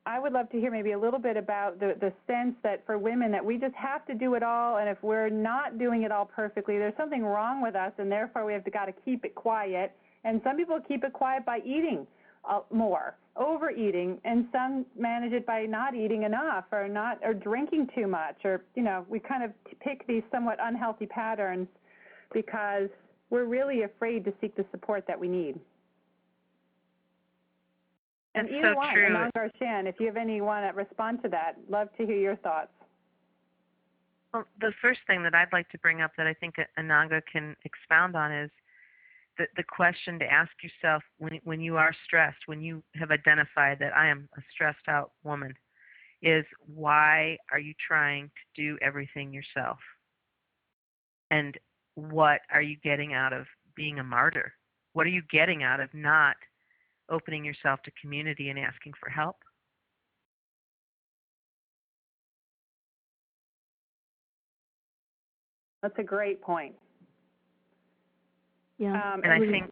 I 0.06 0.20
would 0.20 0.32
love 0.32 0.50
to 0.52 0.60
hear 0.60 0.72
maybe 0.72 0.94
a 0.94 1.00
little 1.00 1.20
bit 1.20 1.36
about 1.36 1.80
the, 1.82 1.96
the 2.00 2.14
sense 2.28 2.56
that 2.64 2.86
for 2.86 2.98
women 2.98 3.30
that 3.32 3.44
we 3.44 3.58
just 3.58 3.76
have 3.76 4.06
to 4.06 4.14
do 4.14 4.36
it 4.36 4.44
all, 4.44 4.78
and 4.78 4.88
if 4.88 4.98
we're 5.04 5.30
not 5.30 5.78
doing 5.78 6.04
it 6.04 6.12
all 6.14 6.26
perfectly, 6.26 6.78
there's 6.78 6.96
something 6.96 7.24
wrong 7.24 7.62
with 7.62 7.76
us, 7.76 7.92
and 7.98 8.10
therefore 8.10 8.46
we 8.46 8.54
have 8.54 8.64
to 8.64 8.72
got 8.72 8.86
to 8.86 8.94
keep 9.04 9.26
it 9.26 9.36
quiet. 9.36 9.92
And 10.24 10.40
some 10.46 10.56
people 10.56 10.80
keep 10.88 11.04
it 11.04 11.12
quiet 11.12 11.46
by 11.46 11.60
eating 11.66 12.08
uh, 12.50 12.62
more, 12.72 13.18
overeating, 13.36 14.20
and 14.24 14.48
some 14.54 14.86
manage 14.98 15.34
it 15.34 15.46
by 15.46 15.66
not 15.66 15.94
eating 15.94 16.24
enough 16.24 16.66
or 16.72 16.88
not 16.88 17.20
or 17.22 17.34
drinking 17.34 17.90
too 17.94 18.08
much, 18.08 18.38
or 18.46 18.64
you 18.76 18.84
know 18.84 19.06
we 19.10 19.20
kind 19.20 19.44
of 19.44 19.52
pick 19.82 20.08
these 20.08 20.24
somewhat 20.32 20.58
unhealthy 20.62 21.06
patterns 21.06 21.68
because 22.34 22.90
we're 23.30 23.46
really 23.46 23.84
afraid 23.84 24.24
to 24.26 24.34
seek 24.40 24.56
the 24.56 24.66
support 24.72 25.06
that 25.08 25.20
we 25.20 25.28
need. 25.28 25.60
And 28.36 28.50
either 28.50 28.74
so 28.74 28.78
one, 28.78 28.94
true. 28.94 29.10
Anang 29.10 29.32
or 29.36 29.50
Shan, 29.58 29.88
if 29.88 29.96
you 30.00 30.06
have 30.06 30.18
anyone 30.18 30.62
that 30.62 30.76
respond 30.76 31.24
to 31.24 31.30
that, 31.30 31.56
love 31.70 31.90
to 31.98 32.06
hear 32.06 32.18
your 32.18 32.36
thoughts. 32.38 32.70
Well, 34.34 34.46
the 34.62 34.72
first 34.82 35.00
thing 35.08 35.24
that 35.24 35.34
I'd 35.34 35.52
like 35.52 35.70
to 35.70 35.78
bring 35.80 36.02
up 36.02 36.12
that 36.18 36.28
I 36.28 36.34
think 36.34 36.56
Ananga 36.78 37.22
can 37.32 37.56
expound 37.66 38.16
on 38.16 38.32
is 38.32 38.52
the, 39.38 39.46
the 39.56 39.64
question 39.64 40.20
to 40.20 40.26
ask 40.26 40.52
yourself 40.62 41.02
when, 41.18 41.40
when 41.44 41.60
you 41.60 41.78
are 41.78 41.96
stressed, 42.06 42.40
when 42.46 42.62
you 42.62 42.84
have 42.96 43.10
identified 43.12 43.80
that 43.80 43.96
I 43.96 44.08
am 44.08 44.30
a 44.38 44.42
stressed 44.54 44.88
out 44.88 45.12
woman, 45.24 45.54
is 46.22 46.46
why 46.74 47.38
are 47.52 47.60
you 47.60 47.74
trying 47.88 48.28
to 48.28 48.62
do 48.62 48.78
everything 48.82 49.34
yourself? 49.34 49.78
And 51.32 51.58
what 51.98 52.42
are 52.54 52.62
you 52.62 52.78
getting 52.84 53.14
out 53.14 53.34
of 53.34 53.46
being 53.76 54.00
a 54.00 54.04
martyr? 54.04 54.54
What 54.94 55.06
are 55.06 55.10
you 55.10 55.24
getting 55.30 55.64
out 55.64 55.80
of 55.80 55.94
not 55.94 56.36
opening 57.10 57.46
yourself 57.46 57.82
to 57.84 57.92
community 58.02 58.50
and 58.50 58.60
asking 58.60 58.94
for 59.00 59.10
help. 59.10 59.38
That's 65.82 65.98
a 66.00 66.04
great 66.04 66.42
point. 66.42 66.76
Yeah. 68.78 68.94
Um, 68.94 69.22
and 69.24 69.32
I 69.32 69.40
think, 69.40 69.72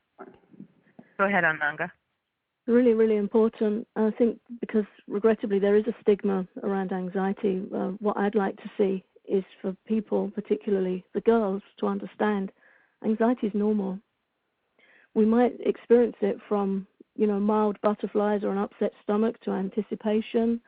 go 1.17 1.25
ahead, 1.25 1.43
Ananga. 1.43 1.89
Really, 2.67 2.93
really 2.93 3.17
important. 3.17 3.87
I 3.95 4.11
think 4.17 4.39
because 4.59 4.85
regrettably 5.07 5.59
there 5.59 5.75
is 5.75 5.85
a 5.87 5.95
stigma 6.01 6.47
around 6.63 6.91
anxiety. 6.91 7.63
Uh, 7.75 7.89
what 7.99 8.17
I'd 8.17 8.33
like 8.33 8.55
to 8.57 8.69
see 8.77 9.03
is 9.29 9.43
for 9.61 9.75
people, 9.87 10.31
particularly 10.33 11.03
the 11.13 11.21
girls, 11.21 11.61
to 11.79 11.87
understand 11.87 12.51
anxiety 13.03 13.47
is 13.47 13.53
normal. 13.53 13.99
We 15.13 15.25
might 15.25 15.53
experience 15.59 16.17
it 16.21 16.37
from 16.47 16.87
you 17.15 17.27
know, 17.27 17.39
mild 17.39 17.79
butterflies 17.81 18.43
or 18.43 18.51
an 18.51 18.57
upset 18.57 18.91
stomach 19.03 19.39
to 19.41 19.51
anticipation. 19.51 20.59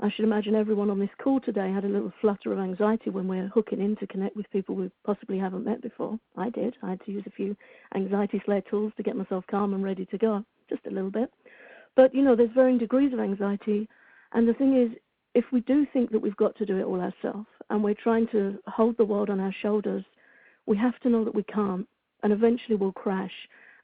I 0.00 0.10
should 0.10 0.24
imagine 0.24 0.54
everyone 0.54 0.90
on 0.90 0.98
this 0.98 1.10
call 1.22 1.40
today 1.40 1.70
had 1.72 1.84
a 1.84 1.88
little 1.88 2.12
flutter 2.20 2.52
of 2.52 2.58
anxiety 2.58 3.10
when 3.10 3.28
we're 3.28 3.48
hooking 3.48 3.80
in 3.80 3.96
to 3.96 4.06
connect 4.06 4.36
with 4.36 4.50
people 4.50 4.74
we 4.74 4.90
possibly 5.04 5.38
haven't 5.38 5.64
met 5.64 5.82
before. 5.82 6.18
I 6.36 6.50
did. 6.50 6.76
I 6.82 6.90
had 6.90 7.04
to 7.04 7.12
use 7.12 7.24
a 7.26 7.30
few 7.30 7.56
anxiety 7.94 8.40
slayer 8.44 8.62
tools 8.62 8.92
to 8.96 9.02
get 9.02 9.16
myself 9.16 9.44
calm 9.50 9.74
and 9.74 9.84
ready 9.84 10.06
to 10.06 10.18
go, 10.18 10.44
just 10.68 10.86
a 10.86 10.90
little 10.90 11.10
bit. 11.10 11.30
But, 11.94 12.14
you 12.14 12.22
know, 12.22 12.34
there's 12.34 12.50
varying 12.54 12.78
degrees 12.78 13.12
of 13.12 13.20
anxiety. 13.20 13.88
And 14.32 14.48
the 14.48 14.54
thing 14.54 14.80
is, 14.80 14.96
if 15.34 15.44
we 15.52 15.60
do 15.60 15.86
think 15.92 16.10
that 16.10 16.20
we've 16.20 16.36
got 16.36 16.56
to 16.56 16.66
do 16.66 16.78
it 16.78 16.84
all 16.84 17.00
ourselves 17.00 17.46
and 17.72 17.82
we're 17.82 17.94
trying 17.94 18.28
to 18.28 18.58
hold 18.66 18.98
the 18.98 19.04
world 19.04 19.30
on 19.30 19.40
our 19.40 19.54
shoulders, 19.62 20.04
we 20.66 20.76
have 20.76 20.98
to 21.00 21.08
know 21.08 21.24
that 21.24 21.34
we 21.34 21.42
can't 21.44 21.88
and 22.22 22.30
eventually 22.30 22.76
we'll 22.76 22.92
crash. 22.92 23.32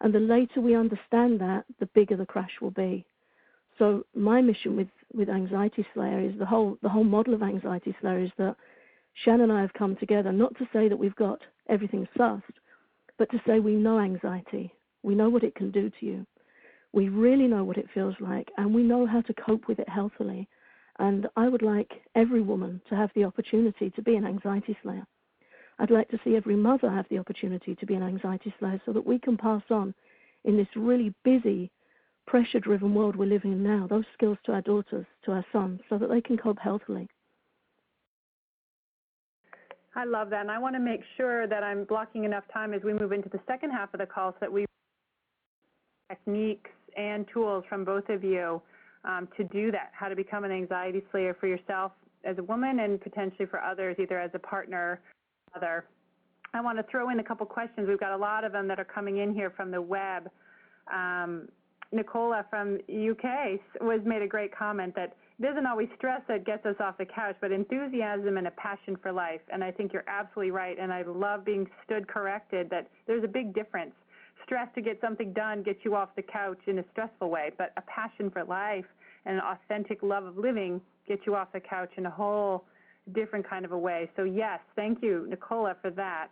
And 0.02 0.14
the 0.14 0.20
later 0.20 0.60
we 0.60 0.76
understand 0.76 1.40
that, 1.40 1.64
the 1.80 1.86
bigger 1.86 2.14
the 2.14 2.26
crash 2.26 2.50
will 2.60 2.70
be. 2.70 3.06
So 3.78 4.04
my 4.14 4.42
mission 4.42 4.76
with, 4.76 4.88
with 5.14 5.30
Anxiety 5.30 5.86
Slayer 5.94 6.20
is 6.20 6.38
the 6.38 6.44
whole 6.44 6.76
the 6.82 6.88
whole 6.90 7.02
model 7.02 7.32
of 7.32 7.42
Anxiety 7.42 7.96
Slayer 8.00 8.20
is 8.20 8.30
that 8.36 8.56
Shan 9.24 9.40
and 9.40 9.50
I 9.50 9.62
have 9.62 9.72
come 9.72 9.96
together 9.96 10.32
not 10.32 10.54
to 10.58 10.68
say 10.70 10.88
that 10.88 10.98
we've 10.98 11.16
got 11.16 11.40
everything 11.70 12.06
sussed, 12.16 12.42
but 13.16 13.30
to 13.30 13.40
say 13.46 13.58
we 13.58 13.74
know 13.74 13.98
anxiety. 13.98 14.72
We 15.02 15.14
know 15.14 15.30
what 15.30 15.44
it 15.44 15.54
can 15.54 15.70
do 15.70 15.90
to 15.98 16.06
you. 16.06 16.26
We 16.92 17.08
really 17.08 17.46
know 17.46 17.64
what 17.64 17.78
it 17.78 17.88
feels 17.94 18.14
like, 18.20 18.50
and 18.58 18.74
we 18.74 18.82
know 18.82 19.06
how 19.06 19.22
to 19.22 19.34
cope 19.34 19.66
with 19.66 19.78
it 19.78 19.88
healthily. 19.88 20.46
And 20.98 21.28
I 21.36 21.48
would 21.48 21.62
like 21.62 22.02
every 22.14 22.42
woman 22.42 22.80
to 22.88 22.96
have 22.96 23.10
the 23.14 23.24
opportunity 23.24 23.90
to 23.90 24.02
be 24.02 24.16
an 24.16 24.26
anxiety 24.26 24.76
slayer. 24.82 25.06
I'd 25.78 25.90
like 25.90 26.08
to 26.08 26.18
see 26.24 26.34
every 26.34 26.56
mother 26.56 26.90
have 26.90 27.06
the 27.08 27.18
opportunity 27.18 27.76
to 27.76 27.86
be 27.86 27.94
an 27.94 28.02
anxiety 28.02 28.52
slayer 28.58 28.80
so 28.84 28.92
that 28.92 29.06
we 29.06 29.18
can 29.18 29.36
pass 29.36 29.62
on 29.70 29.94
in 30.44 30.56
this 30.56 30.66
really 30.74 31.14
busy, 31.24 31.70
pressure 32.26 32.58
driven 32.58 32.94
world 32.94 33.14
we're 33.14 33.26
living 33.26 33.52
in 33.52 33.62
now 33.62 33.86
those 33.88 34.04
skills 34.12 34.38
to 34.44 34.52
our 34.52 34.62
daughters, 34.62 35.06
to 35.24 35.32
our 35.32 35.44
sons, 35.52 35.80
so 35.88 35.98
that 35.98 36.10
they 36.10 36.20
can 36.20 36.36
cope 36.36 36.58
healthily. 36.58 37.08
I 39.94 40.04
love 40.04 40.30
that. 40.30 40.42
And 40.42 40.50
I 40.50 40.58
want 40.58 40.74
to 40.74 40.80
make 40.80 41.00
sure 41.16 41.46
that 41.46 41.62
I'm 41.62 41.84
blocking 41.84 42.24
enough 42.24 42.44
time 42.52 42.74
as 42.74 42.82
we 42.82 42.92
move 42.92 43.12
into 43.12 43.28
the 43.28 43.40
second 43.46 43.70
half 43.70 43.92
of 43.94 44.00
the 44.00 44.06
call 44.06 44.32
so 44.32 44.36
that 44.40 44.52
we 44.52 44.64
techniques 46.10 46.70
and 46.96 47.26
tools 47.32 47.64
from 47.68 47.84
both 47.84 48.08
of 48.08 48.24
you 48.24 48.60
um, 49.04 49.28
to 49.36 49.44
do 49.44 49.70
that, 49.70 49.90
how 49.92 50.08
to 50.08 50.16
become 50.16 50.44
an 50.44 50.50
anxiety 50.50 51.02
slayer 51.10 51.36
for 51.38 51.46
yourself 51.46 51.92
as 52.24 52.38
a 52.38 52.42
woman 52.42 52.80
and 52.80 53.00
potentially 53.00 53.46
for 53.46 53.60
others, 53.60 53.96
either 53.98 54.18
as 54.18 54.30
a 54.34 54.38
partner 54.38 55.00
other. 55.56 55.86
I 56.54 56.60
want 56.60 56.78
to 56.78 56.84
throw 56.90 57.10
in 57.10 57.20
a 57.20 57.24
couple 57.24 57.46
questions. 57.46 57.88
We've 57.88 58.00
got 58.00 58.12
a 58.12 58.16
lot 58.16 58.44
of 58.44 58.52
them 58.52 58.68
that 58.68 58.78
are 58.78 58.84
coming 58.84 59.18
in 59.18 59.34
here 59.34 59.50
from 59.50 59.70
the 59.70 59.80
web. 59.80 60.30
Um, 60.92 61.48
Nicola 61.92 62.44
from 62.50 62.78
UK 62.88 63.60
was 63.80 64.00
made 64.04 64.22
a 64.22 64.26
great 64.26 64.56
comment 64.56 64.94
that 64.96 65.14
it 65.38 65.46
isn't 65.46 65.66
always 65.66 65.88
stress 65.96 66.20
that 66.28 66.44
gets 66.44 66.66
us 66.66 66.74
off 66.80 66.98
the 66.98 67.06
couch, 67.06 67.36
but 67.40 67.52
enthusiasm 67.52 68.36
and 68.36 68.46
a 68.46 68.50
passion 68.52 68.96
for 69.00 69.12
life. 69.12 69.40
And 69.52 69.62
I 69.62 69.70
think 69.70 69.92
you're 69.92 70.08
absolutely 70.08 70.50
right. 70.50 70.76
And 70.78 70.92
I 70.92 71.02
love 71.02 71.44
being 71.44 71.66
stood 71.84 72.08
corrected 72.08 72.68
that 72.70 72.88
there's 73.06 73.24
a 73.24 73.28
big 73.28 73.54
difference. 73.54 73.92
Stress 74.48 74.68
to 74.74 74.80
get 74.80 74.98
something 75.02 75.34
done 75.34 75.62
gets 75.62 75.80
you 75.84 75.94
off 75.94 76.08
the 76.16 76.22
couch 76.22 76.58
in 76.66 76.78
a 76.78 76.84
stressful 76.90 77.28
way, 77.28 77.50
but 77.58 77.70
a 77.76 77.82
passion 77.82 78.30
for 78.30 78.44
life 78.44 78.86
and 79.26 79.36
an 79.36 79.42
authentic 79.42 80.02
love 80.02 80.24
of 80.24 80.38
living 80.38 80.80
gets 81.06 81.20
you 81.26 81.36
off 81.36 81.52
the 81.52 81.60
couch 81.60 81.90
in 81.98 82.06
a 82.06 82.10
whole 82.10 82.64
different 83.14 83.46
kind 83.46 83.66
of 83.66 83.72
a 83.72 83.78
way. 83.78 84.08
So 84.16 84.24
yes, 84.24 84.60
thank 84.74 85.02
you, 85.02 85.26
Nicola, 85.28 85.76
for 85.82 85.90
that. 85.90 86.28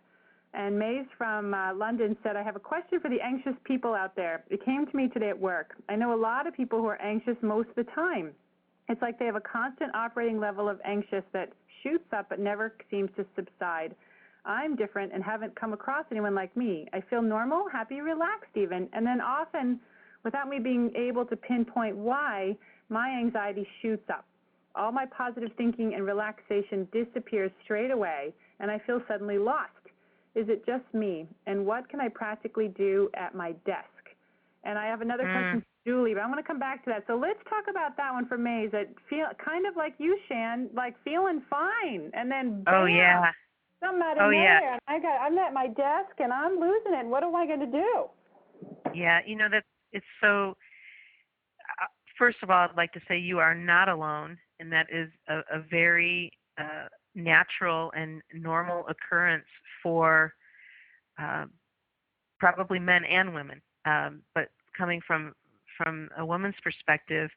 And 0.55 0.79
Mays 0.79 1.05
from 1.19 1.53
uh, 1.53 1.75
London 1.75 2.17
said, 2.23 2.37
I 2.37 2.43
have 2.43 2.57
a 2.57 2.61
question 2.61 3.01
for 3.01 3.11
the 3.11 3.21
anxious 3.23 3.53
people 3.65 3.93
out 3.93 4.17
there. 4.17 4.45
It 4.49 4.65
came 4.65 4.87
to 4.87 4.97
me 4.97 5.09
today 5.09 5.29
at 5.29 5.39
work. 5.39 5.75
I 5.91 5.97
know 5.97 6.15
a 6.15 6.21
lot 6.21 6.47
of 6.47 6.55
people 6.55 6.79
who 6.79 6.87
are 6.87 7.01
anxious 7.03 7.37
most 7.43 7.69
of 7.69 7.75
the 7.75 7.85
time. 7.95 8.31
It's 8.89 9.03
like 9.03 9.19
they 9.19 9.27
have 9.27 9.37
a 9.37 9.41
constant 9.43 9.95
operating 9.95 10.41
level 10.41 10.71
of 10.71 10.81
anxious 10.87 11.25
that 11.35 11.53
shoots 11.83 12.07
up 12.17 12.31
but 12.31 12.41
never 12.41 12.73
seems 12.91 13.11
to 13.17 13.27
subside. 13.37 13.95
I'm 14.47 14.77
different 14.77 15.13
and 15.13 15.23
haven't 15.23 15.59
come 15.59 15.73
across 15.73 16.05
anyone 16.11 16.35
like 16.35 16.57
me. 16.57 16.87
I 16.93 17.01
feel 17.01 17.23
normal, 17.23 17.67
happy, 17.71 18.01
relaxed 18.01 18.57
even, 18.57 18.89
and 18.93 19.07
then 19.07 19.21
often, 19.21 19.81
without 20.25 20.49
me 20.49 20.59
being 20.59 20.93
able 20.95 21.25
to 21.27 21.37
pinpoint 21.37 21.97
why, 21.97 22.57
my 22.89 23.11
anxiety 23.11 23.67
shoots 23.83 24.09
up. 24.09 24.25
All 24.75 24.93
my 24.93 25.07
positive 25.07 25.51
thinking 25.57 25.95
and 25.95 26.05
relaxation 26.05 26.87
disappears 26.93 27.51
straight 27.65 27.91
away, 27.91 28.33
and 28.61 28.71
I 28.71 28.79
feel 28.87 29.03
suddenly 29.09 29.39
lost. 29.39 29.71
Is 30.35 30.49
it 30.49 30.65
just 30.67 30.85
me? 30.93 31.27
And 31.47 31.65
what 31.65 31.89
can 31.89 32.01
I 32.01 32.09
practically 32.09 32.69
do 32.69 33.09
at 33.15 33.35
my 33.35 33.53
desk? 33.65 33.89
And 34.65 34.79
I 34.79 34.87
have 34.87 35.01
another 35.01 35.25
mm. 35.25 35.33
question 35.33 35.65
Julie, 35.87 36.15
but 36.15 36.21
I'm 36.21 36.33
going 36.33 36.43
to 36.43 36.47
come 36.47 36.59
back 36.59 36.85
to 36.85 36.91
that. 36.91 37.05
So 37.07 37.17
let's 37.17 37.39
talk 37.49 37.65
about 37.71 37.97
that 37.97 38.13
one 38.13 38.27
for 38.27 38.37
Maze. 38.37 38.71
That 38.73 38.89
feel 39.09 39.27
kind 39.43 39.67
of 39.67 39.77
like 39.77 39.95
you, 39.99 40.19
Shan, 40.29 40.69
like 40.75 40.97
feeling 41.05 41.41
fine, 41.49 42.11
and 42.13 42.31
then 42.31 42.65
bam, 42.65 42.75
oh 42.75 42.85
yeah, 42.87 43.31
something 43.87 44.03
out 44.03 44.17
of 44.19 44.23
oh, 44.23 44.31
nowhere. 44.31 44.61
Yeah. 44.63 44.79
I 44.89 44.99
got 44.99 45.21
I'm 45.21 45.39
at 45.39 45.53
my 45.53 45.69
desk 45.69 46.19
and 46.19 46.33
I'm 46.33 46.59
losing 46.59 46.95
it. 46.95 47.07
What 47.07 47.23
am 47.23 47.35
I 47.35 47.47
going 47.47 47.61
to 47.61 47.67
do? 47.67 48.05
Yeah, 48.95 49.21
you 49.27 49.37
know 49.37 49.49
that 49.51 49.65
it's 49.93 50.07
so. 50.21 50.57
Uh, 51.83 51.87
first 52.19 52.39
of 52.43 52.51
all, 52.51 52.69
I'd 52.69 52.77
like 52.77 52.93
to 52.93 53.01
say 53.09 53.19
you 53.19 53.39
are 53.39 53.55
not 53.55 53.89
alone, 53.89 54.39
and 54.61 54.73
that 54.73 54.87
is 54.93 55.09
a, 55.29 55.39
a 55.53 55.63
very 55.71 56.33
uh, 56.59 56.87
natural 57.15 57.93
and 57.97 58.23
normal 58.33 58.87
occurrence 58.89 59.47
for 59.83 60.33
uh, 61.19 61.47
probably 62.39 62.79
men 62.79 63.05
and 63.05 63.35
women. 63.35 63.61
Um, 63.85 64.23
but 64.35 64.49
coming 64.77 65.01
from 65.07 65.33
from 65.77 66.09
a 66.19 66.25
woman's 66.25 66.55
perspective 66.63 67.31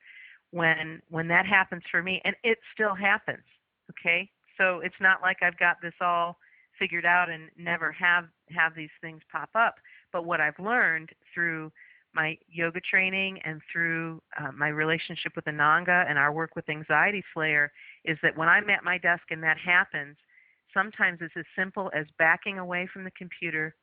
when 0.51 1.01
when 1.09 1.27
that 1.27 1.45
happens 1.45 1.83
for 1.91 2.01
me 2.01 2.21
and 2.25 2.35
it 2.43 2.57
still 2.73 2.95
happens 2.95 3.43
okay 3.91 4.29
so 4.59 4.79
it's 4.79 4.99
not 4.99 5.21
like 5.21 5.37
i've 5.41 5.57
got 5.57 5.77
this 5.81 5.93
all 6.01 6.37
figured 6.77 7.05
out 7.05 7.29
and 7.29 7.49
never 7.57 7.91
have 7.91 8.25
have 8.49 8.73
these 8.75 8.89
things 9.01 9.21
pop 9.31 9.49
up 9.55 9.75
but 10.11 10.25
what 10.25 10.39
i've 10.41 10.57
learned 10.59 11.09
through 11.33 11.71
my 12.13 12.35
yoga 12.47 12.79
training 12.79 13.39
and 13.45 13.61
through 13.71 14.19
uh, 14.39 14.51
my 14.51 14.67
relationship 14.67 15.31
with 15.35 15.45
ananga 15.45 16.09
and 16.09 16.17
our 16.17 16.31
work 16.31 16.55
with 16.55 16.67
anxiety 16.69 17.23
slayer 17.33 17.71
is 18.05 18.17
that 18.23 18.37
when 18.37 18.49
i'm 18.49 18.69
at 18.69 18.83
my 18.83 18.97
desk 18.97 19.23
and 19.31 19.43
that 19.43 19.57
happens 19.57 20.15
sometimes 20.73 21.19
it's 21.21 21.33
as 21.37 21.45
simple 21.57 21.91
as 21.95 22.05
backing 22.17 22.59
away 22.59 22.87
from 22.91 23.03
the 23.03 23.11
computer 23.11 23.75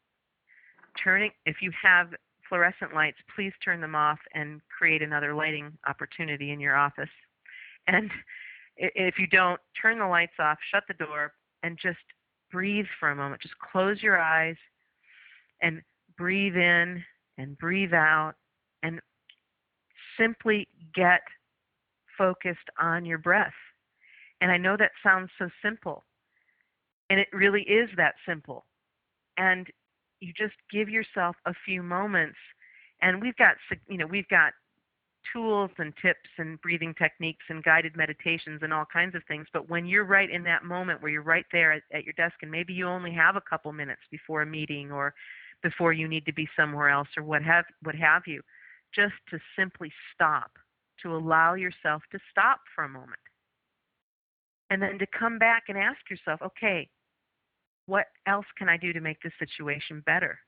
turning 1.03 1.31
if 1.45 1.57
you 1.61 1.71
have 1.81 2.09
fluorescent 2.49 2.95
lights, 2.95 3.19
please 3.35 3.53
turn 3.65 3.81
them 3.81 3.95
off 3.95 4.19
and 4.35 4.61
create 4.77 5.03
another 5.03 5.35
lighting 5.35 5.73
opportunity 5.89 6.53
in 6.53 6.61
your 6.61 6.77
office. 6.77 7.11
And 7.87 8.11
if 8.77 9.19
you 9.19 9.27
don't, 9.27 9.61
turn 9.81 9.99
the 9.99 10.07
lights 10.07 10.35
off, 10.39 10.59
shut 10.71 10.85
the 10.89 10.95
door, 10.95 11.33
and 11.63 11.79
just 11.81 11.99
breathe 12.51 12.87
for 12.99 13.11
a 13.11 13.17
moment. 13.17 13.43
Just 13.43 13.59
close 13.59 14.03
your 14.03 14.19
eyes 14.19 14.57
and 15.63 15.83
breathe 16.17 16.57
in 16.57 17.03
and 17.39 17.59
breathe 17.59 17.95
out 17.95 18.35
and 18.83 19.01
simply 20.19 20.69
get 20.95 21.21
focused 22.17 22.69
on 22.79 23.05
your 23.05 23.19
breath. 23.19 23.53
And 24.41 24.51
I 24.51 24.59
know 24.59 24.77
that 24.77 24.93
sounds 25.03 25.31
so 25.39 25.49
simple, 25.63 26.05
and 27.09 27.19
it 27.19 27.29
really 27.33 27.63
is 27.63 27.89
that 27.97 28.15
simple. 28.27 28.67
And 29.39 29.67
you 30.21 30.33
just 30.37 30.55
give 30.71 30.89
yourself 30.89 31.37
a 31.47 31.55
few 31.65 31.83
moments 31.83 32.37
and 33.03 33.21
we've 33.21 33.37
got 33.37 33.57
you 33.89 33.99
know 33.99 34.07
we've 34.07 34.29
got 34.29 34.53
tools 35.33 35.71
and 35.79 35.93
tips 36.01 36.29
and 36.39 36.61
breathing 36.61 36.95
techniques 36.95 37.45
and 37.49 37.63
guided 37.65 37.97
meditations 37.97 38.61
and 38.63 38.73
all 38.73 38.85
kinds 38.93 39.15
of 39.15 39.23
things 39.29 39.47
but 39.53 39.69
when 39.69 39.87
you're 39.87 40.05
right 40.05 40.31
in 40.31 40.43
that 40.43 40.65
moment 40.65 41.03
where 41.03 41.11
you're 41.11 41.23
right 41.23 41.47
there 41.53 41.73
at, 41.73 41.83
at 41.93 42.05
your 42.05 42.13
desk 42.15 42.35
and 42.43 42.51
maybe 42.51 42.73
you 42.73 42.87
only 42.87 43.13
have 43.13 43.37
a 43.37 43.41
couple 43.41 43.73
minutes 43.73 44.03
before 44.11 44.43
a 44.43 44.47
meeting 44.47 44.91
or 44.91 45.15
before 45.63 45.93
you 45.93 46.09
need 46.09 46.25
to 46.27 46.33
be 46.33 46.49
somewhere 46.57 46.89
else 46.89 47.09
or 47.17 47.23
what 47.23 47.43
have 47.43 47.65
what 47.83 47.95
have 47.95 48.23
you 48.27 48.43
just 48.95 49.15
to 49.31 49.39
simply 49.59 49.93
stop 50.15 50.51
to 51.03 51.15
allow 51.15 51.55
yourself 51.55 52.03
to 52.11 52.19
stop 52.31 52.61
for 52.75 52.85
a 52.85 52.89
moment 52.89 53.21
and 54.71 54.83
then 54.83 54.99
to 54.99 55.07
come 55.19 55.39
back 55.39 55.65
and 55.69 55.79
ask 55.79 55.99
yourself 56.11 56.41
okay 56.43 56.89
what 57.87 58.07
else 58.27 58.47
can 58.59 58.69
I 58.69 58.77
do 58.77 58.93
to 58.93 59.01
make 59.01 59.23
this 59.23 59.33
situation 59.39 60.03
better? 60.05 60.39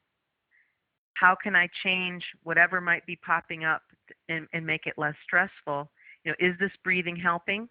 How 1.19 1.37
can 1.41 1.57
I 1.57 1.69
change 1.83 2.25
whatever 2.43 2.81
might 2.81 3.05
be 3.07 3.17
popping 3.17 3.65
up 3.65 3.83
and, 4.29 4.47
and 4.53 4.65
make 4.67 4.87
it 4.87 4.95
less 4.97 5.15
stressful? 5.25 5.91
You 6.25 6.33
know, 6.33 6.37
is 6.39 6.59
this 6.59 6.73
breathing 6.85 7.17
helping? 7.17 7.69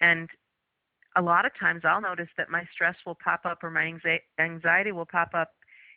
And 0.00 0.28
a 1.16 1.22
lot 1.22 1.44
of 1.44 1.52
times 1.58 1.82
I'll 1.84 2.00
notice 2.00 2.28
that 2.36 2.50
my 2.50 2.64
stress 2.72 2.96
will 3.06 3.16
pop 3.22 3.40
up 3.44 3.62
or 3.62 3.70
my 3.70 3.92
anxiety 4.38 4.92
will 4.92 5.06
pop 5.06 5.30
up 5.34 5.50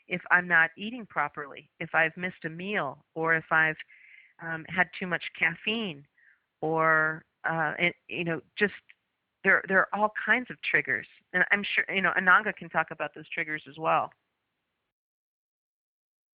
if 0.07 0.21
I'm 0.31 0.47
not 0.47 0.69
eating 0.77 1.05
properly, 1.05 1.69
if 1.79 1.93
I've 1.93 2.15
missed 2.15 2.45
a 2.45 2.49
meal, 2.49 3.03
or 3.15 3.35
if 3.35 3.45
I've 3.51 3.75
um, 4.41 4.65
had 4.69 4.87
too 4.97 5.07
much 5.07 5.23
caffeine, 5.37 6.05
or 6.61 7.23
uh, 7.49 7.73
you 8.07 8.23
know, 8.23 8.41
just 8.57 8.73
there 9.43 9.63
there 9.67 9.79
are 9.79 9.99
all 9.99 10.13
kinds 10.25 10.47
of 10.49 10.57
triggers, 10.61 11.07
and 11.33 11.43
I'm 11.51 11.63
sure 11.63 11.83
you 11.93 12.01
know 12.01 12.13
Ananga 12.17 12.55
can 12.55 12.69
talk 12.69 12.87
about 12.91 13.13
those 13.15 13.27
triggers 13.33 13.63
as 13.69 13.77
well. 13.77 14.11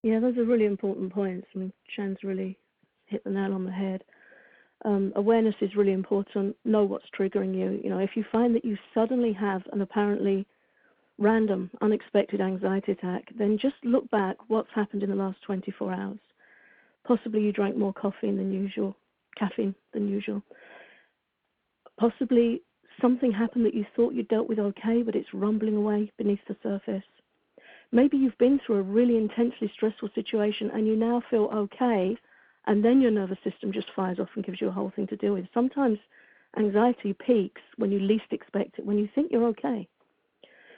Yeah, 0.02 0.18
those 0.18 0.36
are 0.36 0.44
really 0.44 0.64
important 0.64 1.12
points. 1.12 1.46
I 1.54 1.58
mean, 1.58 1.72
Shan's 1.94 2.18
really 2.24 2.58
hit 3.06 3.22
the 3.24 3.30
nail 3.30 3.54
on 3.54 3.64
the 3.64 3.70
head. 3.70 4.02
Um, 4.84 5.12
awareness 5.14 5.54
is 5.60 5.76
really 5.76 5.92
important. 5.92 6.56
Know 6.64 6.84
what's 6.84 7.06
triggering 7.16 7.54
you. 7.54 7.80
You 7.82 7.90
know, 7.90 7.98
if 7.98 8.10
you 8.16 8.24
find 8.32 8.54
that 8.56 8.64
you 8.64 8.76
suddenly 8.92 9.32
have 9.32 9.62
an 9.72 9.80
apparently 9.80 10.44
random, 11.18 11.70
unexpected 11.80 12.40
anxiety 12.40 12.92
attack, 12.92 13.28
then 13.38 13.58
just 13.58 13.76
look 13.84 14.10
back 14.10 14.36
what's 14.48 14.70
happened 14.74 15.04
in 15.04 15.10
the 15.10 15.16
last 15.16 15.40
24 15.42 15.92
hours. 15.92 16.18
Possibly 17.04 17.42
you 17.42 17.52
drank 17.52 17.76
more 17.76 17.92
coffee 17.92 18.34
than 18.34 18.52
usual, 18.52 18.96
caffeine 19.36 19.74
than 19.92 20.08
usual. 20.08 20.42
Possibly 21.98 22.62
something 23.00 23.30
happened 23.30 23.66
that 23.66 23.74
you 23.74 23.84
thought 23.94 24.14
you 24.14 24.24
dealt 24.24 24.48
with 24.48 24.58
okay, 24.58 25.02
but 25.02 25.14
it's 25.14 25.32
rumbling 25.32 25.76
away 25.76 26.10
beneath 26.18 26.40
the 26.48 26.56
surface. 26.62 27.04
Maybe 27.92 28.16
you've 28.16 28.38
been 28.38 28.58
through 28.64 28.76
a 28.76 28.82
really 28.82 29.18
intensely 29.18 29.70
stressful 29.74 30.08
situation 30.14 30.70
and 30.72 30.86
you 30.86 30.96
now 30.96 31.22
feel 31.30 31.50
okay, 31.54 32.16
and 32.66 32.82
then 32.82 33.02
your 33.02 33.10
nervous 33.10 33.38
system 33.44 33.70
just 33.70 33.92
fires 33.94 34.18
off 34.18 34.30
and 34.34 34.44
gives 34.44 34.60
you 34.60 34.68
a 34.68 34.72
whole 34.72 34.90
thing 34.96 35.06
to 35.08 35.16
deal 35.16 35.34
with. 35.34 35.44
Sometimes 35.52 35.98
anxiety 36.58 37.12
peaks 37.12 37.60
when 37.76 37.92
you 37.92 38.00
least 38.00 38.24
expect 38.30 38.78
it, 38.78 38.86
when 38.86 38.98
you 38.98 39.08
think 39.14 39.30
you're 39.30 39.46
okay. 39.48 39.86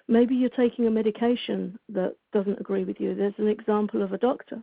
Maybe 0.09 0.35
you're 0.35 0.50
taking 0.50 0.87
a 0.87 0.90
medication 0.90 1.79
that 1.88 2.16
doesn't 2.33 2.61
agree 2.61 2.85
with 2.85 3.00
you. 3.00 3.14
There's 3.14 3.35
an 3.38 3.48
example 3.48 4.03
of 4.03 4.12
a 4.12 4.18
doctor 4.18 4.62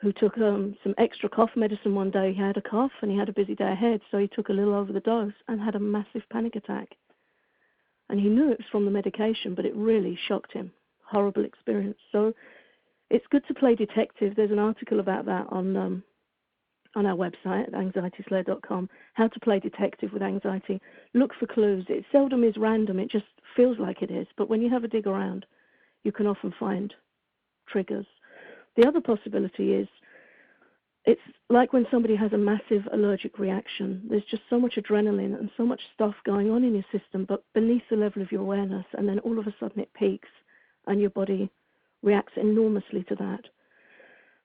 who 0.00 0.12
took 0.12 0.36
um, 0.38 0.74
some 0.82 0.94
extra 0.98 1.28
cough 1.28 1.50
medicine 1.54 1.94
one 1.94 2.10
day. 2.10 2.32
He 2.32 2.40
had 2.40 2.56
a 2.56 2.62
cough 2.62 2.90
and 3.02 3.10
he 3.10 3.16
had 3.16 3.28
a 3.28 3.32
busy 3.32 3.54
day 3.54 3.70
ahead, 3.70 4.00
so 4.10 4.18
he 4.18 4.26
took 4.26 4.48
a 4.48 4.52
little 4.52 4.74
over 4.74 4.92
the 4.92 5.00
dose 5.00 5.32
and 5.48 5.60
had 5.60 5.76
a 5.76 5.80
massive 5.80 6.22
panic 6.32 6.56
attack. 6.56 6.88
And 8.08 8.18
he 8.18 8.28
knew 8.28 8.50
it 8.50 8.58
was 8.58 8.66
from 8.72 8.84
the 8.84 8.90
medication, 8.90 9.54
but 9.54 9.66
it 9.66 9.76
really 9.76 10.18
shocked 10.26 10.52
him. 10.52 10.72
Horrible 11.12 11.44
experience. 11.44 11.98
So 12.10 12.32
it's 13.10 13.26
good 13.30 13.46
to 13.46 13.54
play 13.54 13.74
detective. 13.74 14.34
There's 14.34 14.50
an 14.50 14.58
article 14.58 14.98
about 14.98 15.26
that 15.26 15.46
on 15.50 15.76
um, 15.76 16.02
on 16.96 17.04
our 17.04 17.16
website 17.16 17.68
at. 17.68 18.88
How 19.14 19.28
to 19.28 19.40
play 19.40 19.60
detective 19.60 20.10
with 20.12 20.22
anxiety. 20.22 20.80
Look 21.12 21.32
for 21.38 21.46
clues. 21.46 21.84
It 21.88 22.06
seldom 22.10 22.44
is 22.44 22.56
random. 22.56 22.98
It 22.98 23.10
just 23.10 23.26
feels 23.54 23.78
like 23.78 24.00
it 24.00 24.10
is. 24.10 24.26
But 24.38 24.48
when 24.48 24.62
you 24.62 24.70
have 24.70 24.84
a 24.84 24.88
dig 24.88 25.06
around, 25.06 25.44
you 26.02 26.12
can 26.12 26.26
often 26.26 26.54
find 26.58 26.94
triggers. 27.68 28.06
The 28.76 28.86
other 28.86 29.02
possibility 29.02 29.74
is 29.74 29.88
it's 31.04 31.20
like 31.50 31.74
when 31.74 31.86
somebody 31.90 32.16
has 32.16 32.32
a 32.32 32.38
massive 32.38 32.88
allergic 32.90 33.38
reaction. 33.38 34.02
There's 34.08 34.24
just 34.30 34.44
so 34.48 34.58
much 34.58 34.76
adrenaline 34.76 35.38
and 35.38 35.50
so 35.58 35.66
much 35.66 35.80
stuff 35.94 36.14
going 36.24 36.50
on 36.50 36.64
in 36.64 36.72
your 36.74 36.84
system, 36.90 37.26
but 37.28 37.44
beneath 37.52 37.82
the 37.90 37.96
level 37.96 38.22
of 38.22 38.32
your 38.32 38.40
awareness, 38.40 38.86
and 38.94 39.06
then 39.06 39.18
all 39.18 39.38
of 39.38 39.46
a 39.46 39.54
sudden 39.60 39.80
it 39.80 39.92
peaks 39.92 40.28
and 40.86 41.00
your 41.00 41.10
body 41.10 41.50
reacts 42.02 42.32
enormously 42.36 43.04
to 43.04 43.14
that. 43.16 43.40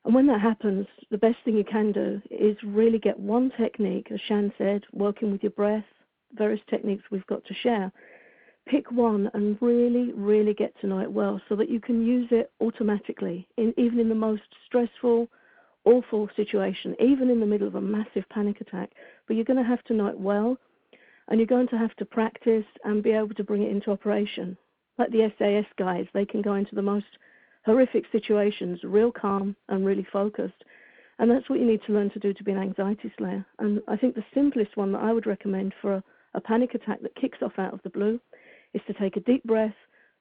And 0.06 0.16
when 0.16 0.28
that 0.28 0.42
happens, 0.42 0.88
the 1.12 1.18
best 1.18 1.38
thing 1.44 1.58
you 1.58 1.66
can 1.66 1.92
do 1.92 2.22
is 2.30 2.56
really 2.64 3.00
get 3.00 3.20
one 3.20 3.52
technique, 3.58 4.08
as 4.12 4.20
Shan 4.28 4.54
said, 4.58 4.84
working 4.94 5.32
with 5.32 5.44
your 5.44 5.52
breath, 5.52 5.84
various 6.34 6.62
techniques 6.70 7.04
we've 7.12 7.28
got 7.28 7.44
to 7.46 7.54
share, 7.54 7.92
pick 8.68 8.92
one 8.92 9.30
and 9.34 9.58
really, 9.62 10.14
really 10.14 10.54
get 10.54 10.80
to 10.80 10.88
know 10.88 11.00
it 11.00 11.12
well 11.12 11.42
so 11.50 11.56
that 11.56 11.70
you 11.70 11.80
can 11.80 12.06
use 12.06 12.28
it 12.32 12.52
automatically, 12.62 13.48
in, 13.58 13.74
even 13.78 14.00
in 14.00 14.10
the 14.10 14.16
most 14.16 14.44
stressful, 14.66 15.28
awful 15.86 16.30
situation, 16.36 16.96
even 17.00 17.30
in 17.30 17.40
the 17.40 17.46
middle 17.46 17.68
of 17.68 17.76
a 17.76 17.82
massive 17.82 18.28
panic 18.30 18.62
attack. 18.62 18.92
But 19.26 19.36
you're 19.36 19.46
going 19.46 19.62
to 19.62 19.70
have 19.70 19.84
to 19.86 19.94
know 19.94 20.08
it 20.08 20.20
well, 20.20 20.58
and 21.28 21.40
you're 21.40 21.48
going 21.48 21.68
to 21.70 21.78
have 21.78 21.96
to 21.96 22.06
practice 22.06 22.66
and 22.84 23.04
be 23.04 23.12
able 23.12 23.36
to 23.36 23.44
bring 23.44 23.64
it 23.64 23.72
into 23.72 23.92
operation. 23.92 24.58
Like 24.98 25.12
the 25.12 25.32
SAS 25.38 25.66
guys, 25.78 26.08
they 26.14 26.26
can 26.26 26.42
go 26.42 26.56
into 26.56 26.76
the 26.76 26.82
most 26.82 27.06
horrific 27.66 28.06
situations 28.12 28.80
real 28.84 29.12
calm 29.12 29.56
and 29.70 29.86
really 29.86 30.08
focused. 30.12 30.64
And 31.20 31.30
that's 31.30 31.50
what 31.50 31.60
you 31.60 31.66
need 31.66 31.82
to 31.88 31.94
learn 31.94 32.10
to 32.12 32.20
do 32.20 32.34
to 32.34 32.44
be 32.44 32.52
an 32.52 32.60
anxiety 32.60 33.12
slayer. 33.18 33.46
And 33.60 33.82
I 33.88 33.98
think 33.98 34.16
the 34.16 34.26
simplest 34.34 34.78
one 34.78 34.92
that 34.94 35.02
I 35.02 35.14
would 35.14 35.26
recommend 35.26 35.74
for 35.82 35.96
a, 35.96 36.04
a 36.36 36.42
panic 36.42 36.76
attack 36.76 37.02
that 37.02 37.16
kicks 37.16 37.40
off 37.42 37.58
out 37.58 37.74
of 37.74 37.82
the 37.84 37.90
blue 37.90 38.20
is 38.74 38.82
to 38.88 38.94
take 38.94 39.18
a 39.18 39.22
deep 39.22 39.44
breath, 39.44 39.74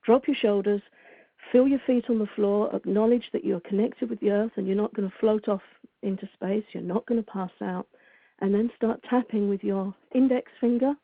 drop 0.05 0.27
your 0.27 0.37
shoulders, 0.37 0.83
feel 1.53 1.69
your 1.69 1.81
feet 1.87 2.07
on 2.09 2.19
the 2.19 2.29
floor, 2.35 2.75
acknowledge 2.75 3.29
that 3.33 3.45
you're 3.45 3.61
connected 3.61 4.11
with 4.11 4.21
the 4.21 4.31
earth 4.31 4.53
and 4.57 4.67
you're 4.67 4.77
not 4.77 4.95
going 4.95 5.09
to 5.09 5.17
float 5.19 5.49
off 5.49 5.63
into 6.03 6.29
space, 6.35 6.65
you're 6.73 6.83
not 6.83 7.07
going 7.07 7.23
to 7.23 7.31
pass 7.31 7.51
out, 7.63 7.87
and 8.41 8.55
then 8.55 8.71
start 8.77 9.03
tapping 9.09 9.49
with 9.49 9.63
your 9.63 9.95
index 10.15 10.51
finger 10.61 10.95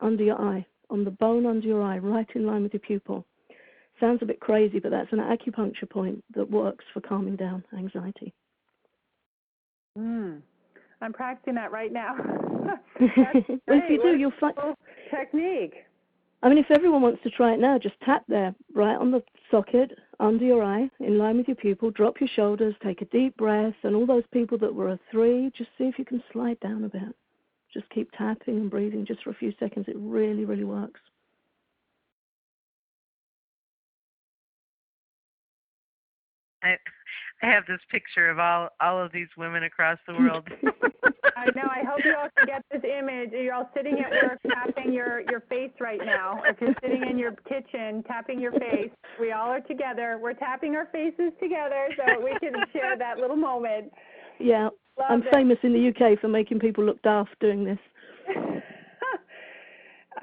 under 0.00 0.24
your 0.24 0.40
eye, 0.40 0.66
on 0.92 1.04
the 1.04 1.10
bone 1.10 1.46
under 1.46 1.66
your 1.66 1.82
eye, 1.82 1.98
right 1.98 2.28
in 2.34 2.46
line 2.46 2.62
with 2.62 2.74
your 2.74 2.80
pupil. 2.80 3.24
Sounds 3.98 4.20
a 4.22 4.26
bit 4.26 4.40
crazy, 4.40 4.78
but 4.78 4.90
that's 4.90 5.12
an 5.12 5.18
acupuncture 5.18 5.88
point 5.88 6.22
that 6.34 6.50
works 6.50 6.84
for 6.92 7.00
calming 7.00 7.36
down 7.36 7.64
anxiety. 7.76 8.32
Mm. 9.98 10.40
I'm 11.00 11.12
practicing 11.12 11.54
that 11.54 11.72
right 11.72 11.92
now. 11.92 12.14
if 13.00 13.90
you 13.90 14.02
do, 14.02 14.16
you'll 14.16 14.32
find 14.38 14.54
technique. 15.10 15.74
I 16.42 16.48
mean, 16.48 16.58
if 16.58 16.70
everyone 16.70 17.02
wants 17.02 17.22
to 17.22 17.30
try 17.30 17.54
it 17.54 17.60
now, 17.60 17.78
just 17.78 17.94
tap 18.04 18.24
there, 18.28 18.54
right 18.74 18.96
on 18.96 19.12
the 19.12 19.22
socket, 19.50 19.92
under 20.18 20.44
your 20.44 20.64
eye, 20.64 20.90
in 20.98 21.16
line 21.16 21.36
with 21.36 21.46
your 21.46 21.56
pupil. 21.56 21.90
Drop 21.90 22.20
your 22.20 22.28
shoulders, 22.34 22.74
take 22.82 23.00
a 23.00 23.06
deep 23.06 23.36
breath, 23.36 23.74
and 23.84 23.94
all 23.94 24.06
those 24.06 24.24
people 24.32 24.58
that 24.58 24.74
were 24.74 24.90
a 24.90 24.98
three, 25.10 25.52
just 25.56 25.70
see 25.78 25.84
if 25.84 25.98
you 25.98 26.04
can 26.04 26.22
slide 26.32 26.58
down 26.60 26.84
a 26.84 26.88
bit. 26.88 27.14
Just 27.72 27.88
keep 27.90 28.10
tapping 28.12 28.56
and 28.56 28.70
breathing 28.70 29.06
just 29.06 29.22
for 29.22 29.30
a 29.30 29.34
few 29.34 29.52
seconds. 29.58 29.86
It 29.88 29.96
really, 29.98 30.44
really 30.44 30.64
works. 30.64 31.00
I 36.62 36.76
I 37.42 37.46
have 37.50 37.64
this 37.66 37.80
picture 37.90 38.30
of 38.30 38.38
all 38.38 38.68
all 38.80 39.02
of 39.02 39.10
these 39.12 39.28
women 39.36 39.64
across 39.64 39.98
the 40.06 40.14
world. 40.18 40.46
I 41.36 41.46
know. 41.56 41.68
I 41.68 41.82
hope 41.84 42.04
you 42.04 42.14
all 42.16 42.28
can 42.36 42.46
get 42.46 42.64
this 42.70 42.82
image. 42.84 43.30
You're 43.32 43.54
all 43.54 43.70
sitting 43.74 43.98
at 43.98 44.10
work 44.10 44.38
tapping 44.48 44.92
your 44.92 45.22
your 45.30 45.40
face 45.48 45.72
right 45.80 46.00
now. 46.04 46.42
If 46.46 46.60
you're 46.60 46.74
sitting 46.80 47.02
in 47.10 47.18
your 47.18 47.32
kitchen 47.48 48.04
tapping 48.06 48.40
your 48.40 48.52
face, 48.52 48.90
we 49.18 49.32
all 49.32 49.48
are 49.48 49.60
together. 49.60 50.18
We're 50.22 50.34
tapping 50.34 50.76
our 50.76 50.86
faces 50.92 51.32
together 51.40 51.88
so 51.96 52.22
we 52.22 52.38
can 52.38 52.54
share 52.72 52.96
that 52.96 53.18
little 53.18 53.36
moment. 53.36 53.92
Yeah, 54.38 54.68
Love 54.98 55.10
I'm 55.10 55.22
it. 55.22 55.34
famous 55.34 55.58
in 55.62 55.72
the 55.72 55.88
UK 55.88 56.18
for 56.20 56.28
making 56.28 56.58
people 56.58 56.84
look 56.84 57.00
daft 57.02 57.38
doing 57.40 57.64
this. 57.64 57.78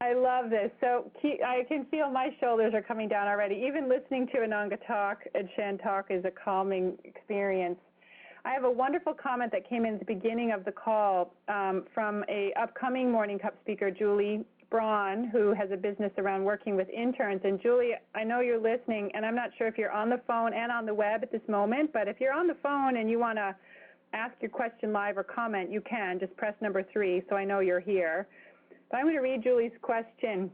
I 0.01 0.13
love 0.13 0.49
this. 0.49 0.71
So 0.79 1.11
I 1.45 1.63
can 1.67 1.85
feel 1.85 2.09
my 2.09 2.29
shoulders 2.39 2.73
are 2.73 2.81
coming 2.81 3.09
down 3.09 3.27
already. 3.27 3.63
Even 3.67 3.89
listening 3.89 4.27
to 4.27 4.37
Ananga 4.37 4.77
talk 4.87 5.19
and 5.35 5.49
Shan 5.55 5.77
talk 5.79 6.05
is 6.09 6.23
a 6.25 6.31
calming 6.31 6.97
experience. 7.03 7.77
I 8.45 8.53
have 8.53 8.63
a 8.63 8.71
wonderful 8.71 9.13
comment 9.13 9.51
that 9.51 9.67
came 9.67 9.85
in 9.85 9.95
at 9.95 9.99
the 9.99 10.05
beginning 10.05 10.51
of 10.51 10.63
the 10.63 10.71
call 10.71 11.33
um, 11.49 11.83
from 11.93 12.23
a 12.29 12.53
upcoming 12.59 13.11
Morning 13.11 13.37
Cup 13.37 13.55
speaker, 13.61 13.91
Julie 13.91 14.45
Braun, 14.71 15.27
who 15.29 15.53
has 15.53 15.69
a 15.71 15.77
business 15.77 16.11
around 16.17 16.45
working 16.45 16.77
with 16.77 16.87
interns. 16.89 17.41
And 17.43 17.61
Julie, 17.61 17.91
I 18.15 18.23
know 18.23 18.39
you're 18.39 18.61
listening, 18.61 19.11
and 19.13 19.25
I'm 19.25 19.35
not 19.35 19.49
sure 19.57 19.67
if 19.67 19.77
you're 19.77 19.91
on 19.91 20.09
the 20.09 20.21
phone 20.25 20.53
and 20.53 20.71
on 20.71 20.85
the 20.85 20.93
web 20.93 21.21
at 21.23 21.31
this 21.31 21.41
moment, 21.49 21.91
but 21.91 22.07
if 22.07 22.21
you're 22.21 22.33
on 22.33 22.47
the 22.47 22.55
phone 22.63 22.97
and 22.97 23.09
you 23.09 23.19
want 23.19 23.37
to 23.37 23.55
ask 24.13 24.33
your 24.41 24.49
question 24.49 24.91
live 24.91 25.17
or 25.17 25.23
comment, 25.23 25.71
you 25.71 25.81
can. 25.81 26.19
Just 26.19 26.35
press 26.37 26.53
number 26.61 26.83
three 26.91 27.23
so 27.29 27.35
I 27.35 27.45
know 27.45 27.59
you're 27.59 27.79
here. 27.79 28.27
But 28.89 28.97
I'm 28.97 29.03
going 29.03 29.15
to 29.15 29.21
read 29.21 29.43
Julie's 29.43 29.71
question, 29.81 30.49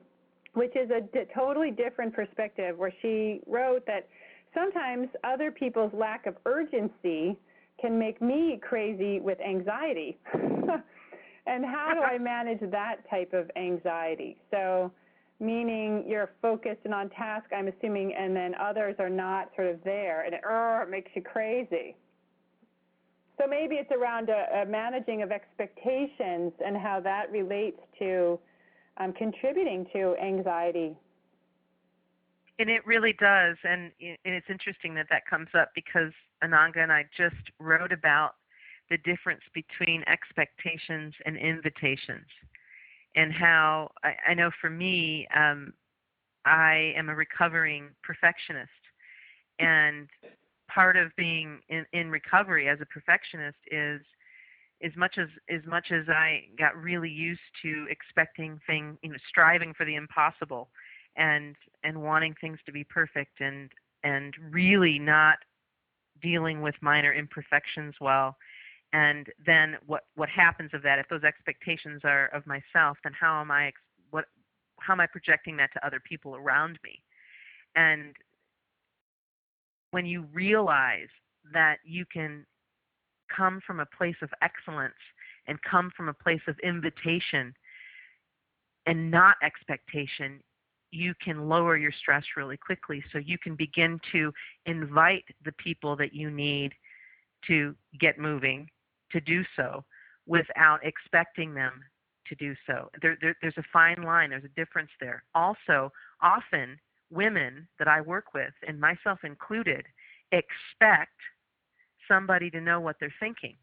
which 0.53 0.75
is 0.75 0.89
a 0.89 1.01
d- 1.01 1.23
totally 1.33 1.71
different 1.71 2.13
perspective, 2.13 2.77
where 2.77 2.93
she 3.01 3.41
wrote 3.47 3.85
that 3.87 4.07
sometimes 4.53 5.07
other 5.23 5.51
people's 5.51 5.93
lack 5.93 6.25
of 6.25 6.35
urgency 6.45 7.37
can 7.79 7.97
make 7.97 8.21
me 8.21 8.59
crazy 8.61 9.19
with 9.19 9.39
anxiety. 9.41 10.17
and 10.33 11.65
how 11.65 11.91
do 11.93 12.01
I 12.01 12.17
manage 12.17 12.59
that 12.71 13.09
type 13.09 13.33
of 13.33 13.49
anxiety? 13.55 14.37
So, 14.51 14.91
meaning 15.39 16.05
you're 16.07 16.31
focused 16.41 16.79
and 16.85 16.93
on 16.93 17.09
task, 17.09 17.47
I'm 17.55 17.67
assuming, 17.67 18.13
and 18.13 18.35
then 18.35 18.55
others 18.55 18.95
are 18.99 19.09
not 19.09 19.51
sort 19.55 19.67
of 19.67 19.83
there, 19.83 20.23
and 20.23 20.33
it, 20.33 20.41
it 20.45 20.89
makes 20.89 21.11
you 21.13 21.21
crazy. 21.21 21.95
So 23.37 23.47
maybe 23.47 23.75
it's 23.75 23.91
around 23.91 24.29
a, 24.29 24.61
a 24.61 24.65
managing 24.65 25.21
of 25.21 25.31
expectations 25.31 26.53
and 26.65 26.77
how 26.77 26.99
that 27.01 27.31
relates 27.31 27.79
to 27.99 28.39
um, 28.97 29.13
contributing 29.13 29.85
to 29.93 30.15
anxiety. 30.23 30.95
And 32.57 32.69
it 32.69 32.85
really 32.85 33.11
does, 33.13 33.57
and, 33.65 33.91
and 33.99 34.17
it's 34.33 34.49
interesting 34.49 34.95
that 34.95 35.07
that 35.09 35.25
comes 35.29 35.49
up 35.53 35.71
because 35.75 36.13
Ananga 36.41 36.77
and 36.77 36.91
I 36.91 37.03
just 37.17 37.35
wrote 37.59 37.91
about 37.91 38.35
the 38.89 38.97
difference 38.99 39.41
between 39.53 40.03
expectations 40.07 41.13
and 41.25 41.35
invitations, 41.35 42.27
and 43.17 43.33
how 43.33 43.91
I, 44.03 44.13
I 44.29 44.33
know 44.35 44.51
for 44.61 44.69
me, 44.69 45.27
um, 45.35 45.73
I 46.45 46.93
am 46.95 47.09
a 47.09 47.15
recovering 47.15 47.89
perfectionist, 48.03 48.69
and 49.59 50.07
part 50.75 50.97
of 50.97 51.15
being 51.15 51.61
in, 51.69 51.85
in 51.93 52.11
recovery 52.11 52.67
as 52.67 52.79
a 52.81 52.85
perfectionist 52.85 53.57
is 53.71 54.01
as 54.83 54.91
much 54.97 55.17
as 55.17 55.29
as 55.49 55.61
much 55.65 55.91
as 55.91 56.09
I 56.09 56.43
got 56.59 56.75
really 56.75 57.09
used 57.09 57.39
to 57.61 57.87
expecting 57.89 58.59
things, 58.67 58.97
you 59.01 59.09
know, 59.09 59.15
striving 59.29 59.73
for 59.73 59.85
the 59.85 59.95
impossible, 59.95 60.69
and 61.15 61.55
and 61.83 62.03
wanting 62.03 62.35
things 62.41 62.59
to 62.65 62.73
be 62.73 62.83
perfect, 62.83 63.39
and 63.39 63.71
and 64.03 64.33
really 64.51 64.99
not 64.99 65.37
dealing 66.21 66.61
with 66.61 66.75
minor 66.81 67.13
imperfections 67.13 67.95
well, 68.01 68.35
and 68.91 69.27
then 69.45 69.77
what 69.85 70.03
what 70.15 70.29
happens 70.29 70.71
of 70.73 70.83
that 70.83 70.99
if 70.99 71.07
those 71.09 71.23
expectations 71.23 72.01
are 72.03 72.27
of 72.27 72.45
myself, 72.45 72.97
then 73.03 73.13
how 73.17 73.39
am 73.39 73.49
I 73.49 73.71
what 74.11 74.25
how 74.81 74.93
am 74.93 74.99
I 74.99 75.07
projecting 75.07 75.55
that 75.57 75.71
to 75.73 75.85
other 75.87 76.01
people 76.01 76.35
around 76.35 76.79
me, 76.83 77.01
and 77.77 78.13
when 79.95 80.05
you 80.05 80.27
realize 80.33 81.07
that 81.53 81.77
you 81.85 82.03
can 82.11 82.45
come 83.33 83.61
from 83.65 83.79
a 83.79 83.85
place 83.97 84.17
of 84.21 84.29
excellence 84.41 84.93
and 85.47 85.57
come 85.61 85.89
from 85.95 86.09
a 86.09 86.13
place 86.13 86.41
of 86.49 86.59
invitation 86.59 87.53
and 88.87 89.09
not 89.09 89.37
expectation, 89.41 90.41
you 90.91 91.13
can 91.23 91.47
lower 91.47 91.77
your 91.77 91.93
stress 91.93 92.25
really 92.35 92.57
quickly. 92.57 93.01
So 93.13 93.19
you 93.19 93.37
can 93.37 93.55
begin 93.55 93.97
to 94.11 94.33
invite 94.65 95.23
the 95.45 95.53
people 95.53 95.95
that 95.95 96.13
you 96.13 96.29
need 96.29 96.73
to 97.47 97.73
get 97.97 98.19
moving 98.19 98.67
to 99.13 99.21
do 99.21 99.45
so 99.55 99.85
without 100.27 100.85
expecting 100.85 101.53
them 101.53 101.71
to 102.27 102.35
do 102.35 102.53
so. 102.67 102.89
There, 103.01 103.17
there, 103.21 103.37
there's 103.41 103.57
a 103.57 103.63
fine 103.71 104.03
line, 104.03 104.31
there's 104.31 104.43
a 104.43 104.59
difference 104.59 104.91
there. 104.99 105.23
Also, 105.33 105.89
often 106.21 106.77
women 107.15 107.67
that 107.79 107.87
I 107.87 108.01
work 108.01 108.33
with, 108.33 108.53
and 108.67 108.79
myself 108.79 109.19
included, 109.23 109.85
expect 110.31 111.17
somebody 112.07 112.49
to 112.51 112.61
know 112.61 112.79
what 112.79 112.97
they're 112.99 113.13
thinking. 113.19 113.55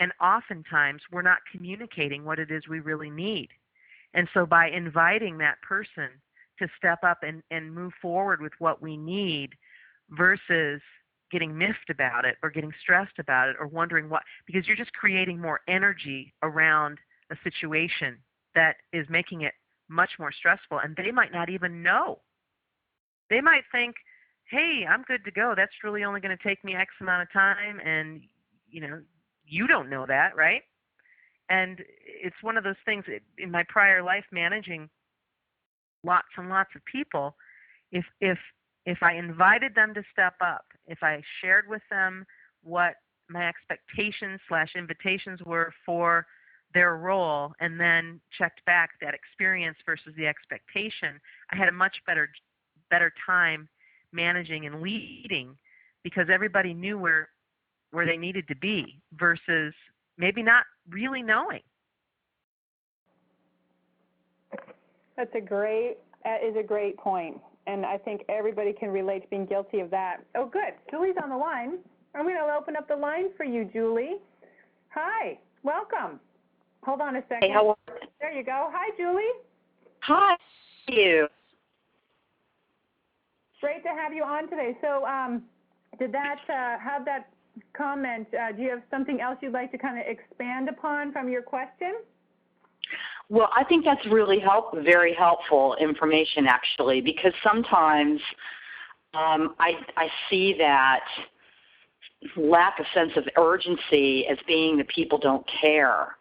And 0.00 0.12
oftentimes, 0.20 1.02
we're 1.10 1.22
not 1.22 1.38
communicating 1.50 2.24
what 2.24 2.38
it 2.38 2.50
is 2.50 2.68
we 2.68 2.80
really 2.80 3.10
need. 3.10 3.48
And 4.14 4.28
so, 4.34 4.44
by 4.44 4.68
inviting 4.68 5.38
that 5.38 5.60
person 5.62 6.08
to 6.58 6.68
step 6.76 6.98
up 7.02 7.18
and, 7.22 7.42
and 7.50 7.74
move 7.74 7.92
forward 8.00 8.40
with 8.40 8.52
what 8.58 8.82
we 8.82 8.96
need 8.96 9.50
versus 10.10 10.80
getting 11.30 11.56
miffed 11.56 11.88
about 11.88 12.24
it 12.24 12.36
or 12.42 12.50
getting 12.50 12.72
stressed 12.80 13.18
about 13.18 13.48
it 13.48 13.56
or 13.58 13.66
wondering 13.66 14.08
what, 14.08 14.22
because 14.46 14.66
you're 14.66 14.76
just 14.76 14.92
creating 14.92 15.40
more 15.40 15.60
energy 15.66 16.34
around 16.42 16.98
a 17.30 17.36
situation 17.42 18.18
that 18.54 18.76
is 18.92 19.06
making 19.08 19.42
it 19.42 19.54
much 19.88 20.10
more 20.18 20.32
stressful. 20.32 20.78
And 20.78 20.94
they 20.96 21.10
might 21.10 21.32
not 21.32 21.48
even 21.48 21.82
know 21.82 22.20
they 23.32 23.40
might 23.40 23.62
think, 23.72 23.96
hey, 24.50 24.84
I'm 24.88 25.02
good 25.04 25.24
to 25.24 25.30
go. 25.30 25.54
That's 25.56 25.72
really 25.82 26.04
only 26.04 26.20
going 26.20 26.36
to 26.36 26.42
take 26.42 26.62
me 26.62 26.76
X 26.76 26.92
amount 27.00 27.22
of 27.22 27.32
time. 27.32 27.80
And, 27.80 28.20
you 28.70 28.82
know, 28.82 29.00
you 29.46 29.66
don't 29.66 29.88
know 29.88 30.04
that, 30.06 30.36
right? 30.36 30.60
And 31.48 31.82
it's 32.04 32.36
one 32.42 32.58
of 32.58 32.64
those 32.64 32.76
things 32.84 33.04
in 33.38 33.50
my 33.50 33.64
prior 33.68 34.02
life 34.02 34.24
managing 34.30 34.90
lots 36.04 36.28
and 36.36 36.50
lots 36.50 36.70
of 36.76 36.84
people. 36.84 37.34
If, 37.90 38.04
if, 38.20 38.38
if 38.84 38.98
I 39.02 39.14
invited 39.14 39.74
them 39.74 39.94
to 39.94 40.02
step 40.12 40.34
up, 40.44 40.66
if 40.86 41.02
I 41.02 41.22
shared 41.40 41.66
with 41.68 41.82
them 41.90 42.26
what 42.62 42.96
my 43.30 43.48
expectations 43.48 44.40
slash 44.46 44.72
invitations 44.76 45.40
were 45.46 45.72
for 45.86 46.26
their 46.74 46.96
role 46.96 47.52
and 47.60 47.80
then 47.80 48.20
checked 48.36 48.62
back 48.66 48.90
that 49.00 49.14
experience 49.14 49.78
versus 49.86 50.12
the 50.16 50.26
expectation, 50.26 51.18
I 51.50 51.56
had 51.56 51.68
a 51.68 51.72
much 51.72 51.96
better 52.06 52.28
better 52.92 53.12
time 53.24 53.68
managing 54.12 54.66
and 54.66 54.82
leading 54.82 55.56
because 56.04 56.26
everybody 56.30 56.74
knew 56.74 56.98
where 56.98 57.30
where 57.90 58.06
they 58.06 58.16
needed 58.16 58.46
to 58.48 58.56
be 58.56 59.00
versus 59.18 59.74
maybe 60.18 60.42
not 60.42 60.64
really 60.88 61.22
knowing. 61.22 61.62
That's 65.16 65.34
a 65.34 65.40
great 65.40 65.96
that 66.24 66.44
is 66.44 66.54
a 66.56 66.62
great 66.62 66.96
point, 66.98 67.38
and 67.66 67.84
I 67.84 67.98
think 67.98 68.22
everybody 68.28 68.72
can 68.72 68.90
relate 68.90 69.22
to 69.22 69.28
being 69.28 69.46
guilty 69.46 69.80
of 69.80 69.90
that. 69.90 70.18
Oh, 70.34 70.46
good. 70.46 70.74
Julie's 70.90 71.16
on 71.22 71.30
the 71.30 71.36
line. 71.36 71.78
I'm 72.14 72.24
going 72.24 72.36
to 72.36 72.54
open 72.54 72.76
up 72.76 72.86
the 72.88 72.96
line 72.96 73.30
for 73.36 73.44
you, 73.44 73.68
Julie. 73.72 74.16
Hi, 74.90 75.38
welcome. 75.62 76.20
Hold 76.84 77.00
on 77.00 77.16
a 77.16 77.22
second. 77.22 77.42
Hey, 77.42 77.50
how 77.50 77.70
are 77.70 77.76
There 78.20 78.32
you 78.32 78.44
go. 78.44 78.68
Hi, 78.70 78.90
Julie. 78.96 79.22
Hi, 80.00 80.36
how 80.86 80.94
you. 80.94 81.28
Great 83.62 83.84
to 83.84 83.90
have 83.90 84.12
you 84.12 84.24
on 84.24 84.50
today. 84.50 84.76
So, 84.80 85.06
um, 85.06 85.44
did 85.96 86.10
that 86.10 86.40
uh, 86.48 86.80
have 86.82 87.04
that 87.04 87.28
comment? 87.74 88.26
Uh, 88.34 88.50
do 88.50 88.60
you 88.60 88.70
have 88.70 88.82
something 88.90 89.20
else 89.20 89.38
you'd 89.40 89.52
like 89.52 89.70
to 89.70 89.78
kind 89.78 90.00
of 90.00 90.04
expand 90.04 90.68
upon 90.68 91.12
from 91.12 91.28
your 91.28 91.42
question? 91.42 91.94
Well, 93.28 93.50
I 93.56 93.62
think 93.62 93.84
that's 93.84 94.04
really 94.06 94.40
help, 94.40 94.74
very 94.82 95.14
helpful 95.14 95.76
information 95.80 96.46
actually, 96.48 97.00
because 97.00 97.32
sometimes 97.40 98.20
um, 99.14 99.54
I 99.60 99.74
I 99.96 100.08
see 100.28 100.56
that 100.58 101.04
lack 102.36 102.80
of 102.80 102.86
sense 102.92 103.12
of 103.16 103.24
urgency 103.38 104.26
as 104.26 104.38
being 104.48 104.76
that 104.78 104.88
people 104.88 105.18
don't 105.18 105.48
care, 105.60 106.16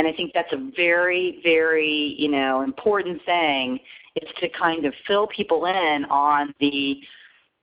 and 0.00 0.08
I 0.08 0.12
think 0.12 0.32
that's 0.32 0.52
a 0.52 0.70
very 0.74 1.40
very 1.42 2.16
you 2.18 2.28
know 2.28 2.62
important 2.62 3.22
thing 3.24 3.78
is 4.16 4.28
to 4.40 4.48
kind 4.48 4.86
of 4.86 4.94
fill 5.06 5.26
people 5.26 5.66
in 5.66 6.06
on 6.06 6.54
the 6.58 7.00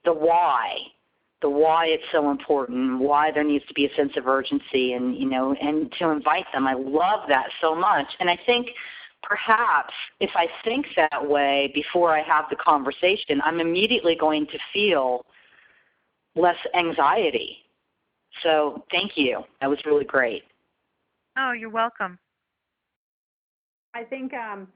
the 0.04 0.12
why 0.12 0.78
the 1.40 1.48
why 1.48 1.86
it's 1.86 2.04
so 2.10 2.30
important, 2.30 2.98
why 2.98 3.30
there 3.30 3.44
needs 3.44 3.64
to 3.66 3.74
be 3.74 3.86
a 3.86 3.94
sense 3.94 4.12
of 4.16 4.26
urgency, 4.26 4.94
and 4.94 5.16
you 5.16 5.28
know, 5.28 5.54
and 5.60 5.92
to 5.98 6.10
invite 6.10 6.46
them. 6.52 6.66
I 6.66 6.74
love 6.74 7.28
that 7.28 7.46
so 7.60 7.74
much, 7.74 8.06
and 8.20 8.28
I 8.28 8.38
think 8.44 8.70
perhaps 9.22 9.94
if 10.20 10.30
I 10.34 10.46
think 10.64 10.86
that 10.96 11.28
way 11.28 11.70
before 11.74 12.16
I 12.16 12.22
have 12.22 12.46
the 12.50 12.56
conversation, 12.56 13.40
I'm 13.44 13.60
immediately 13.60 14.16
going 14.16 14.46
to 14.46 14.58
feel 14.72 15.26
less 16.34 16.56
anxiety. 16.74 17.58
So 18.42 18.84
thank 18.90 19.16
you. 19.16 19.42
That 19.60 19.70
was 19.70 19.78
really 19.84 20.04
great. 20.04 20.44
Oh, 21.36 21.52
you're 21.52 21.70
welcome. 21.70 22.18
I 23.94 24.04
think 24.04 24.32
um, 24.34 24.68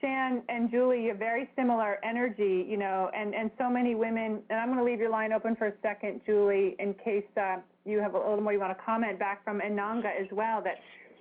Shan 0.00 0.42
and 0.48 0.70
Julie 0.70 1.06
have 1.06 1.18
very 1.18 1.48
similar 1.56 1.98
energy, 2.04 2.66
you 2.68 2.76
know, 2.76 3.10
and, 3.16 3.34
and 3.34 3.50
so 3.56 3.70
many 3.70 3.94
women, 3.94 4.40
and 4.50 4.58
I'm 4.58 4.66
going 4.66 4.78
to 4.78 4.84
leave 4.84 4.98
your 4.98 5.10
line 5.10 5.32
open 5.32 5.56
for 5.56 5.68
a 5.68 5.72
second, 5.80 6.20
Julie, 6.26 6.76
in 6.78 6.94
case 6.94 7.24
uh, 7.40 7.56
you 7.84 7.98
have 7.98 8.14
a 8.14 8.18
little 8.18 8.40
more 8.40 8.52
you 8.52 8.60
want 8.60 8.76
to 8.76 8.84
comment 8.84 9.18
back 9.18 9.44
from 9.44 9.60
Ananga 9.60 10.10
as 10.20 10.26
well, 10.32 10.60
that, 10.62 10.76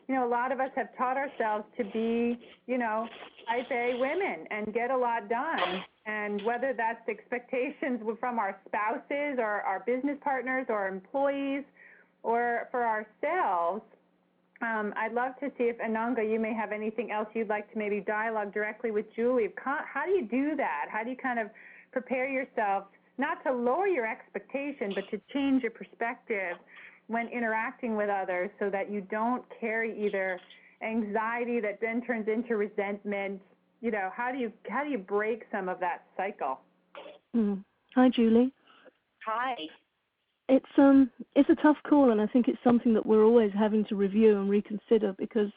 you 0.08 0.16
know, 0.16 0.28
a 0.28 0.30
lot 0.30 0.52
of 0.52 0.60
us 0.60 0.72
have 0.76 0.96
taught 0.98 1.16
ourselves 1.16 1.64
to 1.78 1.84
be, 1.86 2.40
you 2.68 2.78
know, 2.78 3.08
type 3.48 3.72
A 3.72 3.98
women 4.00 4.48
and 4.50 4.74
get 4.74 4.92
a 4.92 4.98
lot 4.98 5.30
done. 5.30 5.84
And 6.06 6.44
whether 6.44 6.74
that's 6.76 7.08
expectations 7.08 8.02
from 8.20 8.40
our 8.40 8.60
spouses 8.68 9.38
or 9.38 9.62
our 9.62 9.84
business 9.86 10.18
partners 10.24 10.66
or 10.70 10.88
employees 10.88 11.64
or 12.24 12.68
for 12.72 12.84
ourselves, 12.86 13.84
um, 14.62 14.94
I'd 14.96 15.14
love 15.14 15.34
to 15.40 15.50
see 15.58 15.66
if 15.66 15.78
Ananga, 15.80 16.30
you 16.30 16.40
may 16.40 16.54
have 16.54 16.72
anything 16.72 17.12
else 17.12 17.28
you'd 17.34 17.50
like 17.50 17.72
to 17.72 17.78
maybe 17.78 18.00
dialogue 18.00 18.54
directly 18.54 18.92
with 18.92 19.06
Julie. 19.16 19.50
How 19.64 20.06
do 20.06 20.12
you 20.12 20.28
do 20.28 20.56
that? 20.56 20.86
How 20.90 21.04
do 21.04 21.10
you 21.10 21.18
kind 21.18 21.40
of 21.40 21.48
prepare 21.92 22.28
yourself 22.28 22.86
not 23.18 23.44
to 23.44 23.52
lower 23.52 23.88
your 23.88 24.08
expectation, 24.08 24.94
but 24.96 25.10
to 25.12 25.22
change 25.34 25.64
your 25.64 25.72
perspective 25.72 26.58
when 27.08 27.28
interacting 27.28 27.96
with 27.96 28.10
others 28.10 28.50
so 28.60 28.70
that 28.70 28.92
you 28.92 29.02
don't 29.02 29.44
carry 29.60 30.06
either 30.06 30.40
anxiety 30.84 31.60
that 31.60 31.80
then 31.82 32.02
turns 32.02 32.28
into 32.28 32.56
resentment? 32.56 33.42
You 33.82 33.92
know, 33.92 34.10
how 34.16 34.32
do 34.32 34.38
you 34.38 34.52
how 34.70 34.84
do 34.84 34.90
you 34.90 35.00
break 35.00 35.44
some 35.52 35.70
of 35.70 35.80
that 35.80 36.04
cycle? 36.16 36.60
Mm. 37.36 37.64
Hi, 37.96 38.10
Julie. 38.10 38.52
Hi 39.26 39.56
it's 40.52 40.78
um 40.78 41.10
it's 41.34 41.50
a 41.50 41.56
tough 41.56 41.78
call, 41.88 42.12
and 42.12 42.20
I 42.20 42.28
think 42.28 42.50
it's 42.50 42.62
something 42.64 42.94
that 42.94 43.06
we're 43.06 43.24
always 43.24 43.52
having 43.58 43.86
to 43.86 43.96
review 43.96 44.38
and 44.38 44.50
reconsider 44.50 45.16
because 45.18 45.50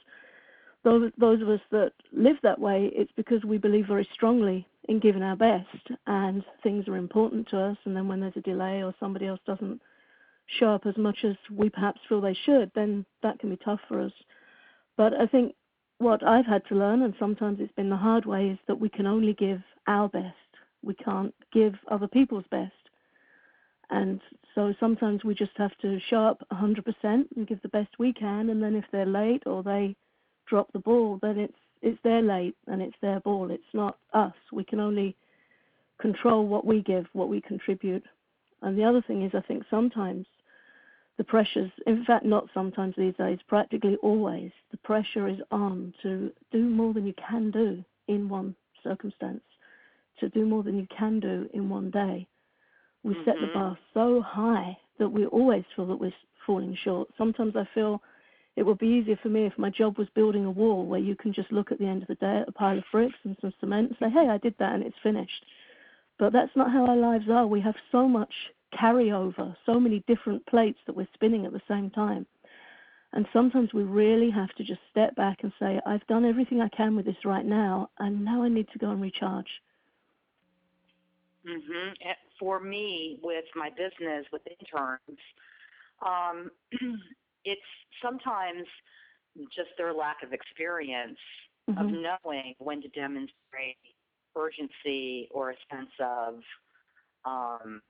those 0.84 1.10
those 1.18 1.42
of 1.42 1.48
us 1.48 1.60
that 1.72 1.92
live 2.12 2.36
that 2.44 2.60
way, 2.60 2.90
it's 2.94 3.10
because 3.16 3.42
we 3.44 3.58
believe 3.58 3.88
very 3.88 4.08
strongly 4.14 4.64
in 4.88 5.00
giving 5.00 5.22
our 5.24 5.34
best, 5.34 5.90
and 6.06 6.44
things 6.62 6.86
are 6.86 6.96
important 6.96 7.48
to 7.48 7.58
us. 7.58 7.76
And 7.84 7.96
then 7.96 8.06
when 8.06 8.20
there's 8.20 8.36
a 8.36 8.40
delay 8.42 8.84
or 8.84 8.94
somebody 9.00 9.26
else 9.26 9.40
doesn't 9.44 9.80
show 10.60 10.70
up 10.72 10.86
as 10.86 10.96
much 10.96 11.24
as 11.24 11.34
we 11.50 11.68
perhaps 11.70 12.00
feel 12.08 12.20
they 12.20 12.38
should, 12.46 12.70
then 12.76 13.04
that 13.24 13.40
can 13.40 13.50
be 13.50 13.58
tough 13.64 13.80
for 13.88 14.00
us. 14.00 14.12
But 14.96 15.12
I 15.14 15.26
think 15.26 15.56
what 15.98 16.22
I've 16.22 16.46
had 16.46 16.64
to 16.68 16.76
learn, 16.76 17.02
and 17.02 17.14
sometimes 17.18 17.58
it's 17.60 17.74
been 17.74 17.90
the 17.90 17.96
hard 17.96 18.26
way, 18.26 18.50
is 18.50 18.58
that 18.68 18.78
we 18.78 18.90
can 18.90 19.08
only 19.08 19.32
give 19.32 19.60
our 19.88 20.08
best. 20.08 20.36
We 20.84 20.94
can't 20.94 21.34
give 21.52 21.74
other 21.90 22.06
people's 22.06 22.44
best. 22.50 22.72
And 23.90 24.20
so 24.54 24.72
sometimes 24.78 25.24
we 25.24 25.34
just 25.34 25.56
have 25.56 25.76
to 25.78 25.98
show 26.08 26.24
up 26.24 26.46
100% 26.52 26.84
and 27.02 27.46
give 27.46 27.60
the 27.62 27.68
best 27.68 27.88
we 27.98 28.12
can. 28.12 28.50
And 28.50 28.62
then 28.62 28.76
if 28.76 28.84
they're 28.92 29.06
late 29.06 29.42
or 29.46 29.62
they 29.62 29.96
drop 30.46 30.72
the 30.72 30.78
ball, 30.78 31.18
then 31.20 31.38
it's 31.38 31.54
it's 31.82 32.00
their 32.02 32.22
late 32.22 32.56
and 32.66 32.80
it's 32.80 32.96
their 33.02 33.20
ball. 33.20 33.50
It's 33.50 33.62
not 33.74 33.98
us. 34.14 34.32
We 34.50 34.64
can 34.64 34.80
only 34.80 35.14
control 36.00 36.46
what 36.46 36.64
we 36.64 36.80
give, 36.80 37.06
what 37.12 37.28
we 37.28 37.42
contribute. 37.42 38.04
And 38.62 38.78
the 38.78 38.84
other 38.84 39.02
thing 39.02 39.22
is, 39.22 39.32
I 39.34 39.42
think 39.42 39.64
sometimes 39.68 40.26
the 41.18 41.24
pressures, 41.24 41.70
in 41.86 42.02
fact, 42.06 42.24
not 42.24 42.48
sometimes 42.54 42.94
these 42.96 43.14
days, 43.16 43.38
practically 43.48 43.96
always, 43.96 44.50
the 44.70 44.78
pressure 44.78 45.28
is 45.28 45.38
on 45.50 45.92
to 46.02 46.32
do 46.52 46.62
more 46.62 46.94
than 46.94 47.06
you 47.06 47.12
can 47.28 47.50
do 47.50 47.84
in 48.08 48.30
one 48.30 48.54
circumstance, 48.82 49.42
to 50.20 50.30
do 50.30 50.46
more 50.46 50.62
than 50.62 50.78
you 50.78 50.86
can 50.96 51.20
do 51.20 51.50
in 51.52 51.68
one 51.68 51.90
day 51.90 52.26
we 53.04 53.14
mm-hmm. 53.14 53.24
set 53.24 53.34
the 53.40 53.46
mm-hmm. 53.46 53.58
bar 53.58 53.78
so 53.92 54.20
high 54.20 54.76
that 54.98 55.08
we 55.08 55.26
always 55.26 55.64
feel 55.76 55.86
that 55.86 56.00
we're 56.00 56.12
falling 56.46 56.76
short. 56.82 57.08
Sometimes 57.16 57.54
I 57.56 57.68
feel 57.74 58.02
it 58.56 58.62
would 58.62 58.78
be 58.78 58.86
easier 58.86 59.18
for 59.22 59.28
me 59.28 59.46
if 59.46 59.58
my 59.58 59.70
job 59.70 59.98
was 59.98 60.08
building 60.14 60.44
a 60.44 60.50
wall 60.50 60.86
where 60.86 61.00
you 61.00 61.16
can 61.16 61.32
just 61.32 61.52
look 61.52 61.72
at 61.72 61.78
the 61.78 61.86
end 61.86 62.02
of 62.02 62.08
the 62.08 62.14
day 62.16 62.38
at 62.42 62.48
a 62.48 62.52
pile 62.52 62.78
of 62.78 62.84
bricks 62.90 63.18
and 63.24 63.36
some 63.40 63.52
cement 63.60 63.88
and 63.88 63.96
say, 63.98 64.10
hey, 64.10 64.28
I 64.28 64.38
did 64.38 64.54
that 64.58 64.74
and 64.74 64.82
it's 64.82 64.96
finished. 65.02 65.44
But 66.18 66.32
that's 66.32 66.54
not 66.54 66.70
how 66.70 66.86
our 66.86 66.96
lives 66.96 67.26
are. 67.28 67.46
We 67.46 67.60
have 67.60 67.74
so 67.90 68.08
much 68.08 68.32
carryover, 68.72 69.56
so 69.66 69.80
many 69.80 70.04
different 70.06 70.46
plates 70.46 70.78
that 70.86 70.96
we're 70.96 71.08
spinning 71.14 71.46
at 71.46 71.52
the 71.52 71.62
same 71.68 71.90
time. 71.90 72.26
And 73.12 73.26
sometimes 73.32 73.72
we 73.72 73.84
really 73.84 74.30
have 74.30 74.52
to 74.56 74.64
just 74.64 74.80
step 74.90 75.14
back 75.14 75.38
and 75.42 75.52
say, 75.60 75.80
I've 75.86 76.06
done 76.06 76.24
everything 76.24 76.60
I 76.60 76.68
can 76.68 76.96
with 76.96 77.06
this 77.06 77.24
right 77.24 77.44
now, 77.44 77.90
and 77.98 78.24
now 78.24 78.42
I 78.42 78.48
need 78.48 78.68
to 78.72 78.78
go 78.78 78.90
and 78.90 79.00
recharge. 79.00 79.46
Mm-hmm. 81.46 82.10
For 82.38 82.60
me, 82.60 83.18
with 83.22 83.44
my 83.54 83.70
business 83.70 84.26
with 84.32 84.42
interns, 84.46 85.20
um, 86.04 86.50
it's 87.44 87.60
sometimes 88.02 88.66
just 89.54 89.70
their 89.76 89.92
lack 89.92 90.22
of 90.22 90.32
experience 90.32 91.18
mm-hmm. 91.68 91.78
of 91.78 91.90
knowing 91.90 92.54
when 92.58 92.80
to 92.82 92.88
demonstrate 92.88 93.76
urgency 94.36 95.28
or 95.30 95.50
a 95.50 95.54
sense 95.70 95.90
of, 96.00 96.40
um, 97.24 97.82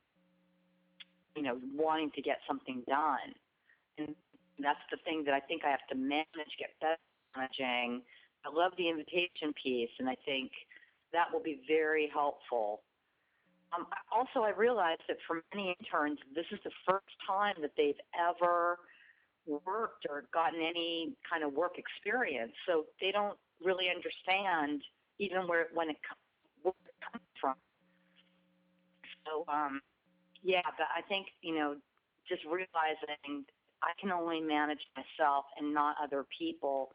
you 1.36 1.42
know, 1.42 1.58
wanting 1.74 2.10
to 2.12 2.22
get 2.22 2.38
something 2.46 2.82
done. 2.88 3.34
And 3.98 4.14
that's 4.58 4.80
the 4.90 4.98
thing 5.04 5.24
that 5.24 5.34
I 5.34 5.40
think 5.40 5.62
I 5.64 5.70
have 5.70 5.86
to 5.90 5.94
manage, 5.94 6.26
get 6.58 6.70
better 6.80 6.98
managing. 7.36 8.02
I 8.44 8.50
love 8.52 8.72
the 8.76 8.88
invitation 8.88 9.54
piece, 9.62 9.90
and 9.98 10.08
I 10.08 10.16
think 10.24 10.50
that 11.12 11.32
will 11.32 11.42
be 11.42 11.60
very 11.66 12.10
helpful 12.12 12.80
um, 13.74 13.86
also, 14.12 14.40
I 14.46 14.50
realized 14.50 15.02
that 15.08 15.16
for 15.26 15.42
many 15.54 15.76
interns, 15.80 16.18
this 16.34 16.46
is 16.52 16.58
the 16.64 16.70
first 16.86 17.06
time 17.26 17.54
that 17.62 17.72
they've 17.76 18.00
ever 18.18 18.78
worked 19.46 20.06
or 20.08 20.24
gotten 20.32 20.60
any 20.60 21.12
kind 21.30 21.44
of 21.44 21.52
work 21.52 21.76
experience, 21.78 22.52
so 22.66 22.84
they 23.00 23.10
don't 23.10 23.36
really 23.62 23.86
understand 23.94 24.82
even 25.18 25.46
where 25.46 25.68
when 25.74 25.90
it, 25.90 25.96
where 26.62 26.74
it 26.86 26.94
comes 27.12 27.24
from. 27.40 27.54
So, 29.26 29.44
um, 29.52 29.80
yeah, 30.42 30.62
but 30.78 30.86
I 30.96 31.02
think 31.08 31.28
you 31.42 31.54
know, 31.54 31.76
just 32.28 32.44
realizing 32.44 33.44
I 33.82 33.92
can 34.00 34.10
only 34.10 34.40
manage 34.40 34.80
myself 34.96 35.44
and 35.58 35.74
not 35.74 35.96
other 36.02 36.24
people, 36.38 36.90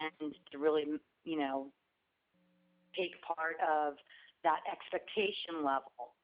and 0.00 0.34
to 0.52 0.58
really, 0.58 0.84
you 1.24 1.38
know, 1.38 1.66
take 2.96 3.12
part 3.22 3.56
of 3.60 3.94
that 4.44 4.60
expectation 4.70 5.64
level. 5.64 6.14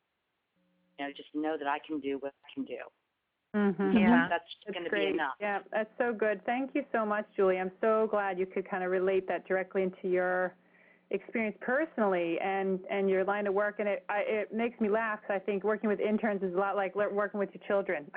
You 0.98 1.06
know, 1.06 1.12
just 1.16 1.30
know 1.34 1.56
that 1.58 1.66
I 1.66 1.78
can 1.84 1.98
do 2.00 2.18
what 2.20 2.32
I 2.44 2.48
can 2.54 2.64
do. 2.64 2.80
Mm-hmm. 3.56 3.98
Yeah, 3.98 4.26
that's, 4.30 4.44
that's 4.64 4.74
going 4.74 4.84
to 4.84 4.90
be 4.90 5.12
enough. 5.12 5.34
Yeah, 5.40 5.58
that's 5.72 5.90
so 5.98 6.12
good. 6.12 6.44
Thank 6.46 6.70
you 6.74 6.84
so 6.92 7.04
much, 7.04 7.26
Julie. 7.34 7.58
I'm 7.58 7.72
so 7.80 8.06
glad 8.08 8.38
you 8.38 8.46
could 8.46 8.68
kind 8.68 8.84
of 8.84 8.90
relate 8.90 9.26
that 9.26 9.48
directly 9.48 9.82
into 9.82 10.08
your 10.08 10.54
experience 11.10 11.56
personally 11.60 12.38
and 12.40 12.78
and 12.88 13.10
your 13.10 13.24
line 13.24 13.46
of 13.48 13.54
work 13.54 13.76
and 13.80 13.88
it 13.88 14.04
I, 14.08 14.22
it 14.26 14.54
makes 14.54 14.80
me 14.80 14.88
laugh 14.88 15.18
i 15.28 15.40
think 15.40 15.64
working 15.64 15.88
with 15.88 15.98
interns 15.98 16.40
is 16.40 16.54
a 16.54 16.56
lot 16.56 16.76
like 16.76 16.94
working 16.94 17.40
with 17.40 17.48
your 17.52 17.62
children 17.66 18.08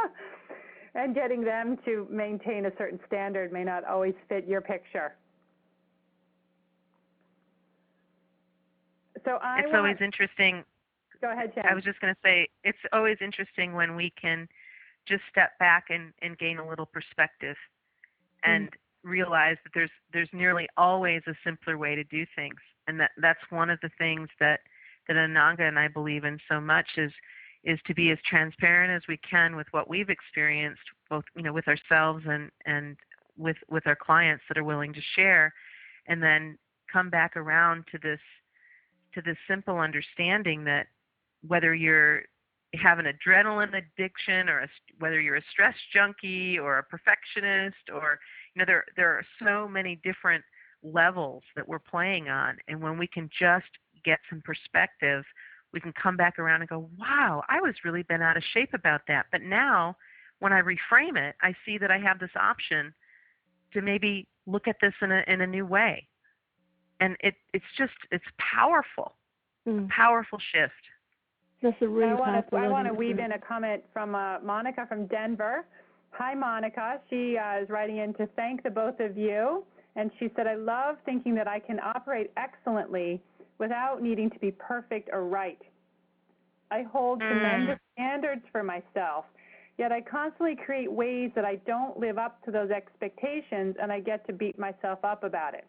and 0.96 1.14
getting 1.14 1.44
them 1.44 1.78
to 1.84 2.08
maintain 2.10 2.66
a 2.66 2.72
certain 2.76 2.98
standard 3.06 3.52
may 3.52 3.62
not 3.62 3.84
always 3.84 4.14
fit 4.28 4.48
your 4.48 4.60
picture 4.60 5.14
So 9.24 9.38
I 9.42 9.58
it's 9.58 9.66
want, 9.66 9.76
always 9.76 9.96
interesting. 10.00 10.64
Go 11.20 11.30
ahead, 11.30 11.52
Shan. 11.54 11.64
I 11.68 11.74
was 11.74 11.84
just 11.84 12.00
going 12.00 12.14
to 12.14 12.20
say 12.24 12.48
it's 12.64 12.78
always 12.92 13.18
interesting 13.20 13.74
when 13.74 13.94
we 13.94 14.12
can 14.20 14.48
just 15.06 15.22
step 15.30 15.58
back 15.58 15.86
and, 15.90 16.12
and 16.22 16.38
gain 16.38 16.58
a 16.58 16.68
little 16.68 16.86
perspective 16.86 17.56
and 18.44 18.68
mm-hmm. 18.68 19.08
realize 19.08 19.56
that 19.64 19.70
there's 19.74 19.90
there's 20.12 20.28
nearly 20.32 20.68
always 20.76 21.22
a 21.26 21.34
simpler 21.44 21.78
way 21.78 21.94
to 21.94 22.04
do 22.04 22.26
things. 22.34 22.58
And 22.88 22.98
that 23.00 23.12
that's 23.18 23.40
one 23.50 23.70
of 23.70 23.78
the 23.82 23.90
things 23.98 24.28
that 24.40 24.60
that 25.08 25.16
Ananga 25.16 25.62
and 25.62 25.78
I 25.78 25.88
believe 25.88 26.24
in 26.24 26.38
so 26.48 26.60
much 26.60 26.86
is 26.96 27.12
is 27.64 27.78
to 27.86 27.94
be 27.94 28.10
as 28.10 28.18
transparent 28.28 28.92
as 28.92 29.06
we 29.08 29.18
can 29.18 29.54
with 29.54 29.68
what 29.70 29.88
we've 29.88 30.10
experienced, 30.10 30.82
both 31.08 31.24
you 31.36 31.42
know 31.42 31.52
with 31.52 31.68
ourselves 31.68 32.24
and 32.26 32.50
and 32.66 32.96
with 33.36 33.56
with 33.70 33.86
our 33.86 33.96
clients 33.96 34.44
that 34.48 34.58
are 34.58 34.64
willing 34.64 34.92
to 34.92 35.00
share, 35.14 35.52
and 36.06 36.22
then 36.22 36.58
come 36.92 37.08
back 37.08 37.36
around 37.36 37.84
to 37.90 37.98
this 37.98 38.20
to 39.14 39.22
this 39.22 39.36
simple 39.48 39.78
understanding 39.78 40.64
that 40.64 40.86
whether 41.46 41.74
you're 41.74 42.22
have 42.74 42.98
an 42.98 43.04
adrenaline 43.04 43.74
addiction 43.76 44.48
or 44.48 44.60
a, 44.60 44.68
whether 44.98 45.20
you're 45.20 45.36
a 45.36 45.42
stress 45.50 45.74
junkie 45.92 46.58
or 46.58 46.78
a 46.78 46.82
perfectionist 46.82 47.90
or 47.92 48.18
you 48.54 48.60
know 48.60 48.64
there 48.66 48.84
there 48.96 49.10
are 49.10 49.24
so 49.38 49.68
many 49.68 50.00
different 50.02 50.42
levels 50.82 51.42
that 51.54 51.68
we're 51.68 51.78
playing 51.78 52.28
on 52.28 52.56
and 52.68 52.80
when 52.80 52.96
we 52.96 53.06
can 53.06 53.28
just 53.38 53.66
get 54.04 54.18
some 54.30 54.40
perspective 54.40 55.22
we 55.72 55.80
can 55.80 55.92
come 55.92 56.16
back 56.16 56.38
around 56.38 56.60
and 56.60 56.68
go, 56.68 56.88
wow, 56.98 57.42
I 57.48 57.60
was 57.60 57.74
really 57.84 58.02
been 58.02 58.22
out 58.22 58.36
of 58.36 58.42
shape 58.52 58.74
about 58.74 59.02
that. 59.08 59.26
But 59.32 59.42
now 59.42 59.96
when 60.38 60.52
I 60.52 60.60
reframe 60.60 61.16
it, 61.16 61.34
I 61.40 61.54
see 61.64 61.78
that 61.78 61.90
I 61.90 61.98
have 61.98 62.18
this 62.18 62.30
option 62.36 62.92
to 63.72 63.80
maybe 63.80 64.28
look 64.46 64.68
at 64.68 64.76
this 64.82 64.92
in 65.00 65.12
a 65.12 65.24
in 65.26 65.40
a 65.40 65.46
new 65.46 65.64
way. 65.64 66.06
And 67.02 67.16
it 67.20 67.34
it's 67.52 67.64
just 67.76 67.92
it's 68.10 68.24
powerful. 68.38 69.14
Mm. 69.66 69.88
Powerful 69.88 70.38
shift. 70.52 70.72
That's 71.62 71.76
a 71.80 71.88
really 71.88 72.10
I 72.10 72.14
want 72.14 72.50
to 72.50 72.56
I 72.56 72.68
want 72.68 72.86
to 72.88 72.94
weave 72.94 73.18
in 73.18 73.32
a 73.32 73.38
comment 73.38 73.82
from 73.92 74.14
uh, 74.14 74.38
Monica 74.40 74.86
from 74.88 75.06
Denver. 75.06 75.64
Hi, 76.10 76.34
Monica. 76.34 77.00
She 77.08 77.38
uh, 77.38 77.62
is 77.62 77.68
writing 77.70 77.98
in 77.98 78.12
to 78.14 78.26
thank 78.36 78.62
the 78.62 78.70
both 78.70 79.00
of 79.00 79.16
you. 79.16 79.64
And 79.96 80.10
she 80.18 80.30
said, 80.36 80.46
I 80.46 80.54
love 80.54 80.96
thinking 81.04 81.34
that 81.34 81.48
I 81.48 81.58
can 81.58 81.78
operate 81.80 82.30
excellently 82.36 83.20
without 83.58 84.02
needing 84.02 84.30
to 84.30 84.38
be 84.38 84.50
perfect 84.50 85.10
or 85.12 85.24
right. 85.24 85.60
I 86.70 86.82
hold 86.82 87.20
mm. 87.20 87.28
tremendous 87.28 87.78
standards 87.94 88.42
for 88.50 88.62
myself, 88.62 89.26
yet 89.78 89.92
I 89.92 90.00
constantly 90.00 90.56
create 90.56 90.90
ways 90.90 91.30
that 91.34 91.44
I 91.44 91.56
don't 91.66 91.98
live 91.98 92.18
up 92.18 92.42
to 92.44 92.50
those 92.50 92.70
expectations 92.70 93.76
and 93.80 93.92
I 93.92 94.00
get 94.00 94.26
to 94.26 94.32
beat 94.32 94.58
myself 94.58 94.98
up 95.04 95.22
about 95.24 95.54
it. 95.54 95.66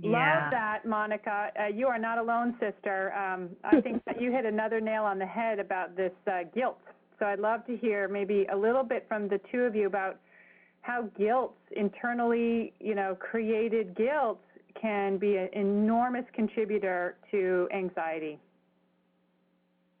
Yeah. 0.00 0.10
Love 0.10 0.50
that, 0.52 0.86
Monica. 0.86 1.48
Uh, 1.58 1.66
you 1.66 1.88
are 1.88 1.98
not 1.98 2.18
alone, 2.18 2.56
sister. 2.60 3.12
Um, 3.14 3.50
I 3.64 3.80
think 3.82 4.04
that 4.04 4.20
you 4.20 4.30
hit 4.30 4.44
another 4.44 4.80
nail 4.80 5.04
on 5.04 5.18
the 5.18 5.26
head 5.26 5.58
about 5.58 5.96
this 5.96 6.12
uh, 6.26 6.44
guilt. 6.54 6.78
So 7.18 7.26
I'd 7.26 7.40
love 7.40 7.66
to 7.66 7.76
hear 7.76 8.06
maybe 8.06 8.46
a 8.52 8.56
little 8.56 8.84
bit 8.84 9.04
from 9.08 9.28
the 9.28 9.40
two 9.50 9.62
of 9.62 9.74
you 9.74 9.86
about 9.86 10.20
how 10.82 11.02
guilt, 11.18 11.56
internally, 11.72 12.72
you 12.80 12.94
know, 12.94 13.16
created 13.18 13.96
guilt, 13.96 14.40
can 14.80 15.18
be 15.18 15.36
an 15.36 15.48
enormous 15.52 16.24
contributor 16.32 17.16
to 17.32 17.68
anxiety. 17.74 18.38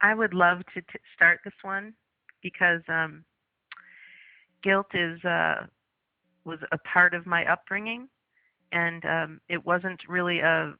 I 0.00 0.14
would 0.14 0.32
love 0.32 0.58
to 0.74 0.80
t- 0.80 0.98
start 1.16 1.40
this 1.44 1.54
one 1.62 1.92
because 2.42 2.80
um, 2.88 3.24
guilt 4.62 4.86
is 4.94 5.22
uh, 5.24 5.66
was 6.44 6.60
a 6.70 6.78
part 6.92 7.14
of 7.14 7.26
my 7.26 7.44
upbringing, 7.50 8.08
and 8.72 9.04
um, 9.04 9.40
it 9.48 9.64
wasn't 9.64 10.00
really 10.08 10.40
a. 10.40 10.74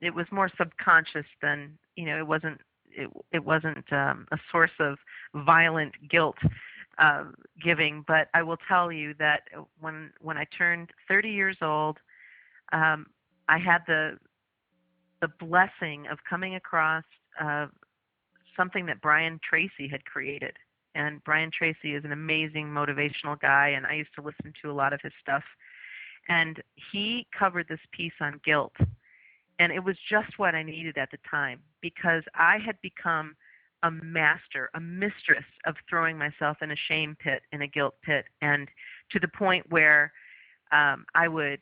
It 0.00 0.14
was 0.14 0.26
more 0.30 0.50
subconscious 0.56 1.26
than 1.42 1.78
you 1.96 2.06
know. 2.06 2.18
It 2.18 2.26
wasn't. 2.26 2.60
It 2.90 3.10
it 3.32 3.44
wasn't 3.44 3.92
um, 3.92 4.26
a 4.32 4.38
source 4.50 4.70
of 4.80 4.98
violent 5.34 5.94
guilt 6.08 6.36
uh, 6.98 7.24
giving. 7.62 8.04
But 8.06 8.28
I 8.34 8.42
will 8.42 8.58
tell 8.68 8.90
you 8.92 9.14
that 9.18 9.42
when 9.80 10.10
when 10.20 10.36
I 10.36 10.46
turned 10.56 10.90
30 11.08 11.30
years 11.30 11.56
old, 11.62 11.98
um, 12.72 13.06
I 13.48 13.58
had 13.58 13.82
the 13.86 14.18
the 15.20 15.28
blessing 15.40 16.06
of 16.10 16.18
coming 16.28 16.54
across 16.54 17.04
uh, 17.40 17.66
something 18.56 18.86
that 18.86 19.00
Brian 19.00 19.40
Tracy 19.48 19.88
had 19.90 20.04
created. 20.04 20.52
And 20.94 21.22
Brian 21.24 21.50
Tracy 21.56 21.94
is 21.94 22.04
an 22.04 22.12
amazing 22.12 22.66
motivational 22.66 23.38
guy, 23.40 23.68
and 23.68 23.86
I 23.86 23.94
used 23.94 24.14
to 24.16 24.22
listen 24.22 24.52
to 24.62 24.70
a 24.70 24.72
lot 24.72 24.92
of 24.92 25.00
his 25.02 25.12
stuff. 25.22 25.44
And 26.28 26.62
he 26.92 27.26
covered 27.36 27.66
this 27.68 27.80
piece 27.92 28.12
on 28.20 28.40
guilt. 28.44 28.74
And 29.58 29.72
it 29.72 29.82
was 29.82 29.96
just 30.08 30.38
what 30.38 30.54
I 30.54 30.62
needed 30.62 30.98
at 30.98 31.10
the 31.10 31.18
time 31.28 31.60
because 31.80 32.22
I 32.34 32.58
had 32.64 32.80
become 32.82 33.34
a 33.82 33.90
master, 33.90 34.70
a 34.74 34.80
mistress 34.80 35.44
of 35.66 35.74
throwing 35.88 36.18
myself 36.18 36.58
in 36.62 36.70
a 36.70 36.76
shame 36.88 37.16
pit, 37.18 37.42
in 37.52 37.62
a 37.62 37.66
guilt 37.66 37.94
pit, 38.02 38.24
and 38.42 38.68
to 39.10 39.20
the 39.20 39.28
point 39.28 39.64
where 39.70 40.12
um, 40.72 41.04
I 41.14 41.28
would 41.28 41.60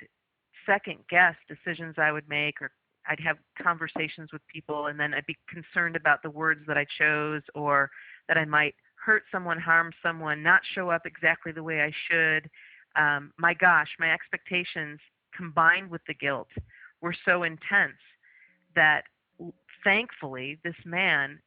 second 0.66 0.98
guess 1.08 1.34
decisions 1.48 1.94
I 1.98 2.12
would 2.12 2.28
make 2.28 2.60
or 2.60 2.70
I'd 3.08 3.20
have 3.20 3.36
conversations 3.62 4.30
with 4.32 4.42
people 4.52 4.86
and 4.86 4.98
then 4.98 5.14
I'd 5.14 5.26
be 5.26 5.36
concerned 5.48 5.94
about 5.96 6.22
the 6.22 6.30
words 6.30 6.60
that 6.66 6.76
I 6.76 6.86
chose 6.98 7.42
or 7.54 7.90
that 8.28 8.36
I 8.36 8.44
might 8.44 8.74
hurt 8.96 9.22
someone, 9.30 9.60
harm 9.60 9.92
someone, 10.02 10.42
not 10.42 10.62
show 10.74 10.90
up 10.90 11.06
exactly 11.06 11.52
the 11.52 11.62
way 11.62 11.82
I 11.82 11.92
should. 12.10 12.50
Um, 12.96 13.32
my 13.38 13.54
gosh, 13.54 13.88
my 13.98 14.12
expectations 14.12 15.00
combined 15.36 15.90
with 15.90 16.00
the 16.06 16.14
guilt 16.14 16.48
were 17.00 17.14
so 17.24 17.42
intense 17.42 18.00
that 18.74 19.04
thankfully 19.84 20.58
this 20.64 20.76
man 20.84 21.38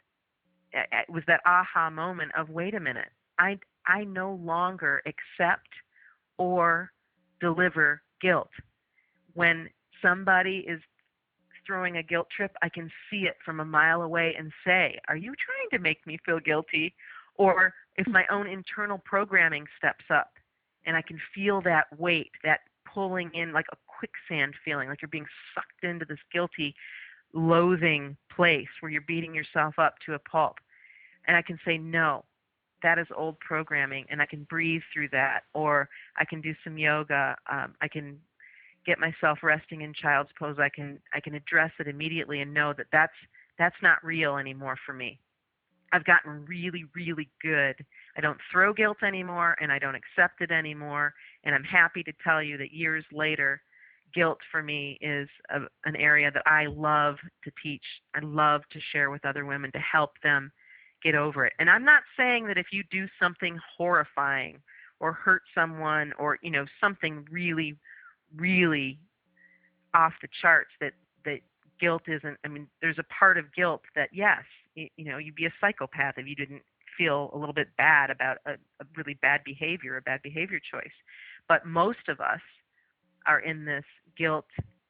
it 0.71 1.09
was 1.09 1.23
that 1.25 1.41
aha 1.45 1.89
moment 1.89 2.31
of 2.37 2.49
wait 2.49 2.75
a 2.75 2.79
minute 2.79 3.09
i 3.39 3.57
i 3.87 4.03
no 4.03 4.33
longer 4.35 5.01
accept 5.07 5.67
or 6.37 6.91
deliver 7.41 8.01
guilt 8.21 8.51
when 9.33 9.67
somebody 10.01 10.65
is 10.67 10.79
throwing 11.69 11.97
a 11.97 12.03
guilt 12.03 12.27
trip, 12.35 12.51
I 12.63 12.69
can 12.69 12.89
see 13.09 13.27
it 13.27 13.37
from 13.45 13.59
a 13.59 13.65
mile 13.65 14.01
away 14.01 14.35
and 14.37 14.51
say, 14.65 14.99
Are 15.07 15.15
you 15.15 15.33
trying 15.35 15.69
to 15.71 15.79
make 15.79 16.05
me 16.07 16.17
feel 16.25 16.39
guilty? 16.39 16.95
Or 17.35 17.73
if 17.95 18.07
my 18.07 18.25
own 18.31 18.47
internal 18.47 18.97
programming 18.97 19.65
steps 19.77 20.05
up 20.09 20.31
and 20.89 20.97
I 20.97 21.03
can 21.03 21.21
feel 21.35 21.61
that 21.61 21.85
weight, 21.99 22.31
that 22.43 22.61
pulling 22.91 23.29
in 23.35 23.53
like 23.53 23.67
a 23.71 23.77
quicksand 23.85 24.55
feeling, 24.65 24.89
like 24.89 25.03
you're 25.03 25.09
being 25.09 25.27
sucked 25.53 25.83
into 25.83 26.03
this 26.03 26.17
guilty, 26.33 26.73
loathing 27.31 28.17
place 28.35 28.67
where 28.79 28.91
you're 28.91 29.01
beating 29.01 29.35
yourself 29.35 29.77
up 29.77 29.93
to 30.07 30.15
a 30.15 30.19
pulp. 30.19 30.55
And 31.27 31.37
I 31.37 31.43
can 31.43 31.59
say, 31.63 31.77
No, 31.77 32.25
that 32.81 32.97
is 32.97 33.05
old 33.15 33.39
programming, 33.39 34.07
and 34.09 34.19
I 34.19 34.25
can 34.25 34.47
breathe 34.49 34.81
through 34.91 35.09
that. 35.09 35.41
Or 35.53 35.89
I 36.17 36.25
can 36.25 36.41
do 36.41 36.55
some 36.63 36.79
yoga. 36.79 37.37
Um, 37.47 37.75
I 37.81 37.87
can 37.87 38.17
get 38.83 38.97
myself 38.97 39.39
resting 39.43 39.81
in 39.81 39.93
child's 39.93 40.29
pose 40.39 40.55
i 40.57 40.69
can 40.69 40.97
i 41.13 41.19
can 41.19 41.35
address 41.35 41.69
it 41.79 41.87
immediately 41.87 42.39
and 42.41 42.53
know 42.53 42.73
that 42.75 42.87
that's 42.93 43.13
that's 43.59 43.75
not 43.83 44.03
real 44.03 44.37
anymore 44.37 44.77
for 44.85 44.93
me 44.93 45.19
i've 45.91 46.05
gotten 46.05 46.45
really 46.45 46.85
really 46.95 47.29
good. 47.41 47.75
I 48.17 48.21
don't 48.21 48.39
throw 48.51 48.73
guilt 48.73 49.03
anymore 49.03 49.55
and 49.61 49.71
i 49.71 49.79
don't 49.79 49.95
accept 49.95 50.41
it 50.41 50.51
anymore 50.51 51.13
and 51.43 51.55
i'm 51.55 51.63
happy 51.63 52.03
to 52.03 52.13
tell 52.23 52.41
you 52.41 52.57
that 52.57 52.73
years 52.73 53.05
later 53.11 53.61
guilt 54.13 54.39
for 54.51 54.63
me 54.63 54.97
is 55.01 55.29
a, 55.51 55.59
an 55.85 55.95
area 55.95 56.31
that 56.31 56.43
i 56.45 56.65
love 56.65 57.15
to 57.43 57.51
teach 57.61 57.83
i 58.15 58.19
love 58.23 58.61
to 58.71 58.79
share 58.91 59.09
with 59.09 59.25
other 59.25 59.45
women 59.45 59.71
to 59.71 59.79
help 59.79 60.11
them 60.23 60.51
get 61.03 61.15
over 61.15 61.45
it. 61.45 61.53
And 61.59 61.69
i'm 61.69 61.85
not 61.85 62.03
saying 62.17 62.47
that 62.47 62.57
if 62.57 62.67
you 62.71 62.83
do 62.91 63.07
something 63.21 63.57
horrifying 63.77 64.59
or 64.99 65.13
hurt 65.13 65.43
someone 65.55 66.13
or 66.19 66.37
you 66.41 66.51
know 66.51 66.65
something 66.81 67.25
really 67.31 67.77
really 68.35 68.99
off 69.93 70.13
the 70.21 70.27
charts 70.41 70.71
that 70.81 70.93
that 71.25 71.39
guilt 71.79 72.03
isn't 72.07 72.37
i 72.43 72.47
mean 72.47 72.67
there's 72.81 72.99
a 72.99 73.03
part 73.03 73.37
of 73.37 73.45
guilt 73.55 73.81
that 73.95 74.09
yes 74.11 74.43
you, 74.75 74.87
you 74.97 75.05
know 75.05 75.17
you'd 75.17 75.35
be 75.35 75.45
a 75.45 75.53
psychopath 75.59 76.15
if 76.17 76.27
you 76.27 76.35
didn't 76.35 76.61
feel 76.97 77.29
a 77.33 77.37
little 77.37 77.53
bit 77.53 77.69
bad 77.77 78.09
about 78.09 78.37
a, 78.45 78.51
a 78.51 78.85
really 78.97 79.17
bad 79.21 79.41
behavior 79.45 79.97
a 79.97 80.01
bad 80.01 80.21
behavior 80.21 80.59
choice. 80.71 80.91
But 81.47 81.65
most 81.65 82.07
of 82.07 82.19
us 82.19 82.41
are 83.25 83.39
in 83.39 83.65
this 83.65 83.85
guilt 84.17 84.45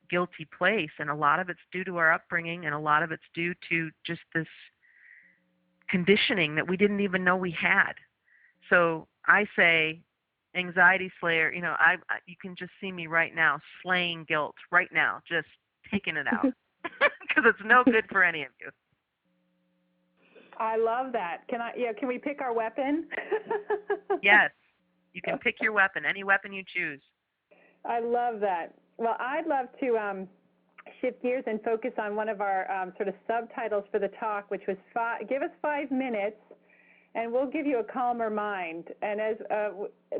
guilty 0.09 0.47
place 0.57 0.89
and 0.97 1.09
a 1.09 1.15
lot 1.15 1.39
of 1.39 1.49
it's 1.49 1.59
due 1.71 1.83
to 1.83 1.97
our 1.97 2.11
upbringing 2.11 2.65
and 2.65 2.73
a 2.73 2.79
lot 2.79 3.03
of 3.03 3.11
it's 3.11 3.23
due 3.35 3.53
to 3.69 3.91
just 4.05 4.21
this 4.33 4.47
conditioning 5.87 6.55
that 6.55 6.67
we 6.67 6.75
didn't 6.77 6.99
even 6.99 7.23
know 7.23 7.37
we 7.37 7.51
had. 7.51 7.93
So 8.69 9.07
i 9.27 9.45
say 9.55 9.99
anxiety 10.55 11.11
slayer 11.19 11.53
you 11.53 11.61
know 11.61 11.75
i, 11.77 11.95
I 12.09 12.17
you 12.25 12.35
can 12.41 12.55
just 12.55 12.71
see 12.81 12.91
me 12.91 13.05
right 13.05 13.35
now 13.35 13.59
slaying 13.83 14.25
guilt 14.27 14.55
right 14.71 14.89
now 14.91 15.21
just 15.27 15.47
taking 15.91 16.17
it 16.17 16.27
out. 16.27 16.45
Because 17.29 17.53
it's 17.55 17.63
no 17.63 17.83
good 17.83 18.05
for 18.09 18.23
any 18.23 18.41
of 18.41 18.49
you 18.59 18.71
i 20.59 20.77
love 20.77 21.11
that. 21.13 21.47
Can 21.49 21.61
i 21.61 21.71
yeah 21.77 21.93
can 21.93 22.07
we 22.07 22.17
pick 22.17 22.41
our 22.41 22.53
weapon? 22.53 23.07
Yes. 24.21 24.51
You 25.13 25.21
can 25.21 25.37
pick 25.39 25.55
your 25.61 25.71
weapon 25.71 26.03
any 26.05 26.23
weapon 26.23 26.51
you 26.53 26.63
choose. 26.75 27.01
I 27.85 27.99
love 27.99 28.39
that. 28.41 28.73
Well 28.97 29.15
i'd 29.19 29.47
love 29.47 29.67
to 29.79 29.97
um 29.97 30.27
shift 31.01 31.21
gears 31.21 31.43
and 31.47 31.61
focus 31.63 31.91
on 31.97 32.15
one 32.15 32.29
of 32.29 32.41
our 32.41 32.69
um, 32.71 32.93
sort 32.97 33.07
of 33.07 33.13
subtitles 33.27 33.83
for 33.91 33.99
the 33.99 34.09
talk, 34.19 34.49
which 34.49 34.63
was 34.67 34.77
five, 34.93 35.27
give 35.29 35.41
us 35.41 35.51
five 35.61 35.91
minutes 35.91 36.37
and 37.15 37.31
we'll 37.31 37.49
give 37.49 37.65
you 37.65 37.79
a 37.79 37.83
calmer 37.83 38.29
mind. 38.29 38.85
And 39.01 39.19
as 39.19 39.35
uh, 39.49 39.69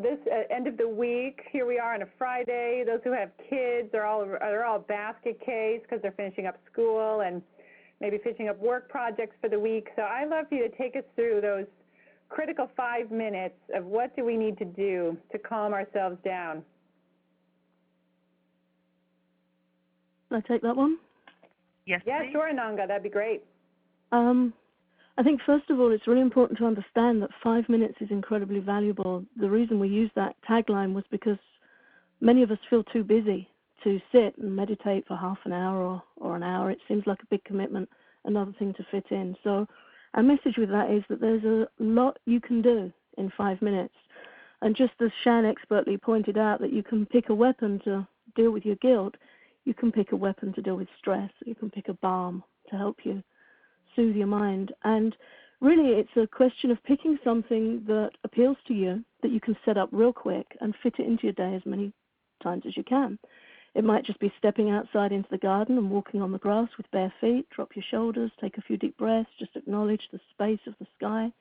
this 0.02 0.18
uh, 0.32 0.54
end 0.54 0.68
of 0.68 0.78
the 0.78 0.88
week, 0.88 1.42
here 1.52 1.66
we 1.66 1.78
are 1.78 1.94
on 1.94 2.02
a 2.02 2.08
Friday. 2.18 2.84
Those 2.86 3.00
who 3.04 3.12
have 3.12 3.30
kids 3.50 3.94
are 3.94 4.06
all 4.06 4.22
are 4.24 4.64
all 4.64 4.80
basket 4.80 5.40
case 5.46 5.82
because 5.84 6.02
they're 6.02 6.14
finishing 6.14 6.48
up 6.48 6.58
school 6.72 7.22
and 7.22 7.42
maybe 8.02 8.18
finishing 8.24 8.50
up 8.50 8.60
work 8.60 8.90
projects 8.90 9.36
for 9.42 9.50
the 9.50 9.60
week. 9.60 9.90
So 9.96 10.04
I 10.04 10.26
love 10.26 10.46
for 10.50 10.56
you 10.56 10.70
to 10.70 10.78
take 10.78 10.96
us 10.96 11.04
through 11.16 11.42
those 11.42 11.66
critical 12.30 12.70
five 12.78 13.12
minutes 13.12 13.56
of 13.76 13.86
what 13.86 14.16
do 14.16 14.24
we 14.24 14.38
need 14.38 14.58
to 14.60 14.66
do 14.66 15.18
to 15.32 15.38
calm 15.40 15.74
ourselves 15.74 16.18
down. 16.24 16.64
Can 20.30 20.42
I 20.46 20.48
take 20.48 20.62
that 20.62 20.76
one? 20.76 20.98
Yes. 21.86 22.02
Yeah, 22.06 22.20
please. 22.20 22.32
sure, 22.32 22.52
Ananga. 22.54 22.88
That'd 22.88 23.04
be 23.04 23.10
great. 23.10 23.44
Um, 24.12 24.54
I 25.18 25.24
think 25.24 25.42
first 25.46 25.70
of 25.70 25.80
all, 25.80 25.92
it's 25.92 26.08
really 26.08 26.22
important 26.22 26.60
to 26.60 26.66
understand 26.66 27.22
that 27.24 27.32
five 27.44 27.68
minutes 27.68 27.96
is 28.00 28.10
incredibly 28.12 28.60
valuable. 28.60 29.26
The 29.40 29.50
reason 29.50 29.80
we 29.80 29.90
use 29.90 30.12
that 30.16 30.36
tagline 30.48 30.94
was 30.94 31.04
because 31.10 31.38
many 32.22 32.44
of 32.44 32.52
us 32.52 32.60
feel 32.70 32.84
too 32.84 33.04
busy 33.04 33.49
to 33.84 34.00
sit 34.12 34.38
and 34.38 34.56
meditate 34.56 35.08
for 35.08 35.16
half 35.16 35.38
an 35.46 35.54
hour 35.54 35.82
or, 35.82 36.04
or 36.18 36.36
an 36.36 36.44
hour. 36.44 36.72
It 36.72 36.80
seems 36.88 37.04
like 37.06 37.22
a 37.22 37.28
big 37.30 37.44
commitment, 37.44 37.90
another 38.26 38.54
thing 38.58 38.74
to 38.76 38.86
fit 38.92 39.06
in. 39.12 39.36
So, 39.44 39.68
our 40.16 40.24
message 40.24 40.58
with 40.58 40.70
that 40.70 40.90
is 40.90 41.04
that 41.10 41.22
there's 41.22 41.44
a 41.44 41.68
lot 41.80 42.18
you 42.26 42.42
can 42.42 42.62
do 42.64 42.92
in 43.18 43.32
five 43.38 43.62
minutes. 43.62 43.94
And 44.62 44.76
just 44.76 44.94
as 45.02 45.12
Shan 45.24 45.46
expertly 45.46 45.98
pointed 45.98 46.38
out, 46.38 46.60
that 46.62 46.74
you 46.74 46.84
can 46.84 47.06
pick 47.06 47.30
a 47.30 47.36
weapon 47.36 47.80
to 47.86 48.08
deal 48.36 48.52
with 48.52 48.66
your 48.66 48.76
guilt, 48.78 49.16
you 49.66 49.74
can 49.74 49.92
pick 49.92 50.12
a 50.12 50.16
weapon 50.16 50.52
to 50.54 50.62
deal 50.62 50.76
with 50.76 50.88
stress, 50.98 51.30
you 51.46 51.54
can 51.54 51.70
pick 51.70 51.90
a 51.90 51.94
balm 51.94 52.44
to 52.70 52.76
help 52.76 52.98
you 53.04 53.24
soothe 53.96 54.16
your 54.16 54.28
mind. 54.28 54.74
And 54.84 55.16
really, 55.62 56.00
it's 56.00 56.10
a 56.16 56.28
question 56.28 56.72
of 56.72 56.84
picking 56.84 57.18
something 57.24 57.84
that 57.88 58.12
appeals 58.24 58.58
to 58.68 58.74
you 58.74 59.04
that 59.22 59.32
you 59.32 59.40
can 59.40 59.56
set 59.66 59.78
up 59.78 59.90
real 59.92 60.14
quick 60.14 60.48
and 60.62 60.74
fit 60.82 60.96
it 61.00 61.06
into 61.06 61.24
your 61.24 61.34
day 61.34 61.56
as 61.56 61.62
many 61.66 61.94
times 62.42 62.64
as 62.68 62.76
you 62.76 62.84
can. 62.84 63.20
It 63.76 63.84
might 63.84 64.06
just 64.06 64.20
be 64.20 64.34
stepping 64.38 64.72
outside 64.72 65.12
into 65.12 65.30
the 65.30 65.38
garden 65.38 65.78
and 65.78 65.92
walking 65.92 66.22
on 66.22 66.32
the 66.32 66.40
grass 66.40 66.70
with 66.78 66.90
bare 66.92 67.14
feet. 67.22 67.50
Drop 67.50 67.76
your 67.76 67.86
shoulders, 67.90 68.32
take 68.42 68.58
a 68.58 68.62
few 68.62 68.78
deep 68.78 68.98
breaths, 68.98 69.30
just 69.38 69.56
acknowledge 69.56 70.10
the 70.12 70.20
space 70.32 70.60
of 70.68 70.74
the 70.80 70.88
sky. 70.98 71.32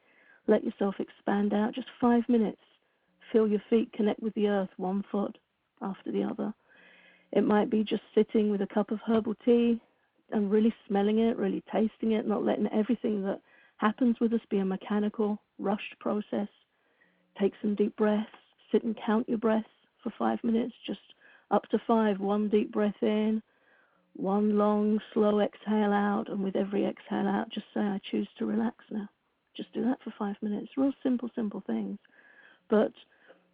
Let 0.46 0.64
yourself 0.64 0.96
expand 0.98 1.52
out. 1.54 1.74
Just 1.74 1.88
five 2.00 2.28
minutes. 2.28 2.60
Feel 3.32 3.48
your 3.48 3.62
feet 3.70 3.92
connect 3.92 4.20
with 4.20 4.34
the 4.34 4.48
earth, 4.48 4.70
one 4.76 5.04
foot 5.10 5.38
after 5.82 6.12
the 6.12 6.22
other. 6.22 6.52
It 7.32 7.44
might 7.44 7.70
be 7.70 7.84
just 7.84 8.02
sitting 8.14 8.50
with 8.50 8.62
a 8.62 8.66
cup 8.66 8.90
of 8.90 9.00
herbal 9.06 9.34
tea, 9.44 9.80
and 10.30 10.50
really 10.50 10.74
smelling 10.86 11.18
it, 11.18 11.36
really 11.36 11.62
tasting 11.72 12.12
it, 12.12 12.26
not 12.26 12.44
letting 12.44 12.68
everything 12.68 13.22
that 13.24 13.40
happens 13.78 14.16
with 14.20 14.32
us 14.32 14.40
be 14.50 14.58
a 14.58 14.64
mechanical, 14.64 15.40
rushed 15.58 15.98
process. 16.00 16.48
Take 17.40 17.52
some 17.62 17.74
deep 17.74 17.96
breaths, 17.96 18.28
sit 18.70 18.82
and 18.82 18.98
count 19.06 19.28
your 19.28 19.38
breaths 19.38 19.68
for 20.02 20.12
five 20.18 20.42
minutes, 20.42 20.74
just 20.86 21.00
up 21.50 21.68
to 21.70 21.78
five. 21.86 22.20
One 22.20 22.48
deep 22.48 22.72
breath 22.72 23.02
in, 23.02 23.42
one 24.14 24.58
long, 24.58 25.00
slow 25.12 25.40
exhale 25.40 25.92
out, 25.92 26.28
and 26.28 26.42
with 26.42 26.56
every 26.56 26.86
exhale 26.86 27.28
out, 27.28 27.50
just 27.50 27.66
say, 27.74 27.80
I 27.80 28.00
choose 28.10 28.28
to 28.38 28.46
relax 28.46 28.76
now. 28.90 29.08
Just 29.56 29.72
do 29.72 29.84
that 29.84 29.98
for 30.02 30.12
five 30.18 30.36
minutes. 30.42 30.72
Real 30.76 30.92
simple, 31.02 31.30
simple 31.34 31.62
things. 31.66 31.98
But 32.70 32.92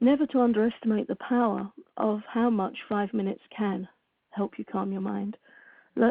never 0.01 0.27
to 0.27 0.41
underestimate 0.41 1.09
the 1.09 1.17
power 1.17 1.71
of 1.97 2.21
how 2.29 2.51
much 2.51 2.77
five 2.89 3.15
minutes 3.15 3.43
can 3.57 3.89
help 4.31 4.59
you 4.59 4.65
calm 4.65 4.93
your 4.93 5.01
mind 5.01 5.37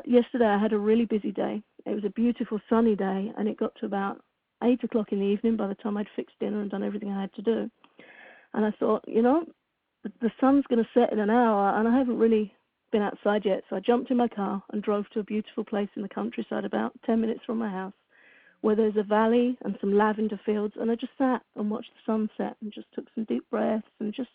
yesterday 0.05 0.45
I 0.45 0.59
had 0.59 0.73
a 0.73 0.77
really 0.77 1.05
busy 1.05 1.31
day. 1.31 1.61
It 1.85 1.93
was 1.93 2.05
a 2.05 2.09
beautiful 2.09 2.59
sunny 2.69 2.95
day, 2.95 3.31
and 3.37 3.47
it 3.47 3.57
got 3.57 3.75
to 3.79 3.85
about 3.85 4.21
eight 4.63 4.83
o'clock 4.83 5.11
in 5.11 5.19
the 5.19 5.25
evening 5.25 5.57
by 5.57 5.67
the 5.67 5.75
time 5.75 5.97
I'd 5.97 6.07
fixed 6.15 6.39
dinner 6.39 6.61
and 6.61 6.71
done 6.71 6.83
everything 6.83 7.11
I 7.11 7.21
had 7.21 7.33
to 7.33 7.41
do. 7.41 7.69
And 8.53 8.65
I 8.65 8.71
thought, 8.79 9.03
you 9.07 9.21
know, 9.21 9.45
the 10.03 10.31
sun's 10.39 10.65
going 10.67 10.83
to 10.83 10.89
set 10.93 11.13
in 11.13 11.19
an 11.19 11.29
hour, 11.29 11.77
and 11.77 11.87
I 11.87 11.97
haven't 11.97 12.19
really 12.19 12.53
been 12.91 13.01
outside 13.01 13.45
yet. 13.45 13.63
So 13.69 13.75
I 13.75 13.79
jumped 13.79 14.11
in 14.11 14.17
my 14.17 14.27
car 14.27 14.63
and 14.71 14.83
drove 14.83 15.09
to 15.09 15.19
a 15.19 15.23
beautiful 15.23 15.63
place 15.63 15.89
in 15.95 16.01
the 16.01 16.09
countryside, 16.09 16.65
about 16.65 16.93
10 17.05 17.19
minutes 17.21 17.41
from 17.45 17.57
my 17.57 17.69
house, 17.69 17.93
where 18.61 18.75
there's 18.75 18.97
a 18.97 19.03
valley 19.03 19.57
and 19.63 19.77
some 19.81 19.97
lavender 19.97 20.39
fields. 20.45 20.75
And 20.79 20.91
I 20.91 20.95
just 20.95 21.17
sat 21.17 21.41
and 21.55 21.69
watched 21.69 21.91
the 21.93 22.11
sunset 22.11 22.55
and 22.61 22.71
just 22.71 22.87
took 22.93 23.05
some 23.15 23.25
deep 23.25 23.49
breaths 23.49 23.87
and 23.99 24.13
just 24.13 24.29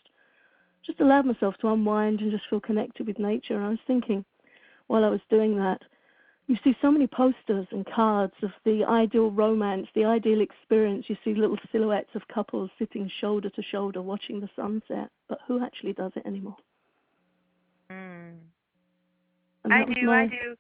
just 0.87 1.01
allowed 1.01 1.27
myself 1.27 1.55
to 1.61 1.69
unwind 1.69 2.21
and 2.21 2.31
just 2.31 2.49
feel 2.49 2.61
connected 2.61 3.07
with 3.07 3.19
nature. 3.19 3.57
And 3.57 3.64
I 3.64 3.69
was 3.69 3.79
thinking, 3.87 4.25
while 4.87 5.05
I 5.05 5.09
was 5.09 5.21
doing 5.29 5.57
that, 5.57 5.83
you 6.49 6.57
see 6.65 6.75
so 6.81 6.91
many 6.91 7.07
posters 7.07 7.67
and 7.71 7.87
cards 7.87 8.33
of 8.43 8.51
the 8.65 8.83
ideal 8.83 9.31
romance, 9.31 9.87
the 9.95 10.07
ideal 10.07 10.41
experience. 10.41 11.05
You 11.09 11.17
see 11.23 11.35
little 11.35 11.59
silhouettes 11.71 12.09
of 12.15 12.23
couples 12.33 12.71
sitting 12.79 13.11
shoulder 13.21 13.51
to 13.51 13.63
shoulder 13.63 14.01
watching 14.01 14.41
the 14.41 14.49
sunset, 14.57 15.11
but 15.29 15.39
who 15.47 15.63
actually 15.63 15.93
does 15.93 16.13
it 16.17 16.25
anymore? 16.25 16.57
Mm. 17.93 18.37
I 19.71 19.85
do, 19.85 20.07
my... 20.07 20.23
I 20.23 20.27
do. 20.27 20.57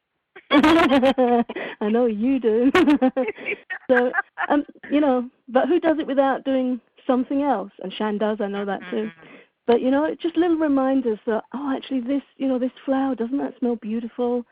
I 1.80 1.88
know 1.88 2.04
you 2.04 2.38
do. 2.38 2.70
so, 3.90 4.12
um, 4.50 4.64
you 4.90 5.00
know, 5.00 5.28
but 5.48 5.68
who 5.68 5.80
does 5.80 5.98
it 5.98 6.06
without 6.06 6.44
doing 6.44 6.82
something 7.06 7.42
else? 7.42 7.72
And 7.82 7.92
Shan 7.94 8.18
does, 8.18 8.38
I 8.42 8.48
know 8.48 8.66
that 8.66 8.80
too. 8.90 8.96
Mm-hmm. 8.96 9.26
But 9.66 9.80
you 9.80 9.90
know, 9.90 10.14
just 10.20 10.36
little 10.36 10.56
reminders 10.56 11.18
that 11.26 11.44
oh, 11.54 11.74
actually, 11.74 12.00
this 12.00 12.22
you 12.36 12.48
know, 12.48 12.58
this 12.58 12.72
flower 12.84 13.14
doesn't 13.14 13.38
that 13.38 13.54
smell 13.58 13.76
beautiful? 13.76 14.44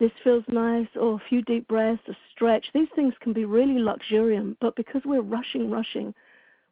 This 0.00 0.10
feels 0.24 0.44
nice, 0.48 0.88
or 0.98 1.16
a 1.16 1.28
few 1.28 1.42
deep 1.42 1.68
breaths, 1.68 2.02
a 2.08 2.16
stretch. 2.32 2.64
These 2.72 2.88
things 2.96 3.12
can 3.20 3.34
be 3.34 3.44
really 3.44 3.78
luxuriant, 3.78 4.56
but 4.58 4.74
because 4.74 5.02
we're 5.04 5.20
rushing, 5.20 5.70
rushing, 5.70 6.14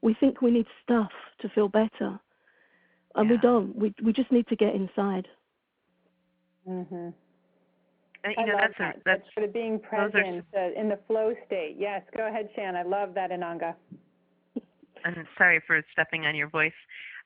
we 0.01 0.15
think 0.15 0.41
we 0.41 0.51
need 0.51 0.67
stuff 0.83 1.13
to 1.41 1.49
feel 1.51 1.69
better, 1.69 2.19
and 3.15 3.29
yeah. 3.29 3.31
we 3.31 3.37
don't. 3.37 3.77
We 3.77 3.95
we 4.03 4.15
just 4.15 4.33
need 4.33 4.49
to 4.49 4.57
get 4.57 4.75
inside. 4.75 5.29
Mhm. 6.67 7.13
And, 8.25 8.35
you 8.37 8.47
know, 8.47 8.55
love 8.55 8.61
that's 8.61 8.79
that. 8.79 8.97
A, 8.97 9.01
that's 9.05 9.35
sort 9.35 9.47
of 9.47 9.53
being 9.53 9.79
present 9.79 10.45
are, 10.55 10.65
uh, 10.65 10.81
in 10.81 10.89
the 10.89 10.99
flow 11.07 11.35
state. 11.47 11.77
Yes, 11.79 12.03
go 12.17 12.27
ahead, 12.27 12.49
Shan. 12.57 12.77
I 12.77 12.83
love 12.83 13.15
that, 13.15 13.31
Ananga. 13.31 13.75
I'm 15.05 15.29
sorry 15.37 15.61
for 15.67 15.81
stepping 15.93 16.25
on 16.25 16.35
your 16.35 16.49
voice. 16.49 16.73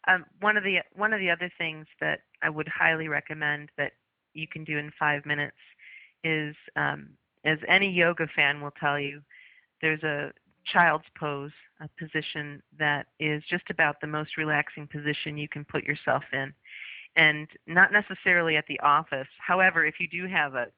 Um, 0.08 0.26
one 0.40 0.56
of 0.56 0.64
the 0.64 0.78
one 0.94 1.12
of 1.12 1.20
the 1.20 1.30
other 1.30 1.50
things 1.58 1.86
that 2.00 2.20
I 2.42 2.50
would 2.50 2.68
highly 2.68 3.06
recommend 3.06 3.70
that 3.78 3.92
you 4.34 4.48
can 4.48 4.64
do 4.64 4.78
in 4.78 4.90
five 4.98 5.24
minutes 5.24 5.56
is, 6.24 6.54
um, 6.76 7.10
as 7.44 7.58
any 7.68 7.90
yoga 7.90 8.26
fan 8.34 8.60
will 8.60 8.72
tell 8.72 8.98
you, 8.98 9.20
there's 9.80 10.02
a 10.02 10.32
child's 10.64 11.04
pose, 11.18 11.50
a 11.80 11.88
position 11.98 12.62
that 12.78 13.06
is 13.18 13.42
just 13.48 13.64
about 13.70 14.00
the 14.00 14.06
most 14.06 14.36
relaxing 14.36 14.86
position 14.86 15.36
you 15.36 15.48
can 15.48 15.64
put 15.64 15.84
yourself 15.84 16.22
in, 16.32 16.52
and 17.16 17.48
not 17.66 17.92
necessarily 17.92 18.56
at 18.56 18.66
the 18.68 18.78
office. 18.80 19.28
However, 19.38 19.84
if 19.84 19.96
you 19.98 20.08
do 20.08 20.26
have 20.26 20.54
a 20.54 20.68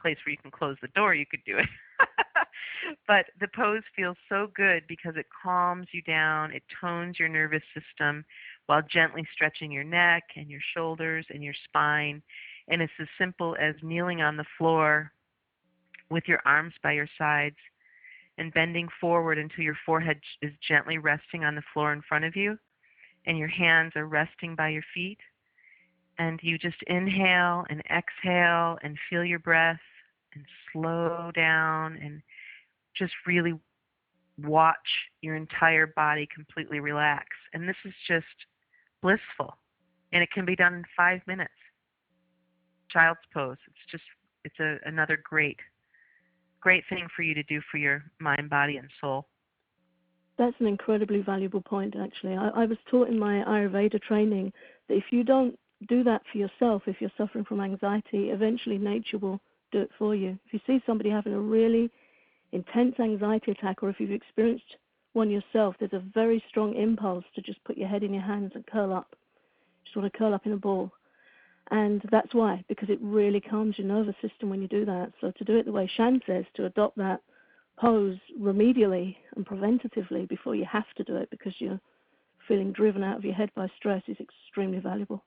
place 0.00 0.16
where 0.24 0.32
you 0.32 0.38
can 0.38 0.50
close 0.50 0.76
the 0.80 0.88
door, 0.88 1.14
you 1.14 1.26
could 1.26 1.44
do 1.44 1.58
it. 1.58 1.68
but 3.06 3.26
the 3.40 3.48
pose 3.48 3.82
feels 3.94 4.16
so 4.28 4.48
good 4.54 4.84
because 4.88 5.14
it 5.16 5.26
calms 5.42 5.88
you 5.92 6.02
down, 6.02 6.52
it 6.52 6.62
tones 6.80 7.18
your 7.18 7.28
nervous 7.28 7.62
system 7.74 8.24
while 8.66 8.82
gently 8.82 9.26
stretching 9.32 9.70
your 9.70 9.84
neck 9.84 10.24
and 10.36 10.48
your 10.48 10.60
shoulders 10.74 11.26
and 11.30 11.42
your 11.42 11.54
spine. 11.64 12.22
And 12.68 12.82
it's 12.82 12.92
as 13.00 13.08
simple 13.18 13.56
as 13.60 13.74
kneeling 13.82 14.20
on 14.20 14.36
the 14.36 14.44
floor 14.56 15.12
with 16.10 16.24
your 16.26 16.40
arms 16.44 16.74
by 16.82 16.92
your 16.92 17.08
sides 17.18 17.56
and 18.38 18.54
bending 18.54 18.88
forward 19.00 19.38
until 19.38 19.64
your 19.64 19.76
forehead 19.84 20.20
is 20.42 20.52
gently 20.66 20.98
resting 20.98 21.44
on 21.44 21.54
the 21.54 21.62
floor 21.72 21.92
in 21.92 22.02
front 22.02 22.24
of 22.24 22.36
you 22.36 22.58
and 23.26 23.38
your 23.38 23.48
hands 23.48 23.92
are 23.94 24.06
resting 24.06 24.54
by 24.56 24.68
your 24.70 24.82
feet. 24.94 25.18
And 26.18 26.40
you 26.42 26.58
just 26.58 26.82
inhale 26.88 27.64
and 27.70 27.80
exhale 27.90 28.78
and 28.82 28.98
feel 29.08 29.24
your 29.24 29.38
breath 29.38 29.78
and 30.34 30.44
slow 30.72 31.30
down 31.34 31.96
and 32.02 32.22
just 32.96 33.12
really 33.26 33.54
watch 34.42 34.76
your 35.20 35.36
entire 35.36 35.86
body 35.86 36.28
completely 36.34 36.80
relax. 36.80 37.26
And 37.52 37.68
this 37.68 37.76
is 37.84 37.94
just 38.06 38.26
blissful. 39.00 39.56
And 40.12 40.22
it 40.22 40.30
can 40.32 40.44
be 40.44 40.56
done 40.56 40.74
in 40.74 40.84
five 40.96 41.20
minutes. 41.26 41.52
Child's 42.90 43.20
pose. 43.32 43.56
It's 43.66 43.90
just, 43.90 44.04
it's 44.44 44.58
a, 44.60 44.76
another 44.86 45.18
great, 45.22 45.58
great 46.60 46.84
thing 46.88 47.06
for 47.14 47.22
you 47.22 47.34
to 47.34 47.42
do 47.44 47.60
for 47.70 47.78
your 47.78 48.04
mind, 48.20 48.50
body, 48.50 48.76
and 48.76 48.88
soul. 49.00 49.26
That's 50.38 50.56
an 50.60 50.66
incredibly 50.66 51.20
valuable 51.20 51.60
point, 51.60 51.96
actually. 52.00 52.34
I, 52.34 52.48
I 52.50 52.64
was 52.66 52.78
taught 52.90 53.08
in 53.08 53.18
my 53.18 53.42
Ayurveda 53.44 54.00
training 54.00 54.52
that 54.88 54.94
if 54.94 55.04
you 55.10 55.24
don't 55.24 55.58
do 55.88 56.04
that 56.04 56.22
for 56.30 56.38
yourself, 56.38 56.82
if 56.86 57.00
you're 57.00 57.10
suffering 57.16 57.44
from 57.44 57.60
anxiety, 57.60 58.30
eventually 58.30 58.78
nature 58.78 59.18
will 59.18 59.40
do 59.72 59.80
it 59.80 59.90
for 59.98 60.14
you. 60.14 60.38
If 60.46 60.52
you 60.52 60.60
see 60.66 60.82
somebody 60.86 61.10
having 61.10 61.34
a 61.34 61.40
really 61.40 61.90
intense 62.52 62.94
anxiety 62.98 63.50
attack, 63.50 63.82
or 63.82 63.90
if 63.90 64.00
you've 64.00 64.10
experienced 64.10 64.76
one 65.12 65.30
yourself, 65.30 65.74
there's 65.78 65.92
a 65.92 66.02
very 66.14 66.42
strong 66.48 66.74
impulse 66.74 67.24
to 67.34 67.42
just 67.42 67.62
put 67.64 67.76
your 67.76 67.88
head 67.88 68.02
in 68.02 68.14
your 68.14 68.22
hands 68.22 68.52
and 68.54 68.66
curl 68.66 68.92
up. 68.92 69.14
Just 69.84 69.96
want 69.96 70.10
to 70.10 70.18
curl 70.18 70.34
up 70.34 70.46
in 70.46 70.52
a 70.52 70.56
ball. 70.56 70.92
And 71.70 72.02
that's 72.10 72.34
why, 72.34 72.64
because 72.68 72.88
it 72.88 72.98
really 73.02 73.40
calms 73.40 73.78
your 73.78 73.86
nervous 73.86 74.14
system 74.22 74.48
when 74.48 74.62
you 74.62 74.68
do 74.68 74.84
that. 74.86 75.12
So 75.20 75.30
to 75.32 75.44
do 75.44 75.58
it 75.58 75.66
the 75.66 75.72
way 75.72 75.86
Shan 75.86 76.20
says, 76.26 76.44
to 76.54 76.64
adopt 76.64 76.96
that 76.96 77.20
pose 77.78 78.16
remedially 78.40 79.16
and 79.36 79.46
preventatively 79.46 80.28
before 80.28 80.54
you 80.54 80.64
have 80.64 80.90
to 80.96 81.04
do 81.04 81.16
it 81.16 81.28
because 81.30 81.54
you're 81.58 81.80
feeling 82.46 82.72
driven 82.72 83.04
out 83.04 83.18
of 83.18 83.24
your 83.24 83.34
head 83.34 83.50
by 83.54 83.68
stress 83.76 84.02
is 84.08 84.16
extremely 84.18 84.78
valuable. 84.78 85.22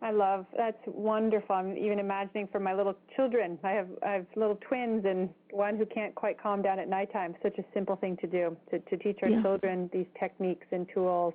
I 0.00 0.12
love 0.12 0.46
that's 0.56 0.78
wonderful. 0.86 1.56
I'm 1.56 1.76
even 1.76 1.98
imagining 1.98 2.48
for 2.52 2.60
my 2.60 2.72
little 2.72 2.94
children. 3.16 3.58
I 3.64 3.72
have 3.72 3.88
I 4.06 4.12
have 4.12 4.26
little 4.36 4.56
twins 4.68 5.04
and 5.04 5.28
one 5.50 5.76
who 5.76 5.86
can't 5.86 6.14
quite 6.14 6.40
calm 6.40 6.62
down 6.62 6.78
at 6.78 6.88
nighttime. 6.88 7.34
Such 7.42 7.58
a 7.58 7.64
simple 7.74 7.96
thing 7.96 8.16
to 8.18 8.28
do 8.28 8.56
to, 8.70 8.78
to 8.78 8.96
teach 8.96 9.18
our 9.22 9.28
yeah. 9.28 9.42
children 9.42 9.90
these 9.92 10.06
techniques 10.18 10.66
and 10.70 10.86
tools 10.94 11.34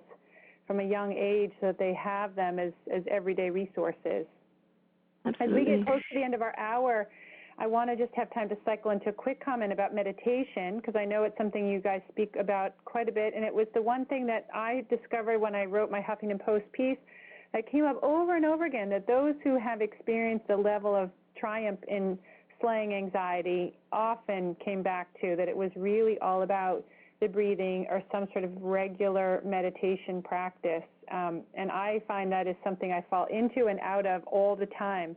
from 0.67 0.79
a 0.79 0.83
young 0.83 1.13
age 1.13 1.51
so 1.59 1.67
that 1.67 1.79
they 1.79 1.93
have 1.93 2.35
them 2.35 2.59
as, 2.59 2.71
as 2.93 3.03
everyday 3.09 3.49
resources. 3.49 4.25
Absolutely. 5.25 5.61
As 5.61 5.67
we 5.67 5.77
get 5.77 5.85
close 5.85 6.01
to 6.11 6.15
the 6.15 6.23
end 6.23 6.33
of 6.33 6.41
our 6.41 6.57
hour, 6.57 7.07
I 7.57 7.67
want 7.67 7.89
to 7.89 7.95
just 7.95 8.13
have 8.15 8.33
time 8.33 8.49
to 8.49 8.57
cycle 8.65 8.91
into 8.91 9.09
a 9.09 9.13
quick 9.13 9.43
comment 9.43 9.71
about 9.71 9.93
meditation 9.93 10.77
because 10.77 10.95
I 10.95 11.05
know 11.05 11.23
it's 11.23 11.37
something 11.37 11.69
you 11.69 11.79
guys 11.79 12.01
speak 12.11 12.35
about 12.39 12.73
quite 12.85 13.07
a 13.07 13.11
bit. 13.11 13.33
And 13.35 13.43
it 13.45 13.53
was 13.53 13.67
the 13.73 13.81
one 13.81 14.05
thing 14.05 14.25
that 14.27 14.47
I 14.53 14.85
discovered 14.89 15.39
when 15.39 15.53
I 15.53 15.65
wrote 15.65 15.91
my 15.91 16.01
Huffington 16.01 16.43
Post 16.43 16.65
piece 16.71 16.97
that 17.53 17.69
came 17.71 17.85
up 17.85 18.01
over 18.01 18.35
and 18.35 18.45
over 18.45 18.65
again 18.65 18.89
that 18.89 19.05
those 19.05 19.35
who 19.43 19.59
have 19.59 19.81
experienced 19.81 20.49
a 20.49 20.55
level 20.55 20.95
of 20.95 21.11
triumph 21.37 21.79
in 21.87 22.17
slaying 22.59 22.93
anxiety 22.93 23.73
often 23.91 24.55
came 24.63 24.81
back 24.81 25.07
to 25.21 25.35
that 25.35 25.47
it 25.47 25.55
was 25.55 25.69
really 25.75 26.17
all 26.19 26.41
about 26.41 26.83
the 27.23 27.29
breathing 27.29 27.87
or 27.89 28.03
some 28.11 28.27
sort 28.33 28.43
of 28.43 28.51
regular 28.61 29.41
meditation 29.45 30.21
practice. 30.21 30.83
Um, 31.11 31.41
and 31.53 31.71
I 31.71 32.01
find 32.07 32.31
that 32.31 32.47
is 32.47 32.55
something 32.63 32.91
I 32.91 33.03
fall 33.09 33.27
into 33.31 33.67
and 33.67 33.79
out 33.79 34.05
of 34.05 34.23
all 34.25 34.55
the 34.55 34.67
time. 34.77 35.15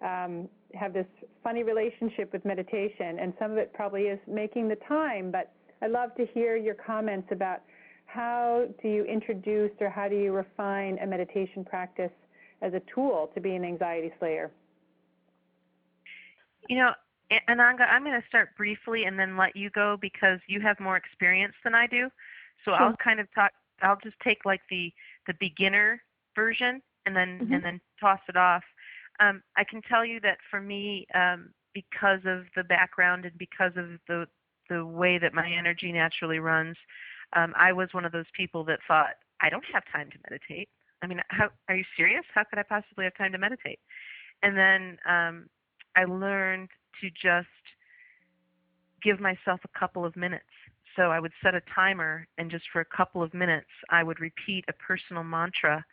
Um, 0.00 0.48
have 0.74 0.92
this 0.92 1.06
funny 1.42 1.64
relationship 1.64 2.32
with 2.32 2.44
meditation, 2.44 3.18
and 3.20 3.32
some 3.38 3.50
of 3.50 3.56
it 3.56 3.72
probably 3.72 4.02
is 4.02 4.20
making 4.28 4.68
the 4.68 4.76
time, 4.86 5.32
but 5.32 5.52
I'd 5.82 5.90
love 5.90 6.14
to 6.16 6.26
hear 6.26 6.56
your 6.56 6.74
comments 6.74 7.28
about 7.32 7.62
how 8.06 8.66
do 8.80 8.88
you 8.88 9.04
introduce 9.04 9.72
or 9.80 9.90
how 9.90 10.08
do 10.08 10.16
you 10.16 10.32
refine 10.32 10.98
a 11.02 11.06
meditation 11.06 11.64
practice 11.64 12.12
as 12.62 12.72
a 12.74 12.82
tool 12.94 13.30
to 13.34 13.40
be 13.40 13.54
an 13.54 13.64
anxiety 13.64 14.12
slayer? 14.18 14.50
You 16.68 16.78
know, 16.78 16.92
Ananga, 17.48 17.88
I'm 17.88 18.04
going 18.04 18.20
to 18.20 18.26
start 18.26 18.56
briefly 18.56 19.04
and 19.04 19.18
then 19.18 19.36
let 19.36 19.54
you 19.54 19.70
go 19.70 19.98
because 20.00 20.40
you 20.46 20.60
have 20.60 20.80
more 20.80 20.96
experience 20.96 21.54
than 21.62 21.74
I 21.74 21.86
do. 21.86 22.08
So 22.64 22.70
sure. 22.70 22.74
I'll 22.74 22.96
kind 22.96 23.20
of 23.20 23.32
talk. 23.34 23.52
I'll 23.82 23.98
just 24.02 24.18
take 24.20 24.44
like 24.44 24.62
the 24.70 24.92
the 25.26 25.34
beginner 25.38 26.02
version 26.34 26.82
and 27.06 27.14
then 27.14 27.40
mm-hmm. 27.40 27.52
and 27.52 27.64
then 27.64 27.80
toss 28.00 28.20
it 28.28 28.36
off. 28.36 28.64
Um, 29.20 29.42
I 29.56 29.64
can 29.64 29.82
tell 29.82 30.04
you 30.04 30.20
that 30.20 30.38
for 30.50 30.60
me, 30.60 31.06
um, 31.14 31.50
because 31.74 32.20
of 32.24 32.44
the 32.56 32.64
background 32.64 33.24
and 33.24 33.36
because 33.38 33.72
of 33.76 33.86
the 34.08 34.26
the 34.68 34.84
way 34.84 35.18
that 35.18 35.32
my 35.32 35.50
energy 35.50 35.92
naturally 35.92 36.38
runs, 36.38 36.76
um, 37.34 37.54
I 37.56 37.72
was 37.72 37.88
one 37.92 38.04
of 38.04 38.12
those 38.12 38.26
people 38.36 38.64
that 38.64 38.80
thought, 38.86 39.14
I 39.40 39.48
don't 39.48 39.64
have 39.72 39.82
time 39.90 40.10
to 40.10 40.18
meditate. 40.28 40.68
I 41.02 41.06
mean, 41.06 41.22
how 41.28 41.48
are 41.68 41.76
you 41.76 41.84
serious? 41.96 42.24
How 42.34 42.44
could 42.44 42.58
I 42.58 42.64
possibly 42.64 43.04
have 43.04 43.16
time 43.16 43.32
to 43.32 43.38
meditate? 43.38 43.78
And 44.42 44.56
then 44.56 44.98
um, 45.08 45.46
I 45.96 46.04
learned 46.04 46.68
to 47.00 47.10
just 47.10 47.48
give 49.02 49.20
myself 49.20 49.60
a 49.64 49.78
couple 49.78 50.04
of 50.04 50.16
minutes. 50.16 50.44
So 50.96 51.10
I 51.10 51.20
would 51.20 51.32
set 51.42 51.54
a 51.54 51.62
timer, 51.74 52.26
and 52.38 52.50
just 52.50 52.64
for 52.72 52.80
a 52.80 52.84
couple 52.84 53.22
of 53.22 53.32
minutes, 53.32 53.68
I 53.90 54.02
would 54.02 54.20
repeat 54.20 54.64
a 54.68 54.72
personal 54.72 55.22
mantra. 55.22 55.84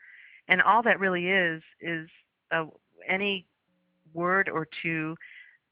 And 0.47 0.62
all 0.62 0.82
that 0.84 0.99
really 0.99 1.28
is 1.28 1.62
is 1.80 2.10
a, 2.51 2.66
any 3.08 3.45
word 4.14 4.49
or 4.49 4.68
two 4.82 5.16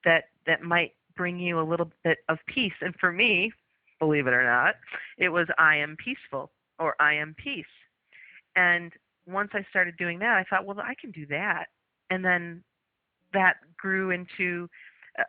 that 0.06 0.26
that 0.46 0.62
might 0.62 0.94
bring 1.16 1.40
you 1.40 1.60
a 1.60 1.64
little 1.64 1.92
bit 2.04 2.20
of 2.30 2.38
peace. 2.48 2.74
And 2.82 2.96
for 3.00 3.12
me, 3.12 3.52
believe 4.00 4.28
it 4.28 4.34
or 4.34 4.44
not. 4.44 4.76
It 5.18 5.30
was 5.30 5.48
I 5.58 5.78
am 5.78 5.96
peaceful 5.98 6.52
or 6.80 6.96
I 7.00 7.14
am 7.14 7.36
peace. 7.38 7.66
And 8.56 8.92
once 9.26 9.52
I 9.54 9.66
started 9.70 9.98
doing 9.98 10.20
that, 10.20 10.38
I 10.38 10.44
thought, 10.44 10.66
well, 10.66 10.80
I 10.80 10.96
can 11.00 11.12
do 11.12 11.26
that. 11.28 11.68
And 12.10 12.24
then 12.24 12.64
that 13.34 13.58
grew 13.78 14.12
into 14.12 14.70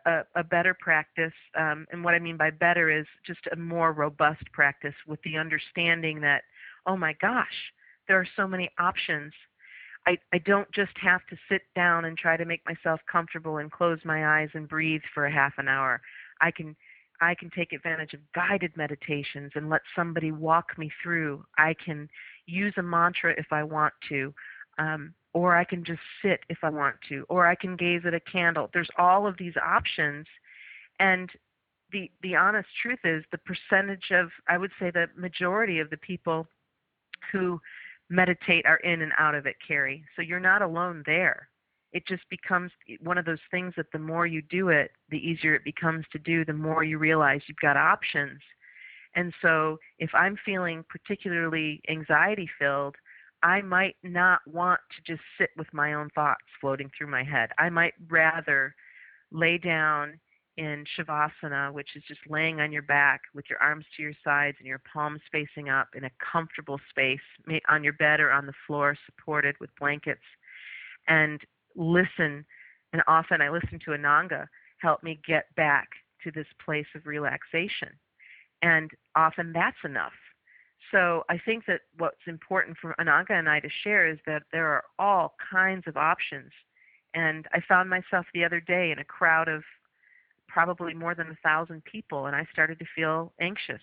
a, 0.05 0.21
a 0.35 0.43
better 0.43 0.75
practice. 0.79 1.33
Um, 1.57 1.85
and 1.91 2.03
what 2.03 2.13
I 2.13 2.19
mean 2.19 2.37
by 2.37 2.49
better 2.49 2.89
is 2.89 3.05
just 3.25 3.41
a 3.51 3.55
more 3.55 3.93
robust 3.93 4.43
practice 4.51 4.95
with 5.07 5.21
the 5.23 5.37
understanding 5.37 6.21
that, 6.21 6.43
oh 6.85 6.97
my 6.97 7.13
gosh, 7.21 7.73
there 8.07 8.19
are 8.19 8.27
so 8.35 8.47
many 8.47 8.69
options. 8.79 9.33
I, 10.07 10.17
I 10.33 10.37
don't 10.39 10.71
just 10.71 10.95
have 11.01 11.21
to 11.29 11.37
sit 11.49 11.63
down 11.75 12.05
and 12.05 12.17
try 12.17 12.37
to 12.37 12.45
make 12.45 12.61
myself 12.65 12.99
comfortable 13.11 13.57
and 13.57 13.71
close 13.71 13.99
my 14.05 14.41
eyes 14.41 14.49
and 14.53 14.67
breathe 14.67 15.01
for 15.13 15.25
a 15.25 15.31
half 15.31 15.53
an 15.57 15.67
hour. 15.67 16.01
I 16.41 16.51
can 16.51 16.75
I 17.21 17.33
can 17.33 17.49
take 17.49 17.71
advantage 17.71 18.13
of 18.13 18.19
guided 18.33 18.75
meditations 18.75 19.53
and 19.55 19.69
let 19.69 19.81
somebody 19.95 20.31
walk 20.31 20.77
me 20.77 20.91
through. 21.01 21.45
I 21.57 21.73
can 21.73 22.09
use 22.45 22.73
a 22.77 22.83
mantra 22.83 23.33
if 23.37 23.47
I 23.51 23.63
want 23.63 23.93
to, 24.09 24.33
um, 24.77 25.13
or 25.35 25.55
I 25.55 25.65
can 25.65 25.83
just 25.83 25.99
sit 26.23 26.39
if 26.49 26.59
I 26.63 26.69
want 26.69 26.95
to, 27.09 27.25
or 27.29 27.45
I 27.45 27.53
can 27.53 27.75
gaze 27.75 28.01
at 28.07 28.15
a 28.15 28.19
candle. 28.19 28.69
There's 28.73 28.89
all 28.97 29.27
of 29.27 29.37
these 29.37 29.53
options, 29.57 30.25
and 30.99 31.29
the 31.91 32.09
the 32.23 32.35
honest 32.35 32.69
truth 32.81 32.99
is 33.03 33.23
the 33.31 33.37
percentage 33.37 34.11
of 34.11 34.29
I 34.49 34.57
would 34.57 34.71
say 34.79 34.89
the 34.89 35.07
majority 35.15 35.79
of 35.79 35.91
the 35.91 35.97
people 35.97 36.47
who 37.31 37.61
meditate 38.09 38.65
are 38.65 38.77
in 38.77 39.01
and 39.01 39.11
out 39.19 39.35
of 39.35 39.45
it, 39.45 39.57
Carrie. 39.67 40.03
So 40.15 40.21
you're 40.21 40.39
not 40.39 40.61
alone 40.63 41.03
there 41.05 41.49
it 41.95 42.05
just 42.05 42.23
becomes 42.29 42.71
one 42.99 43.17
of 43.17 43.23
those 43.23 43.39
things 43.49 43.73
that 43.77 43.89
the 43.93 43.99
more 43.99 44.27
you 44.27 44.41
do 44.41 44.67
it, 44.67 44.91
the 45.09 45.17
easier 45.17 45.55
it 45.55 45.63
becomes 45.63 46.03
to 46.11 46.19
do, 46.19 46.43
the 46.43 46.51
more 46.51 46.83
you 46.83 46.97
realize 46.97 47.39
you've 47.47 47.55
got 47.61 47.77
options. 47.77 48.41
And 49.15 49.33
so 49.41 49.79
if 49.97 50.09
I'm 50.13 50.37
feeling 50.43 50.83
particularly 50.89 51.81
anxiety 51.89 52.49
filled, 52.59 52.97
I 53.43 53.61
might 53.61 53.95
not 54.03 54.39
want 54.47 54.79
to 54.95 55.13
just 55.13 55.23
sit 55.37 55.49
with 55.57 55.67
my 55.73 55.93
own 55.93 56.09
thoughts 56.15 56.43
floating 56.59 56.89
through 56.97 57.07
my 57.07 57.23
head. 57.23 57.49
I 57.59 57.69
might 57.69 57.93
rather 58.09 58.73
lay 59.31 59.57
down 59.57 60.19
in 60.57 60.85
Shavasana, 60.97 61.73
which 61.73 61.89
is 61.95 62.03
just 62.07 62.21
laying 62.29 62.61
on 62.61 62.71
your 62.71 62.81
back 62.81 63.21
with 63.33 63.45
your 63.49 63.61
arms 63.61 63.85
to 63.95 64.03
your 64.03 64.13
sides 64.23 64.55
and 64.59 64.67
your 64.67 64.81
palms 64.91 65.19
facing 65.31 65.69
up 65.69 65.89
in 65.95 66.05
a 66.05 66.11
comfortable 66.31 66.79
space 66.89 67.19
on 67.67 67.83
your 67.83 67.93
bed 67.93 68.19
or 68.19 68.31
on 68.31 68.45
the 68.45 68.53
floor, 68.65 68.97
supported 69.05 69.55
with 69.59 69.69
blankets, 69.79 70.23
and 71.07 71.41
listen, 71.75 72.45
and 72.93 73.01
often 73.07 73.41
I 73.41 73.49
listen 73.49 73.79
to 73.85 73.91
Ananga 73.91 74.47
help 74.77 75.03
me 75.03 75.19
get 75.25 75.53
back 75.55 75.89
to 76.23 76.31
this 76.31 76.47
place 76.63 76.87
of 76.95 77.05
relaxation. 77.05 77.89
And 78.61 78.91
often 79.15 79.51
that's 79.53 79.77
enough. 79.83 80.13
So 80.91 81.23
I 81.29 81.37
think 81.37 81.65
that 81.65 81.81
what's 81.97 82.27
important 82.27 82.77
for 82.77 82.95
Ananga 82.99 83.31
and 83.31 83.49
I 83.49 83.59
to 83.59 83.69
share 83.83 84.07
is 84.07 84.19
that 84.25 84.43
there 84.51 84.67
are 84.67 84.83
all 84.99 85.35
kinds 85.51 85.83
of 85.87 85.97
options. 85.97 86.51
And 87.13 87.47
I 87.53 87.61
found 87.67 87.89
myself 87.89 88.25
the 88.33 88.43
other 88.43 88.59
day 88.59 88.91
in 88.91 88.99
a 88.99 89.03
crowd 89.03 89.47
of 89.47 89.63
probably 90.47 90.93
more 90.93 91.15
than 91.15 91.29
a 91.29 91.37
thousand 91.43 91.83
people, 91.85 92.27
and 92.27 92.35
I 92.35 92.45
started 92.51 92.79
to 92.79 92.85
feel 92.95 93.33
anxious. 93.39 93.81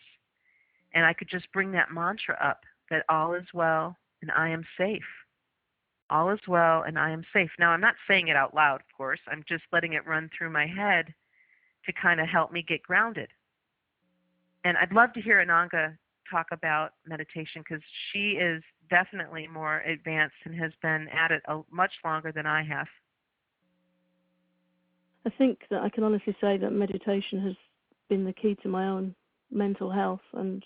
And 0.95 1.05
I 1.05 1.13
could 1.13 1.29
just 1.29 1.51
bring 1.53 1.73
that 1.73 1.93
mantra 1.93 2.39
up 2.43 2.61
that 2.91 3.05
all 3.09 3.35
is 3.35 3.47
well 3.55 3.97
and 4.21 4.31
I 4.31 4.51
am 4.51 4.65
safe 4.77 5.03
all 6.13 6.31
is 6.31 6.41
well 6.47 6.83
and 6.83 6.99
I 6.99 7.11
am 7.11 7.25
safe. 7.33 7.51
Now, 7.59 7.71
I'm 7.71 7.81
not 7.81 7.95
saying 8.07 8.29
it 8.29 8.37
out 8.37 8.55
loud, 8.55 8.81
of 8.81 8.97
course. 8.97 9.19
I'm 9.27 9.43
just 9.49 9.65
letting 9.73 9.95
it 9.95 10.07
run 10.07 10.31
through 10.37 10.51
my 10.51 10.67
head 10.67 11.13
to 11.87 11.93
kind 11.93 12.21
of 12.21 12.29
help 12.29 12.53
me 12.53 12.63
get 12.63 12.83
grounded. 12.83 13.29
And 14.65 14.77
I'd 14.77 14.93
love 14.93 15.13
to 15.15 15.21
hear 15.21 15.45
Ananga 15.45 15.97
talk 16.33 16.47
about 16.51 16.95
meditation 17.07 17.63
because 17.63 17.83
she 18.11 18.33
is 18.33 18.63
definitely 18.91 19.47
more 19.47 19.81
advanced 19.81 20.35
and 20.45 20.55
has 20.59 20.73
been 20.83 21.09
at 21.09 21.31
it 21.31 21.43
a, 21.47 21.61
much 21.71 21.93
longer 22.05 22.33
than 22.33 22.47
I 22.47 22.63
have. 22.65 22.89
I 25.25 25.31
think 25.31 25.61
that 25.71 25.83
I 25.83 25.89
can 25.89 26.03
honestly 26.03 26.37
say 26.41 26.57
that 26.57 26.73
meditation 26.73 27.41
has 27.43 27.55
been 28.09 28.25
the 28.25 28.33
key 28.33 28.57
to 28.63 28.69
my 28.69 28.89
own 28.89 29.15
mental 29.51 29.91
health 29.91 30.21
and 30.33 30.65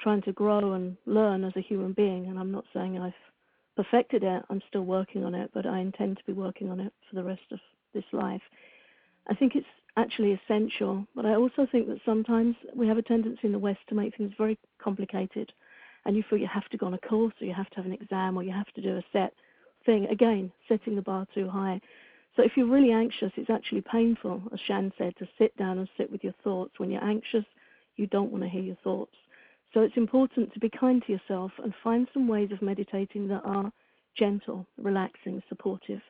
trying 0.00 0.22
to 0.22 0.32
grow 0.32 0.72
and 0.72 0.96
learn 1.06 1.44
as 1.44 1.52
a 1.56 1.60
human 1.60 1.92
being. 1.92 2.26
And 2.26 2.38
I'm 2.38 2.50
not 2.50 2.64
saying 2.74 2.98
I've 2.98 3.12
perfected 3.76 4.24
it. 4.24 4.42
I'm 4.50 4.62
still 4.68 4.82
working 4.82 5.24
on 5.24 5.34
it, 5.34 5.50
but 5.54 5.66
I 5.66 5.78
intend 5.78 6.18
to 6.18 6.24
be 6.24 6.32
working 6.32 6.70
on 6.70 6.80
it 6.80 6.92
for 7.08 7.16
the 7.16 7.24
rest 7.24 7.52
of 7.52 7.60
this 7.92 8.04
life. 8.12 8.42
I 9.28 9.34
think 9.34 9.54
it's 9.54 9.66
actually 9.96 10.32
essential, 10.32 11.06
but 11.14 11.24
I 11.24 11.34
also 11.34 11.66
think 11.70 11.86
that 11.88 12.00
sometimes 12.04 12.56
we 12.74 12.88
have 12.88 12.98
a 12.98 13.02
tendency 13.02 13.40
in 13.44 13.52
the 13.52 13.58
West 13.58 13.80
to 13.88 13.94
make 13.94 14.16
things 14.16 14.32
very 14.36 14.58
complicated, 14.82 15.52
and 16.04 16.16
you 16.16 16.24
feel 16.28 16.38
you 16.38 16.48
have 16.52 16.68
to 16.70 16.76
go 16.76 16.86
on 16.86 16.94
a 16.94 16.98
course, 16.98 17.34
or 17.40 17.46
you 17.46 17.54
have 17.54 17.70
to 17.70 17.76
have 17.76 17.86
an 17.86 17.92
exam, 17.92 18.36
or 18.36 18.42
you 18.42 18.52
have 18.52 18.72
to 18.74 18.82
do 18.82 18.96
a 18.96 19.04
set 19.12 19.32
thing. 19.86 20.06
Again, 20.06 20.50
setting 20.68 20.96
the 20.96 21.02
bar 21.02 21.26
too 21.34 21.48
high. 21.48 21.80
So 22.36 22.42
if 22.42 22.52
you're 22.56 22.66
really 22.66 22.90
anxious, 22.90 23.30
it's 23.36 23.50
actually 23.50 23.82
painful, 23.82 24.42
as 24.52 24.58
Shan 24.66 24.92
said, 24.98 25.14
to 25.18 25.28
sit 25.38 25.56
down 25.56 25.78
and 25.78 25.88
sit 25.96 26.10
with 26.10 26.24
your 26.24 26.34
thoughts. 26.42 26.72
When 26.78 26.90
you're 26.90 27.04
anxious, 27.04 27.44
you 27.96 28.08
don't 28.08 28.32
want 28.32 28.42
to 28.42 28.50
hear 28.50 28.62
your 28.62 28.78
thoughts. 28.82 29.14
So 29.72 29.80
it's 29.80 29.96
important 29.96 30.52
to 30.52 30.60
be 30.60 30.68
kind 30.68 31.02
to 31.06 31.12
yourself 31.12 31.52
and 31.62 31.72
find 31.82 32.08
some 32.12 32.26
ways 32.26 32.50
of 32.52 32.62
meditating 32.62 33.28
that 33.28 33.42
are 33.44 33.72
gentle, 34.16 34.66
relaxing, 34.76 35.42
supportive. 35.48 36.00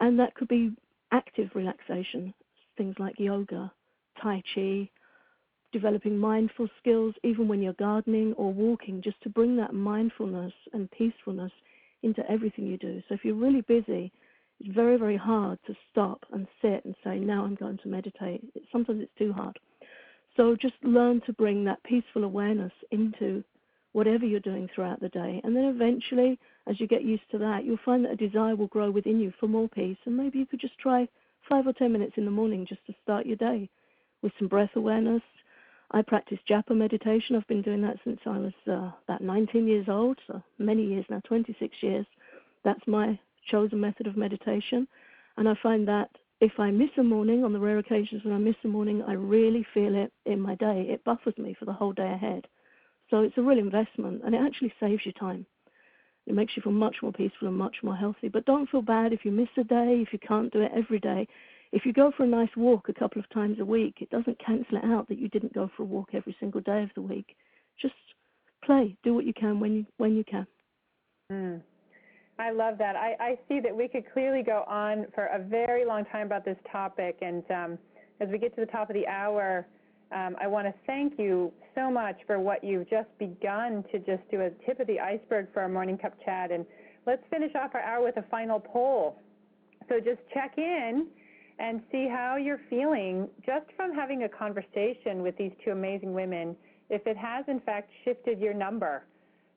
And 0.00 0.18
that 0.18 0.34
could 0.34 0.48
be 0.48 0.72
active 1.12 1.50
relaxation, 1.54 2.32
things 2.78 2.94
like 2.98 3.20
yoga, 3.20 3.70
Tai 4.22 4.42
Chi, 4.54 4.88
developing 5.72 6.16
mindful 6.16 6.68
skills, 6.80 7.14
even 7.22 7.46
when 7.46 7.60
you're 7.60 7.74
gardening 7.74 8.32
or 8.34 8.52
walking, 8.52 9.02
just 9.02 9.20
to 9.22 9.28
bring 9.28 9.56
that 9.56 9.74
mindfulness 9.74 10.52
and 10.72 10.90
peacefulness 10.92 11.52
into 12.02 12.28
everything 12.30 12.66
you 12.66 12.78
do. 12.78 13.02
So 13.08 13.14
if 13.14 13.24
you're 13.24 13.34
really 13.34 13.60
busy, 13.62 14.10
it's 14.60 14.74
very, 14.74 14.96
very 14.96 15.16
hard 15.16 15.58
to 15.66 15.74
stop 15.90 16.24
and 16.32 16.46
sit 16.62 16.84
and 16.84 16.94
say, 17.04 17.18
now 17.18 17.44
I'm 17.44 17.54
going 17.54 17.78
to 17.82 17.88
meditate. 17.88 18.42
Sometimes 18.72 19.02
it's 19.02 19.18
too 19.18 19.32
hard. 19.32 19.58
So 20.36 20.56
just 20.56 20.74
learn 20.82 21.20
to 21.26 21.32
bring 21.32 21.64
that 21.64 21.82
peaceful 21.82 22.24
awareness 22.24 22.72
into 22.90 23.44
whatever 23.92 24.24
you're 24.24 24.40
doing 24.40 24.68
throughout 24.74 25.00
the 25.00 25.08
day. 25.08 25.40
And 25.44 25.54
then 25.54 25.64
eventually, 25.64 26.38
as 26.66 26.78
you 26.78 26.86
get 26.86 27.02
used 27.02 27.28
to 27.32 27.38
that, 27.38 27.64
you'll 27.64 27.78
find 27.84 28.04
that 28.04 28.12
a 28.12 28.16
desire 28.16 28.54
will 28.54 28.68
grow 28.68 28.90
within 28.90 29.18
you 29.20 29.32
for 29.40 29.48
more 29.48 29.68
peace. 29.68 29.96
And 30.06 30.16
maybe 30.16 30.38
you 30.38 30.46
could 30.46 30.60
just 30.60 30.78
try 30.78 31.08
five 31.48 31.66
or 31.66 31.72
ten 31.72 31.92
minutes 31.92 32.14
in 32.16 32.24
the 32.24 32.30
morning 32.30 32.66
just 32.68 32.84
to 32.86 32.94
start 33.02 33.26
your 33.26 33.36
day 33.36 33.68
with 34.22 34.32
some 34.38 34.48
breath 34.48 34.70
awareness. 34.76 35.22
I 35.90 36.02
practice 36.02 36.38
japa 36.48 36.76
meditation. 36.76 37.34
I've 37.36 37.46
been 37.46 37.62
doing 37.62 37.80
that 37.82 37.96
since 38.04 38.20
I 38.26 38.38
was 38.38 38.52
uh, 38.70 38.90
about 39.08 39.22
19 39.22 39.66
years 39.66 39.86
old, 39.88 40.18
so 40.26 40.42
many 40.58 40.84
years 40.84 41.06
now, 41.08 41.20
26 41.26 41.74
years. 41.82 42.06
That's 42.64 42.86
my 42.86 43.18
chosen 43.50 43.80
method 43.80 44.06
of 44.06 44.16
meditation. 44.16 44.86
And 45.38 45.48
I 45.48 45.54
find 45.62 45.88
that 45.88 46.10
if 46.40 46.52
I 46.58 46.70
miss 46.70 46.90
a 46.98 47.02
morning, 47.02 47.42
on 47.44 47.52
the 47.52 47.58
rare 47.58 47.78
occasions 47.78 48.22
when 48.24 48.34
I 48.34 48.38
miss 48.38 48.56
a 48.64 48.68
morning, 48.68 49.02
I 49.06 49.14
really 49.14 49.66
feel 49.72 49.94
it 49.94 50.12
in 50.26 50.40
my 50.40 50.54
day. 50.56 50.86
It 50.88 51.04
buffers 51.04 51.36
me 51.38 51.56
for 51.58 51.64
the 51.64 51.72
whole 51.72 51.92
day 51.92 52.12
ahead. 52.12 52.46
So 53.10 53.22
it's 53.22 53.38
a 53.38 53.42
real 53.42 53.58
investment 53.58 54.22
and 54.24 54.34
it 54.34 54.40
actually 54.44 54.72
saves 54.78 55.04
you 55.06 55.12
time. 55.12 55.46
It 56.28 56.34
makes 56.34 56.52
you 56.56 56.62
feel 56.62 56.72
much 56.72 56.96
more 57.02 57.12
peaceful 57.12 57.48
and 57.48 57.56
much 57.56 57.76
more 57.82 57.96
healthy. 57.96 58.28
But 58.28 58.44
don't 58.44 58.68
feel 58.68 58.82
bad 58.82 59.14
if 59.14 59.24
you 59.24 59.32
miss 59.32 59.48
a 59.56 59.64
day, 59.64 60.04
if 60.06 60.12
you 60.12 60.18
can't 60.18 60.52
do 60.52 60.60
it 60.60 60.70
every 60.76 61.00
day. 61.00 61.26
If 61.72 61.86
you 61.86 61.92
go 61.92 62.12
for 62.14 62.24
a 62.24 62.26
nice 62.26 62.54
walk 62.54 62.88
a 62.88 62.94
couple 62.94 63.20
of 63.20 63.28
times 63.30 63.58
a 63.60 63.64
week, 63.64 63.96
it 64.00 64.10
doesn't 64.10 64.38
cancel 64.44 64.76
it 64.76 64.84
out 64.84 65.08
that 65.08 65.18
you 65.18 65.28
didn't 65.28 65.54
go 65.54 65.70
for 65.74 65.84
a 65.84 65.86
walk 65.86 66.10
every 66.12 66.36
single 66.38 66.60
day 66.60 66.82
of 66.82 66.90
the 66.94 67.02
week. 67.02 67.34
Just 67.80 67.94
play, 68.62 68.94
do 69.02 69.14
what 69.14 69.24
you 69.24 69.32
can 69.32 69.58
when 69.58 69.74
you 69.74 69.86
when 69.96 70.16
you 70.16 70.24
can. 70.24 70.46
Mm. 71.32 71.60
I 72.38 72.50
love 72.50 72.78
that. 72.78 72.94
I, 72.94 73.16
I 73.18 73.38
see 73.48 73.60
that 73.60 73.74
we 73.74 73.88
could 73.88 74.04
clearly 74.12 74.42
go 74.42 74.64
on 74.68 75.06
for 75.14 75.26
a 75.26 75.38
very 75.42 75.84
long 75.84 76.04
time 76.04 76.26
about 76.26 76.44
this 76.44 76.58
topic. 76.70 77.18
And 77.20 77.42
um, 77.50 77.78
as 78.20 78.28
we 78.28 78.38
get 78.38 78.54
to 78.54 78.60
the 78.60 78.70
top 78.70 78.90
of 78.90 78.94
the 78.94 79.06
hour, 79.06 79.66
um, 80.12 80.36
I 80.40 80.46
want 80.46 80.66
to 80.66 80.74
thank 80.86 81.18
you 81.18 81.52
so 81.74 81.90
much 81.90 82.16
for 82.26 82.40
what 82.40 82.64
you've 82.64 82.88
just 82.88 83.08
begun 83.18 83.84
to 83.92 83.98
just 83.98 84.28
do 84.30 84.40
a 84.42 84.50
tip 84.66 84.80
of 84.80 84.86
the 84.86 84.98
iceberg 84.98 85.48
for 85.52 85.60
our 85.60 85.68
morning 85.68 85.98
cup 85.98 86.14
chat. 86.24 86.50
And 86.50 86.64
let's 87.06 87.22
finish 87.30 87.52
off 87.54 87.74
our 87.74 87.82
hour 87.82 88.02
with 88.02 88.16
a 88.16 88.24
final 88.30 88.58
poll. 88.58 89.20
So 89.88 90.00
just 90.00 90.20
check 90.32 90.54
in 90.56 91.06
and 91.58 91.82
see 91.90 92.08
how 92.08 92.36
you're 92.36 92.60
feeling 92.70 93.28
just 93.44 93.66
from 93.76 93.94
having 93.94 94.22
a 94.22 94.28
conversation 94.28 95.22
with 95.22 95.36
these 95.36 95.52
two 95.64 95.72
amazing 95.72 96.14
women, 96.14 96.56
if 96.88 97.06
it 97.06 97.16
has 97.16 97.44
in 97.48 97.60
fact 97.60 97.90
shifted 98.04 98.38
your 98.38 98.54
number 98.54 99.04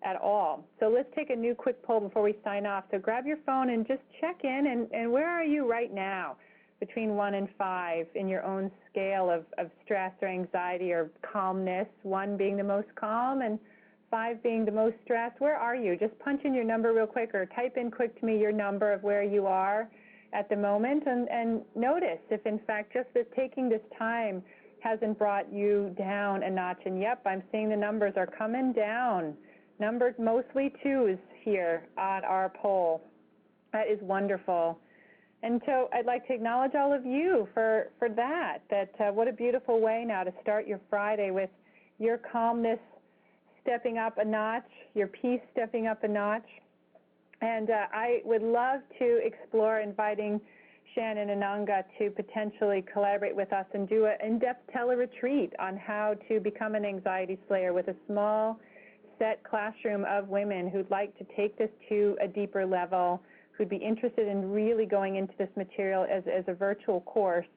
at 0.04 0.16
all. 0.16 0.66
So 0.80 0.88
let's 0.88 1.10
take 1.16 1.30
a 1.30 1.36
new 1.36 1.54
quick 1.54 1.82
poll 1.84 2.00
before 2.00 2.24
we 2.24 2.36
sign 2.44 2.66
off. 2.66 2.86
So 2.92 2.98
grab 2.98 3.26
your 3.26 3.38
phone 3.46 3.70
and 3.70 3.88
just 3.88 4.02
check 4.20 4.44
in 4.44 4.68
and, 4.68 4.92
and 4.92 5.12
where 5.12 5.30
are 5.30 5.44
you 5.44 5.70
right 5.70 5.94
now 5.94 6.38
between 6.82 7.16
one 7.16 7.36
and 7.36 7.48
five 7.58 8.08
in 8.16 8.28
your 8.28 8.44
own 8.44 8.70
scale 8.90 9.30
of, 9.30 9.46
of 9.58 9.72
stress 9.86 10.12
or 10.22 10.28
anxiety 10.28 10.92
or 10.92 11.10
calmness, 11.22 11.88
one 12.04 12.36
being 12.36 12.58
the 12.58 12.64
most 12.64 12.88
calm 12.96 13.42
and 13.42 13.58
five 14.10 14.44
being 14.44 14.66
the 14.66 14.72
most 14.72 14.96
stressed. 15.06 15.40
Where 15.40 15.56
are 15.56 15.76
you? 15.76 15.96
Just 15.96 16.18
punch 16.20 16.42
in 16.44 16.54
your 16.54 16.66
number 16.66 16.92
real 16.92 17.08
quick 17.08 17.34
or 17.34 17.46
type 17.46 17.78
in 17.78 17.90
quick 17.92 18.20
to 18.20 18.26
me 18.26 18.38
your 18.38 18.52
number 18.52 18.92
of 18.92 19.04
where 19.04 19.24
you 19.24 19.46
are 19.46 19.90
at 20.34 20.50
the 20.50 20.56
moment 20.56 21.04
and, 21.06 21.30
and 21.30 21.62
notice 21.76 22.20
if 22.30 22.46
in 22.46 22.60
fact 22.66 22.94
just 22.94 23.08
that 23.14 23.34
taking 23.36 23.70
this 23.70 23.82
time 23.98 24.44
hasn't 24.82 25.18
brought 25.18 25.52
you 25.54 25.96
down 25.98 26.44
a 26.44 26.50
notch. 26.50 26.82
And 26.86 27.00
yep, 27.00 27.22
I'm 27.26 27.44
seeing 27.52 27.70
the 27.70 27.78
numbers 27.78 28.14
are 28.18 28.28
coming 28.28 28.74
down 28.74 29.36
numbered 29.80 30.18
mostly 30.20 30.74
twos 30.84 31.18
here 31.44 31.88
on 31.98 32.24
our 32.24 32.50
poll. 32.50 33.02
That 33.74 33.88
is 33.88 34.00
wonderful. 34.02 34.80
And 35.44 35.62
so 35.66 35.90
I'd 35.94 36.06
like 36.06 36.28
to 36.28 36.34
acknowledge 36.34 36.76
all 36.76 36.94
of 36.94 37.06
you 37.06 37.48
for, 37.54 37.90
for 37.98 38.10
that, 38.10 38.60
that 38.70 38.92
uh, 39.00 39.12
what 39.12 39.28
a 39.28 39.32
beautiful 39.32 39.82
way 39.82 40.06
now 40.08 40.24
to 40.24 40.34
start 40.42 40.68
your 40.68 40.80
Friday 40.90 41.32
with 41.32 41.50
your 41.98 42.18
calmness 42.18 42.80
stepping 43.64 43.98
up 43.98 44.18
a 44.18 44.26
notch, 44.26 44.70
your 44.94 45.08
peace 45.08 45.42
stepping 45.52 45.88
up 45.88 46.04
a 46.04 46.08
notch. 46.08 46.48
And 47.42 47.72
uh, 47.72 47.88
I 47.92 48.22
would 48.24 48.44
love 48.44 48.82
to 49.00 49.20
explore 49.24 49.80
inviting 49.80 50.40
Shannon 50.94 51.30
and 51.30 51.42
Ananga 51.42 51.84
to 51.98 52.12
potentially 52.12 52.84
collaborate 52.92 53.36
with 53.36 53.52
us 53.54 53.66
and 53.74 53.88
do 53.90 54.06
an 54.06 54.18
in-depth 54.24 54.72
tele-retreat 54.72 55.54
on 55.60 55.78
how 55.78 56.16
to 56.28 56.40
become 56.40 56.76
an 56.76 56.86
anxiety 56.86 57.40
slayer 57.48 57.74
with 57.74 57.88
a 57.88 57.96
small 58.08 58.60
set 59.18 59.44
classroom 59.44 60.06
of 60.06 60.28
women 60.28 60.70
who'd 60.70 60.90
like 60.92 61.18
to 61.18 61.26
take 61.36 61.58
this 61.58 61.70
to 61.90 62.18
a 62.22 62.28
deeper 62.28 62.66
level, 62.66 63.22
who'd 63.58 63.70
be 63.70 63.78
interested 63.78 64.28
in 64.28 64.52
really 64.52 64.86
going 64.86 65.16
into 65.16 65.34
this 65.38 65.50
material 65.56 66.06
as, 66.10 66.24
as 66.28 66.44
a 66.48 66.54
virtual 66.54 67.02
course. 67.02 67.48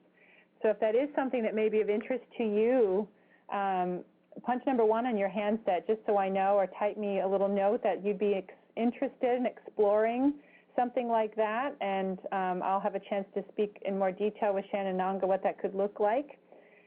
So 0.62 0.70
if 0.70 0.80
that 0.80 0.95
is 0.95 1.09
something 1.14 1.42
that 1.42 1.55
may 1.55 1.68
be 1.68 1.80
of 1.80 1.90
interest 1.90 2.24
to 2.38 2.45
you, 2.45 3.09
um, 3.53 4.01
punch 4.42 4.62
number 4.66 4.84
one 4.84 5.07
on 5.07 5.16
your 5.16 5.28
handset 5.28 5.86
just 5.86 6.01
so 6.07 6.18
I 6.18 6.28
know, 6.28 6.55
or 6.55 6.66
type 6.78 6.97
me 6.97 7.20
a 7.20 7.28
little 7.28 7.49
note 7.49 7.82
that 7.82 8.05
you'd 8.05 8.18
be 8.18 8.45
interested 8.76 9.38
in 9.38 9.47
exploring 9.47 10.34
something 10.76 11.09
like 11.09 11.34
that, 11.36 11.74
and 11.80 12.18
um, 12.32 12.61
I'll 12.64 12.80
have 12.80 12.97
a 12.97 13.01
chance 13.01 13.26
to 13.34 13.45
speak 13.53 13.76
in 13.84 13.99
more 13.99 14.11
detail 14.11 14.55
with 14.55 14.64
Shan 14.70 14.86
and 14.86 14.99
Ananga 14.99 15.26
what 15.26 15.42
that 15.42 15.59
could 15.59 15.74
look 15.74 16.01
like. 16.01 16.38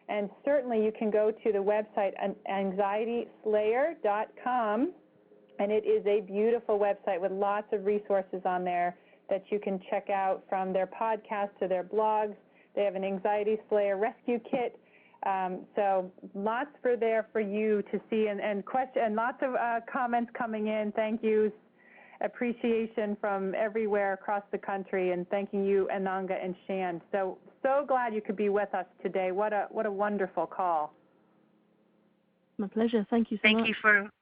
And 0.09 0.31
certainly 0.45 0.83
you 0.83 0.91
can 0.97 1.11
go 1.11 1.31
to 1.31 1.51
the 1.51 1.59
website 1.59 2.13
anxietyslayer.com, 2.49 4.93
and 5.59 5.71
it 5.71 5.85
is 5.85 6.05
a 6.05 6.21
beautiful 6.21 6.79
website 6.79 7.19
with 7.19 7.31
lots 7.31 7.67
of 7.71 7.85
resources 7.85 8.41
on 8.45 8.63
there 8.63 8.95
that 9.29 9.43
you 9.49 9.59
can 9.59 9.79
check 9.89 10.09
out 10.09 10.43
from 10.49 10.71
their 10.71 10.87
podcast 10.87 11.49
to 11.59 11.67
their 11.67 11.83
blogs. 11.83 12.35
They 12.75 12.83
have 12.83 12.95
an 12.95 13.03
Anxiety 13.03 13.57
Slayer 13.69 13.97
rescue 13.97 14.39
kit. 14.49 14.79
Um, 15.25 15.61
so 15.75 16.11
lots 16.35 16.69
for 16.81 16.95
there 16.95 17.27
for 17.33 17.41
you 17.41 17.81
to 17.91 17.99
see 18.09 18.27
and, 18.27 18.39
and 18.39 18.63
question 18.65 19.01
and 19.03 19.15
lots 19.15 19.37
of 19.41 19.55
uh, 19.55 19.79
comments 19.91 20.31
coming 20.37 20.67
in. 20.67 20.91
Thank 20.95 21.23
you. 21.23 21.51
Appreciation 22.21 23.17
from 23.19 23.53
everywhere 23.55 24.13
across 24.13 24.43
the 24.51 24.57
country 24.57 25.11
and 25.11 25.27
thanking 25.29 25.65
you, 25.65 25.89
Ananga 25.93 26.43
and 26.43 26.55
Shan. 26.65 27.01
So 27.11 27.37
so 27.61 27.83
glad 27.87 28.13
you 28.13 28.21
could 28.21 28.35
be 28.35 28.49
with 28.49 28.73
us 28.73 28.85
today. 29.03 29.31
What 29.31 29.53
a 29.53 29.67
what 29.69 29.85
a 29.85 29.91
wonderful 29.91 30.45
call. 30.47 30.93
My 32.57 32.67
pleasure. 32.67 33.05
Thank 33.09 33.29
you 33.29 33.37
so 33.37 33.41
thank 33.43 33.57
much. 33.57 33.65
Thank 33.65 33.75
you 33.75 33.81
for 33.81 34.16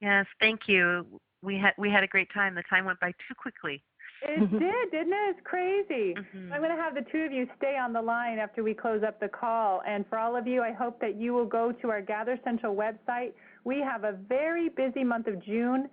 yes, 0.00 0.26
thank 0.40 0.62
you. 0.66 1.06
We 1.42 1.58
had 1.58 1.72
we 1.78 1.90
had 1.90 2.02
a 2.02 2.08
great 2.08 2.28
time. 2.32 2.54
The 2.54 2.62
time 2.68 2.84
went 2.84 3.00
by 3.00 3.12
too 3.12 3.34
quickly. 3.36 3.82
It 4.22 4.50
did, 4.50 4.90
didn't 4.90 5.12
it? 5.12 5.36
It's 5.36 5.40
crazy. 5.44 6.14
Mm-hmm. 6.14 6.52
I'm 6.52 6.60
going 6.60 6.74
to 6.74 6.82
have 6.82 6.94
the 6.94 7.04
two 7.12 7.20
of 7.20 7.32
you 7.32 7.46
stay 7.58 7.76
on 7.76 7.92
the 7.92 8.00
line 8.00 8.38
after 8.38 8.62
we 8.62 8.74
close 8.74 9.02
up 9.06 9.20
the 9.20 9.28
call. 9.28 9.82
And 9.86 10.04
for 10.08 10.18
all 10.18 10.36
of 10.36 10.46
you, 10.46 10.62
I 10.62 10.72
hope 10.72 11.00
that 11.00 11.16
you 11.16 11.32
will 11.32 11.46
go 11.46 11.72
to 11.72 11.90
our 11.90 12.00
Gather 12.00 12.38
Central 12.44 12.74
website. 12.74 13.32
We 13.64 13.80
have 13.80 14.04
a 14.04 14.12
very 14.28 14.68
busy 14.70 15.04
month 15.04 15.26
of 15.26 15.44
June, 15.44 15.88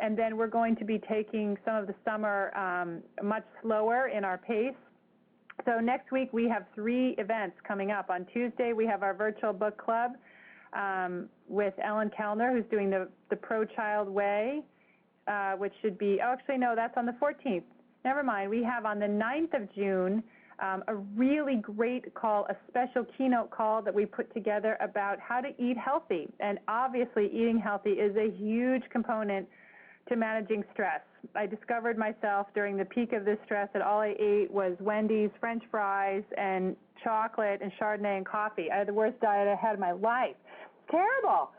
and 0.00 0.18
then 0.18 0.36
we're 0.36 0.48
going 0.48 0.76
to 0.76 0.84
be 0.84 0.98
taking 0.98 1.56
some 1.64 1.76
of 1.76 1.86
the 1.86 1.94
summer 2.04 2.56
um, 2.56 3.02
much 3.22 3.44
slower 3.62 4.08
in 4.08 4.24
our 4.24 4.38
pace. 4.38 4.74
So 5.64 5.80
next 5.80 6.12
week 6.12 6.32
we 6.32 6.48
have 6.48 6.64
three 6.74 7.10
events 7.18 7.56
coming 7.66 7.90
up. 7.90 8.10
On 8.10 8.26
Tuesday 8.32 8.72
we 8.72 8.86
have 8.86 9.02
our 9.02 9.14
virtual 9.14 9.52
book 9.52 9.76
club 9.76 10.12
um, 10.72 11.28
with 11.48 11.74
Ellen 11.82 12.10
Kellner, 12.16 12.52
who's 12.52 12.68
doing 12.70 12.90
the 12.90 13.08
the 13.30 13.36
Pro 13.36 13.64
Child 13.64 14.08
Way, 14.08 14.62
uh, 15.26 15.52
which 15.52 15.72
should 15.82 15.98
be. 15.98 16.20
Oh, 16.22 16.32
actually 16.32 16.58
no, 16.58 16.74
that's 16.74 16.96
on 16.96 17.06
the 17.06 17.16
14th. 17.20 17.62
Never 18.04 18.22
mind. 18.22 18.50
We 18.50 18.62
have 18.62 18.84
on 18.84 18.98
the 18.98 19.06
9th 19.06 19.60
of 19.60 19.74
June 19.74 20.22
um, 20.60 20.82
a 20.88 20.94
really 20.94 21.56
great 21.56 22.14
call, 22.14 22.46
a 22.48 22.56
special 22.68 23.04
keynote 23.16 23.50
call 23.50 23.82
that 23.82 23.94
we 23.94 24.06
put 24.06 24.32
together 24.34 24.76
about 24.80 25.18
how 25.20 25.40
to 25.40 25.48
eat 25.58 25.76
healthy. 25.76 26.28
And 26.40 26.58
obviously, 26.68 27.26
eating 27.26 27.58
healthy 27.58 27.90
is 27.90 28.16
a 28.16 28.30
huge 28.36 28.82
component 28.90 29.46
to 30.08 30.16
managing 30.16 30.64
stress. 30.72 31.00
I 31.34 31.46
discovered 31.46 31.98
myself 31.98 32.46
during 32.54 32.76
the 32.76 32.84
peak 32.84 33.12
of 33.12 33.24
this 33.24 33.38
stress 33.44 33.68
that 33.72 33.82
all 33.82 34.00
I 34.00 34.14
ate 34.18 34.50
was 34.50 34.74
Wendy's, 34.80 35.30
French 35.38 35.62
fries, 35.70 36.22
and 36.36 36.76
chocolate 37.04 37.60
and 37.62 37.70
Chardonnay 37.80 38.16
and 38.16 38.26
coffee. 38.26 38.70
I 38.72 38.78
had 38.78 38.88
the 38.88 38.94
worst 38.94 39.20
diet 39.20 39.48
I 39.48 39.54
had 39.54 39.74
in 39.74 39.80
my 39.80 39.92
life. 39.92 40.36
Terrible. 40.90 41.50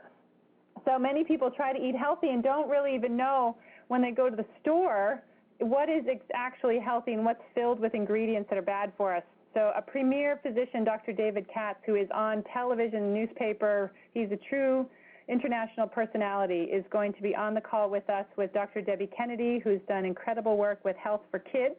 So 0.85 0.97
many 0.97 1.23
people 1.23 1.51
try 1.51 1.73
to 1.73 1.79
eat 1.79 1.95
healthy 1.95 2.29
and 2.29 2.41
don't 2.43 2.69
really 2.69 2.95
even 2.95 3.15
know 3.17 3.57
when 3.87 4.01
they 4.01 4.11
go 4.11 4.29
to 4.29 4.35
the 4.35 4.45
store 4.61 5.21
what 5.59 5.89
is 5.89 6.05
actually 6.33 6.79
healthy 6.79 7.13
and 7.13 7.25
what's 7.25 7.41
filled 7.53 7.79
with 7.79 7.93
ingredients 7.93 8.49
that 8.49 8.57
are 8.57 8.63
bad 8.63 8.93
for 8.97 9.13
us. 9.13 9.23
So 9.53 9.71
a 9.75 9.81
premier 9.81 10.39
physician, 10.41 10.83
Dr. 10.83 11.11
David 11.11 11.45
Katz, 11.53 11.79
who 11.85 11.95
is 11.95 12.07
on 12.13 12.43
television, 12.53 13.13
newspaper, 13.13 13.91
he's 14.13 14.31
a 14.31 14.37
true 14.49 14.87
international 15.27 15.87
personality, 15.87 16.63
is 16.63 16.85
going 16.91 17.13
to 17.13 17.21
be 17.21 17.35
on 17.35 17.53
the 17.53 17.61
call 17.61 17.89
with 17.89 18.09
us 18.09 18.25
with 18.37 18.53
Dr. 18.53 18.81
Debbie 18.81 19.09
Kennedy, 19.15 19.59
who's 19.59 19.81
done 19.87 20.05
incredible 20.05 20.55
work 20.57 20.79
with 20.85 20.95
Health 20.95 21.21
for 21.29 21.39
Kids. 21.39 21.75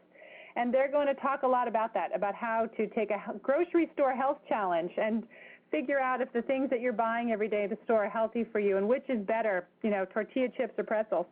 And 0.56 0.74
they're 0.74 0.90
going 0.90 1.06
to 1.06 1.14
talk 1.14 1.42
a 1.44 1.48
lot 1.48 1.68
about 1.68 1.94
that, 1.94 2.14
about 2.14 2.34
how 2.34 2.66
to 2.76 2.86
take 2.88 3.10
a 3.10 3.38
grocery 3.38 3.88
store 3.94 4.14
health 4.14 4.38
challenge 4.48 4.90
and 5.00 5.22
figure 5.70 6.00
out 6.00 6.20
if 6.20 6.32
the 6.32 6.42
things 6.42 6.70
that 6.70 6.80
you're 6.80 6.92
buying 6.92 7.30
every 7.30 7.48
day 7.48 7.64
at 7.64 7.70
the 7.70 7.78
store 7.84 8.04
are 8.04 8.10
healthy 8.10 8.44
for 8.50 8.60
you 8.60 8.76
and 8.76 8.88
which 8.88 9.04
is 9.08 9.20
better, 9.26 9.66
you 9.82 9.90
know, 9.90 10.04
tortilla 10.04 10.48
chips 10.56 10.74
or 10.78 10.84
pretzels. 10.84 11.26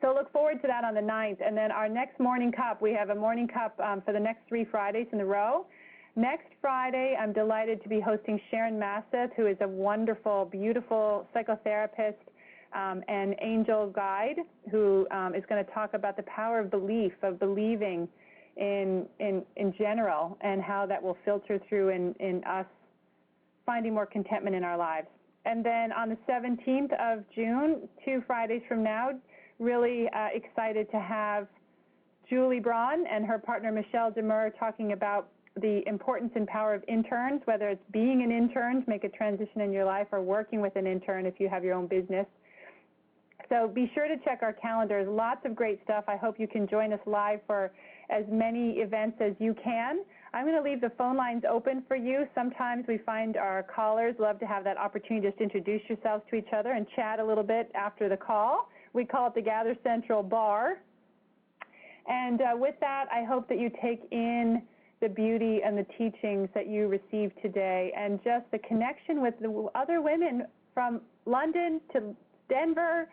So 0.00 0.14
look 0.14 0.32
forward 0.32 0.60
to 0.62 0.68
that 0.68 0.84
on 0.84 0.94
the 0.94 1.00
9th. 1.00 1.38
And 1.44 1.56
then 1.56 1.72
our 1.72 1.88
next 1.88 2.20
morning 2.20 2.52
cup, 2.52 2.80
we 2.80 2.92
have 2.92 3.10
a 3.10 3.14
morning 3.14 3.48
cup 3.48 3.78
um, 3.80 4.02
for 4.02 4.12
the 4.12 4.20
next 4.20 4.40
three 4.48 4.64
Fridays 4.64 5.06
in 5.12 5.20
a 5.20 5.24
row. 5.24 5.66
Next 6.14 6.48
Friday, 6.60 7.16
I'm 7.20 7.32
delighted 7.32 7.82
to 7.82 7.88
be 7.88 8.00
hosting 8.00 8.40
Sharon 8.50 8.78
Masseth, 8.78 9.32
who 9.36 9.46
is 9.46 9.56
a 9.60 9.68
wonderful, 9.68 10.46
beautiful 10.50 11.26
psychotherapist 11.34 12.16
um, 12.74 13.02
and 13.08 13.34
angel 13.40 13.88
guide 13.88 14.36
who 14.70 15.06
um, 15.10 15.34
is 15.34 15.42
going 15.48 15.64
to 15.64 15.70
talk 15.72 15.94
about 15.94 16.16
the 16.16 16.24
power 16.24 16.60
of 16.60 16.70
belief, 16.70 17.12
of 17.22 17.38
believing 17.38 18.08
in, 18.56 19.06
in, 19.20 19.42
in 19.56 19.72
general, 19.78 20.36
and 20.40 20.60
how 20.60 20.86
that 20.86 21.02
will 21.02 21.16
filter 21.24 21.60
through 21.68 21.90
in, 21.90 22.14
in 22.18 22.42
us 22.44 22.66
finding 23.68 23.92
more 23.92 24.06
contentment 24.06 24.56
in 24.56 24.64
our 24.64 24.78
lives. 24.78 25.08
And 25.44 25.62
then 25.62 25.92
on 25.92 26.08
the 26.08 26.16
17th 26.26 26.90
of 26.98 27.22
June, 27.34 27.86
two 28.02 28.22
Fridays 28.26 28.62
from 28.66 28.82
now, 28.82 29.10
really 29.58 30.08
uh, 30.08 30.28
excited 30.32 30.90
to 30.90 30.98
have 30.98 31.46
Julie 32.30 32.60
Braun 32.60 33.04
and 33.06 33.26
her 33.26 33.38
partner 33.38 33.70
Michelle 33.70 34.10
Demur 34.10 34.54
talking 34.58 34.92
about 34.92 35.28
the 35.60 35.82
importance 35.86 36.32
and 36.34 36.46
power 36.46 36.72
of 36.72 36.82
interns, 36.88 37.42
whether 37.44 37.68
it's 37.68 37.84
being 37.92 38.22
an 38.22 38.30
intern 38.30 38.82
to 38.82 38.88
make 38.88 39.04
a 39.04 39.08
transition 39.10 39.60
in 39.60 39.70
your 39.70 39.84
life 39.84 40.06
or 40.12 40.22
working 40.22 40.62
with 40.62 40.74
an 40.76 40.86
intern 40.86 41.26
if 41.26 41.34
you 41.38 41.50
have 41.50 41.62
your 41.62 41.74
own 41.74 41.86
business. 41.86 42.26
So 43.50 43.68
be 43.68 43.90
sure 43.94 44.08
to 44.08 44.16
check 44.24 44.38
our 44.40 44.54
calendars. 44.54 45.06
Lots 45.08 45.40
of 45.44 45.54
great 45.54 45.80
stuff. 45.84 46.04
I 46.08 46.16
hope 46.16 46.40
you 46.40 46.48
can 46.48 46.66
join 46.68 46.94
us 46.94 47.00
live 47.04 47.40
for 47.46 47.70
as 48.08 48.24
many 48.30 48.78
events 48.78 49.18
as 49.20 49.32
you 49.38 49.54
can. 49.62 50.00
I'm 50.34 50.44
going 50.44 50.56
to 50.56 50.62
leave 50.62 50.80
the 50.80 50.92
phone 50.98 51.16
lines 51.16 51.44
open 51.48 51.82
for 51.88 51.96
you. 51.96 52.26
Sometimes 52.34 52.84
we 52.86 52.98
find 52.98 53.36
our 53.36 53.62
callers 53.62 54.14
love 54.18 54.38
to 54.40 54.46
have 54.46 54.62
that 54.64 54.76
opportunity 54.76 55.26
just 55.26 55.38
to 55.38 55.44
introduce 55.44 55.80
yourselves 55.88 56.22
to 56.30 56.36
each 56.36 56.52
other 56.54 56.72
and 56.72 56.86
chat 56.94 57.18
a 57.18 57.24
little 57.24 57.44
bit 57.44 57.70
after 57.74 58.08
the 58.08 58.16
call. 58.16 58.68
We 58.92 59.04
call 59.04 59.28
it 59.28 59.34
the 59.34 59.42
Gather 59.42 59.76
Central 59.82 60.22
Bar. 60.22 60.78
And 62.06 62.40
uh, 62.40 62.52
with 62.54 62.74
that, 62.80 63.06
I 63.12 63.24
hope 63.24 63.48
that 63.48 63.58
you 63.58 63.70
take 63.82 64.02
in 64.10 64.62
the 65.00 65.08
beauty 65.08 65.60
and 65.64 65.78
the 65.78 65.86
teachings 65.96 66.48
that 66.54 66.68
you 66.68 66.88
received 66.88 67.34
today 67.40 67.92
and 67.96 68.18
just 68.24 68.50
the 68.50 68.58
connection 68.58 69.22
with 69.22 69.34
the 69.40 69.68
other 69.74 70.02
women 70.02 70.46
from 70.74 71.00
London 71.24 71.80
to 71.92 72.14
Denver 72.48 73.08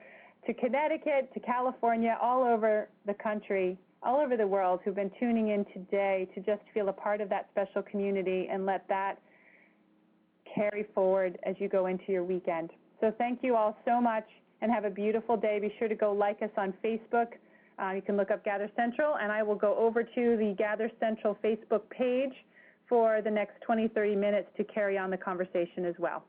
to 0.47 0.53
Connecticut 0.53 1.34
to 1.34 1.39
California, 1.39 2.18
all 2.22 2.43
over 2.43 2.89
the 3.05 3.13
country, 3.13 3.78
all 4.06 4.22
over 4.22 4.38
the 4.38 4.47
world 4.47 4.80
who've 4.86 4.95
been 4.95 5.12
tuning 5.20 5.49
in 5.49 5.66
today 5.74 6.28
to 6.36 6.41
just 6.41 6.62
feel 6.74 6.89
a 6.89 6.93
part 6.93 7.20
of 7.22 7.30
that 7.30 7.49
special 7.51 7.82
community 7.82 8.47
and 8.51 8.66
let 8.66 8.88
that 8.88 9.20
carry 10.53 10.86
forward 10.93 11.38
as 11.43 11.56
you 11.60 11.68
go 11.68 11.88
into 11.88 12.12
your 12.12 12.24
weekend. 12.24 12.70
So 13.01 13.12
thank 13.18 13.39
you 13.41 13.56
all 13.56 13.78
so 13.84 13.99
much 13.99 14.26
and 14.62 14.72
have 14.72 14.86
a 14.86 14.89
beautiful 14.89 15.36
day. 15.36 15.60
Be 15.60 15.74
sure 15.80 15.88
to 15.88 15.95
go 15.95 16.14
like 16.14 16.41
us 16.41 16.51
on 16.56 16.74
Facebook. 16.84 17.28
Uh, 17.82 17.91
you 17.91 18.01
can 18.01 18.16
look 18.16 18.32
up 18.32 18.45
Gather 18.45 18.70
Central, 18.76 19.18
and 19.18 19.32
I 19.32 19.43
will 19.43 19.56
go 19.56 19.76
over 19.76 20.03
to 20.03 20.38
the 20.38 20.56
Gather 20.58 20.89
Central 20.99 21.38
Facebook 21.43 21.82
page 21.89 22.34
for 22.88 23.22
the 23.22 23.32
next 23.32 23.60
20, 23.66 23.89
30 23.89 24.16
minutes 24.16 24.47
to 24.58 24.64
carry 24.64 24.97
on 24.97 25.10
the 25.10 25.18
conversation 25.18 25.84
as 25.86 25.95
well. 25.97 26.24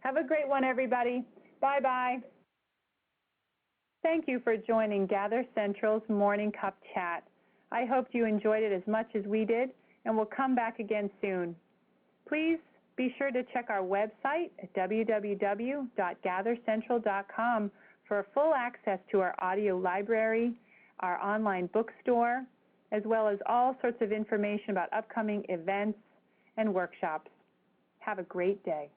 Have 0.00 0.16
a 0.16 0.24
great 0.24 0.46
one, 0.46 0.64
everybody. 0.64 1.24
Bye 1.60 1.80
bye. 1.80 2.18
Thank 4.02 4.26
you 4.26 4.40
for 4.40 4.56
joining 4.56 5.06
Gather 5.06 5.44
Central's 5.54 6.02
Morning 6.08 6.50
Cup 6.50 6.76
Chat. 6.92 7.22
I 7.70 7.84
hope 7.84 8.08
you 8.10 8.26
enjoyed 8.26 8.64
it 8.64 8.72
as 8.72 8.82
much 8.88 9.06
as 9.14 9.24
we 9.26 9.44
did, 9.44 9.70
and 10.04 10.16
we'll 10.16 10.26
come 10.26 10.56
back 10.56 10.80
again 10.80 11.08
soon. 11.20 11.54
Please 12.28 12.58
be 12.96 13.14
sure 13.16 13.30
to 13.30 13.44
check 13.52 13.66
our 13.70 13.82
website 13.82 14.50
at 14.60 14.74
www.gathercentral.com 14.74 17.70
for 18.08 18.26
full 18.34 18.54
access 18.54 18.98
to 19.12 19.20
our 19.20 19.36
audio 19.38 19.78
library, 19.78 20.52
our 20.98 21.22
online 21.22 21.68
bookstore, 21.72 22.44
as 22.90 23.04
well 23.06 23.28
as 23.28 23.38
all 23.46 23.76
sorts 23.80 24.02
of 24.02 24.10
information 24.10 24.70
about 24.70 24.92
upcoming 24.92 25.44
events 25.48 26.00
and 26.56 26.74
workshops. 26.74 27.30
Have 28.00 28.18
a 28.18 28.24
great 28.24 28.64
day. 28.64 28.90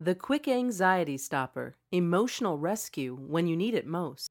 The 0.00 0.14
Quick 0.14 0.46
Anxiety 0.46 1.18
Stopper 1.18 1.74
Emotional 1.90 2.56
Rescue 2.56 3.16
when 3.16 3.48
you 3.48 3.56
need 3.56 3.74
it 3.74 3.84
most. 3.84 4.30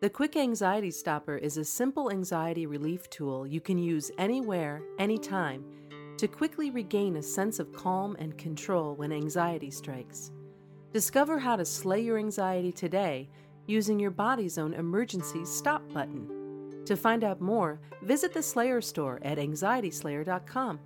The 0.00 0.08
Quick 0.08 0.36
Anxiety 0.36 0.92
Stopper 0.92 1.36
is 1.36 1.56
a 1.56 1.64
simple 1.64 2.12
anxiety 2.12 2.64
relief 2.66 3.10
tool 3.10 3.44
you 3.44 3.60
can 3.60 3.76
use 3.76 4.12
anywhere, 4.18 4.82
anytime 5.00 5.64
to 6.18 6.28
quickly 6.28 6.70
regain 6.70 7.16
a 7.16 7.22
sense 7.24 7.58
of 7.58 7.72
calm 7.72 8.14
and 8.20 8.38
control 8.38 8.94
when 8.94 9.10
anxiety 9.10 9.68
strikes. 9.68 10.30
Discover 10.92 11.40
how 11.40 11.56
to 11.56 11.64
slay 11.64 12.00
your 12.00 12.18
anxiety 12.18 12.70
today 12.70 13.28
using 13.66 13.98
your 13.98 14.12
body's 14.12 14.58
own 14.58 14.74
emergency 14.74 15.44
stop 15.44 15.82
button. 15.92 16.84
To 16.86 16.96
find 16.96 17.24
out 17.24 17.40
more, 17.40 17.80
visit 18.02 18.32
the 18.32 18.44
Slayer 18.44 18.80
store 18.80 19.18
at 19.22 19.38
anxietyslayer.com. 19.38 20.78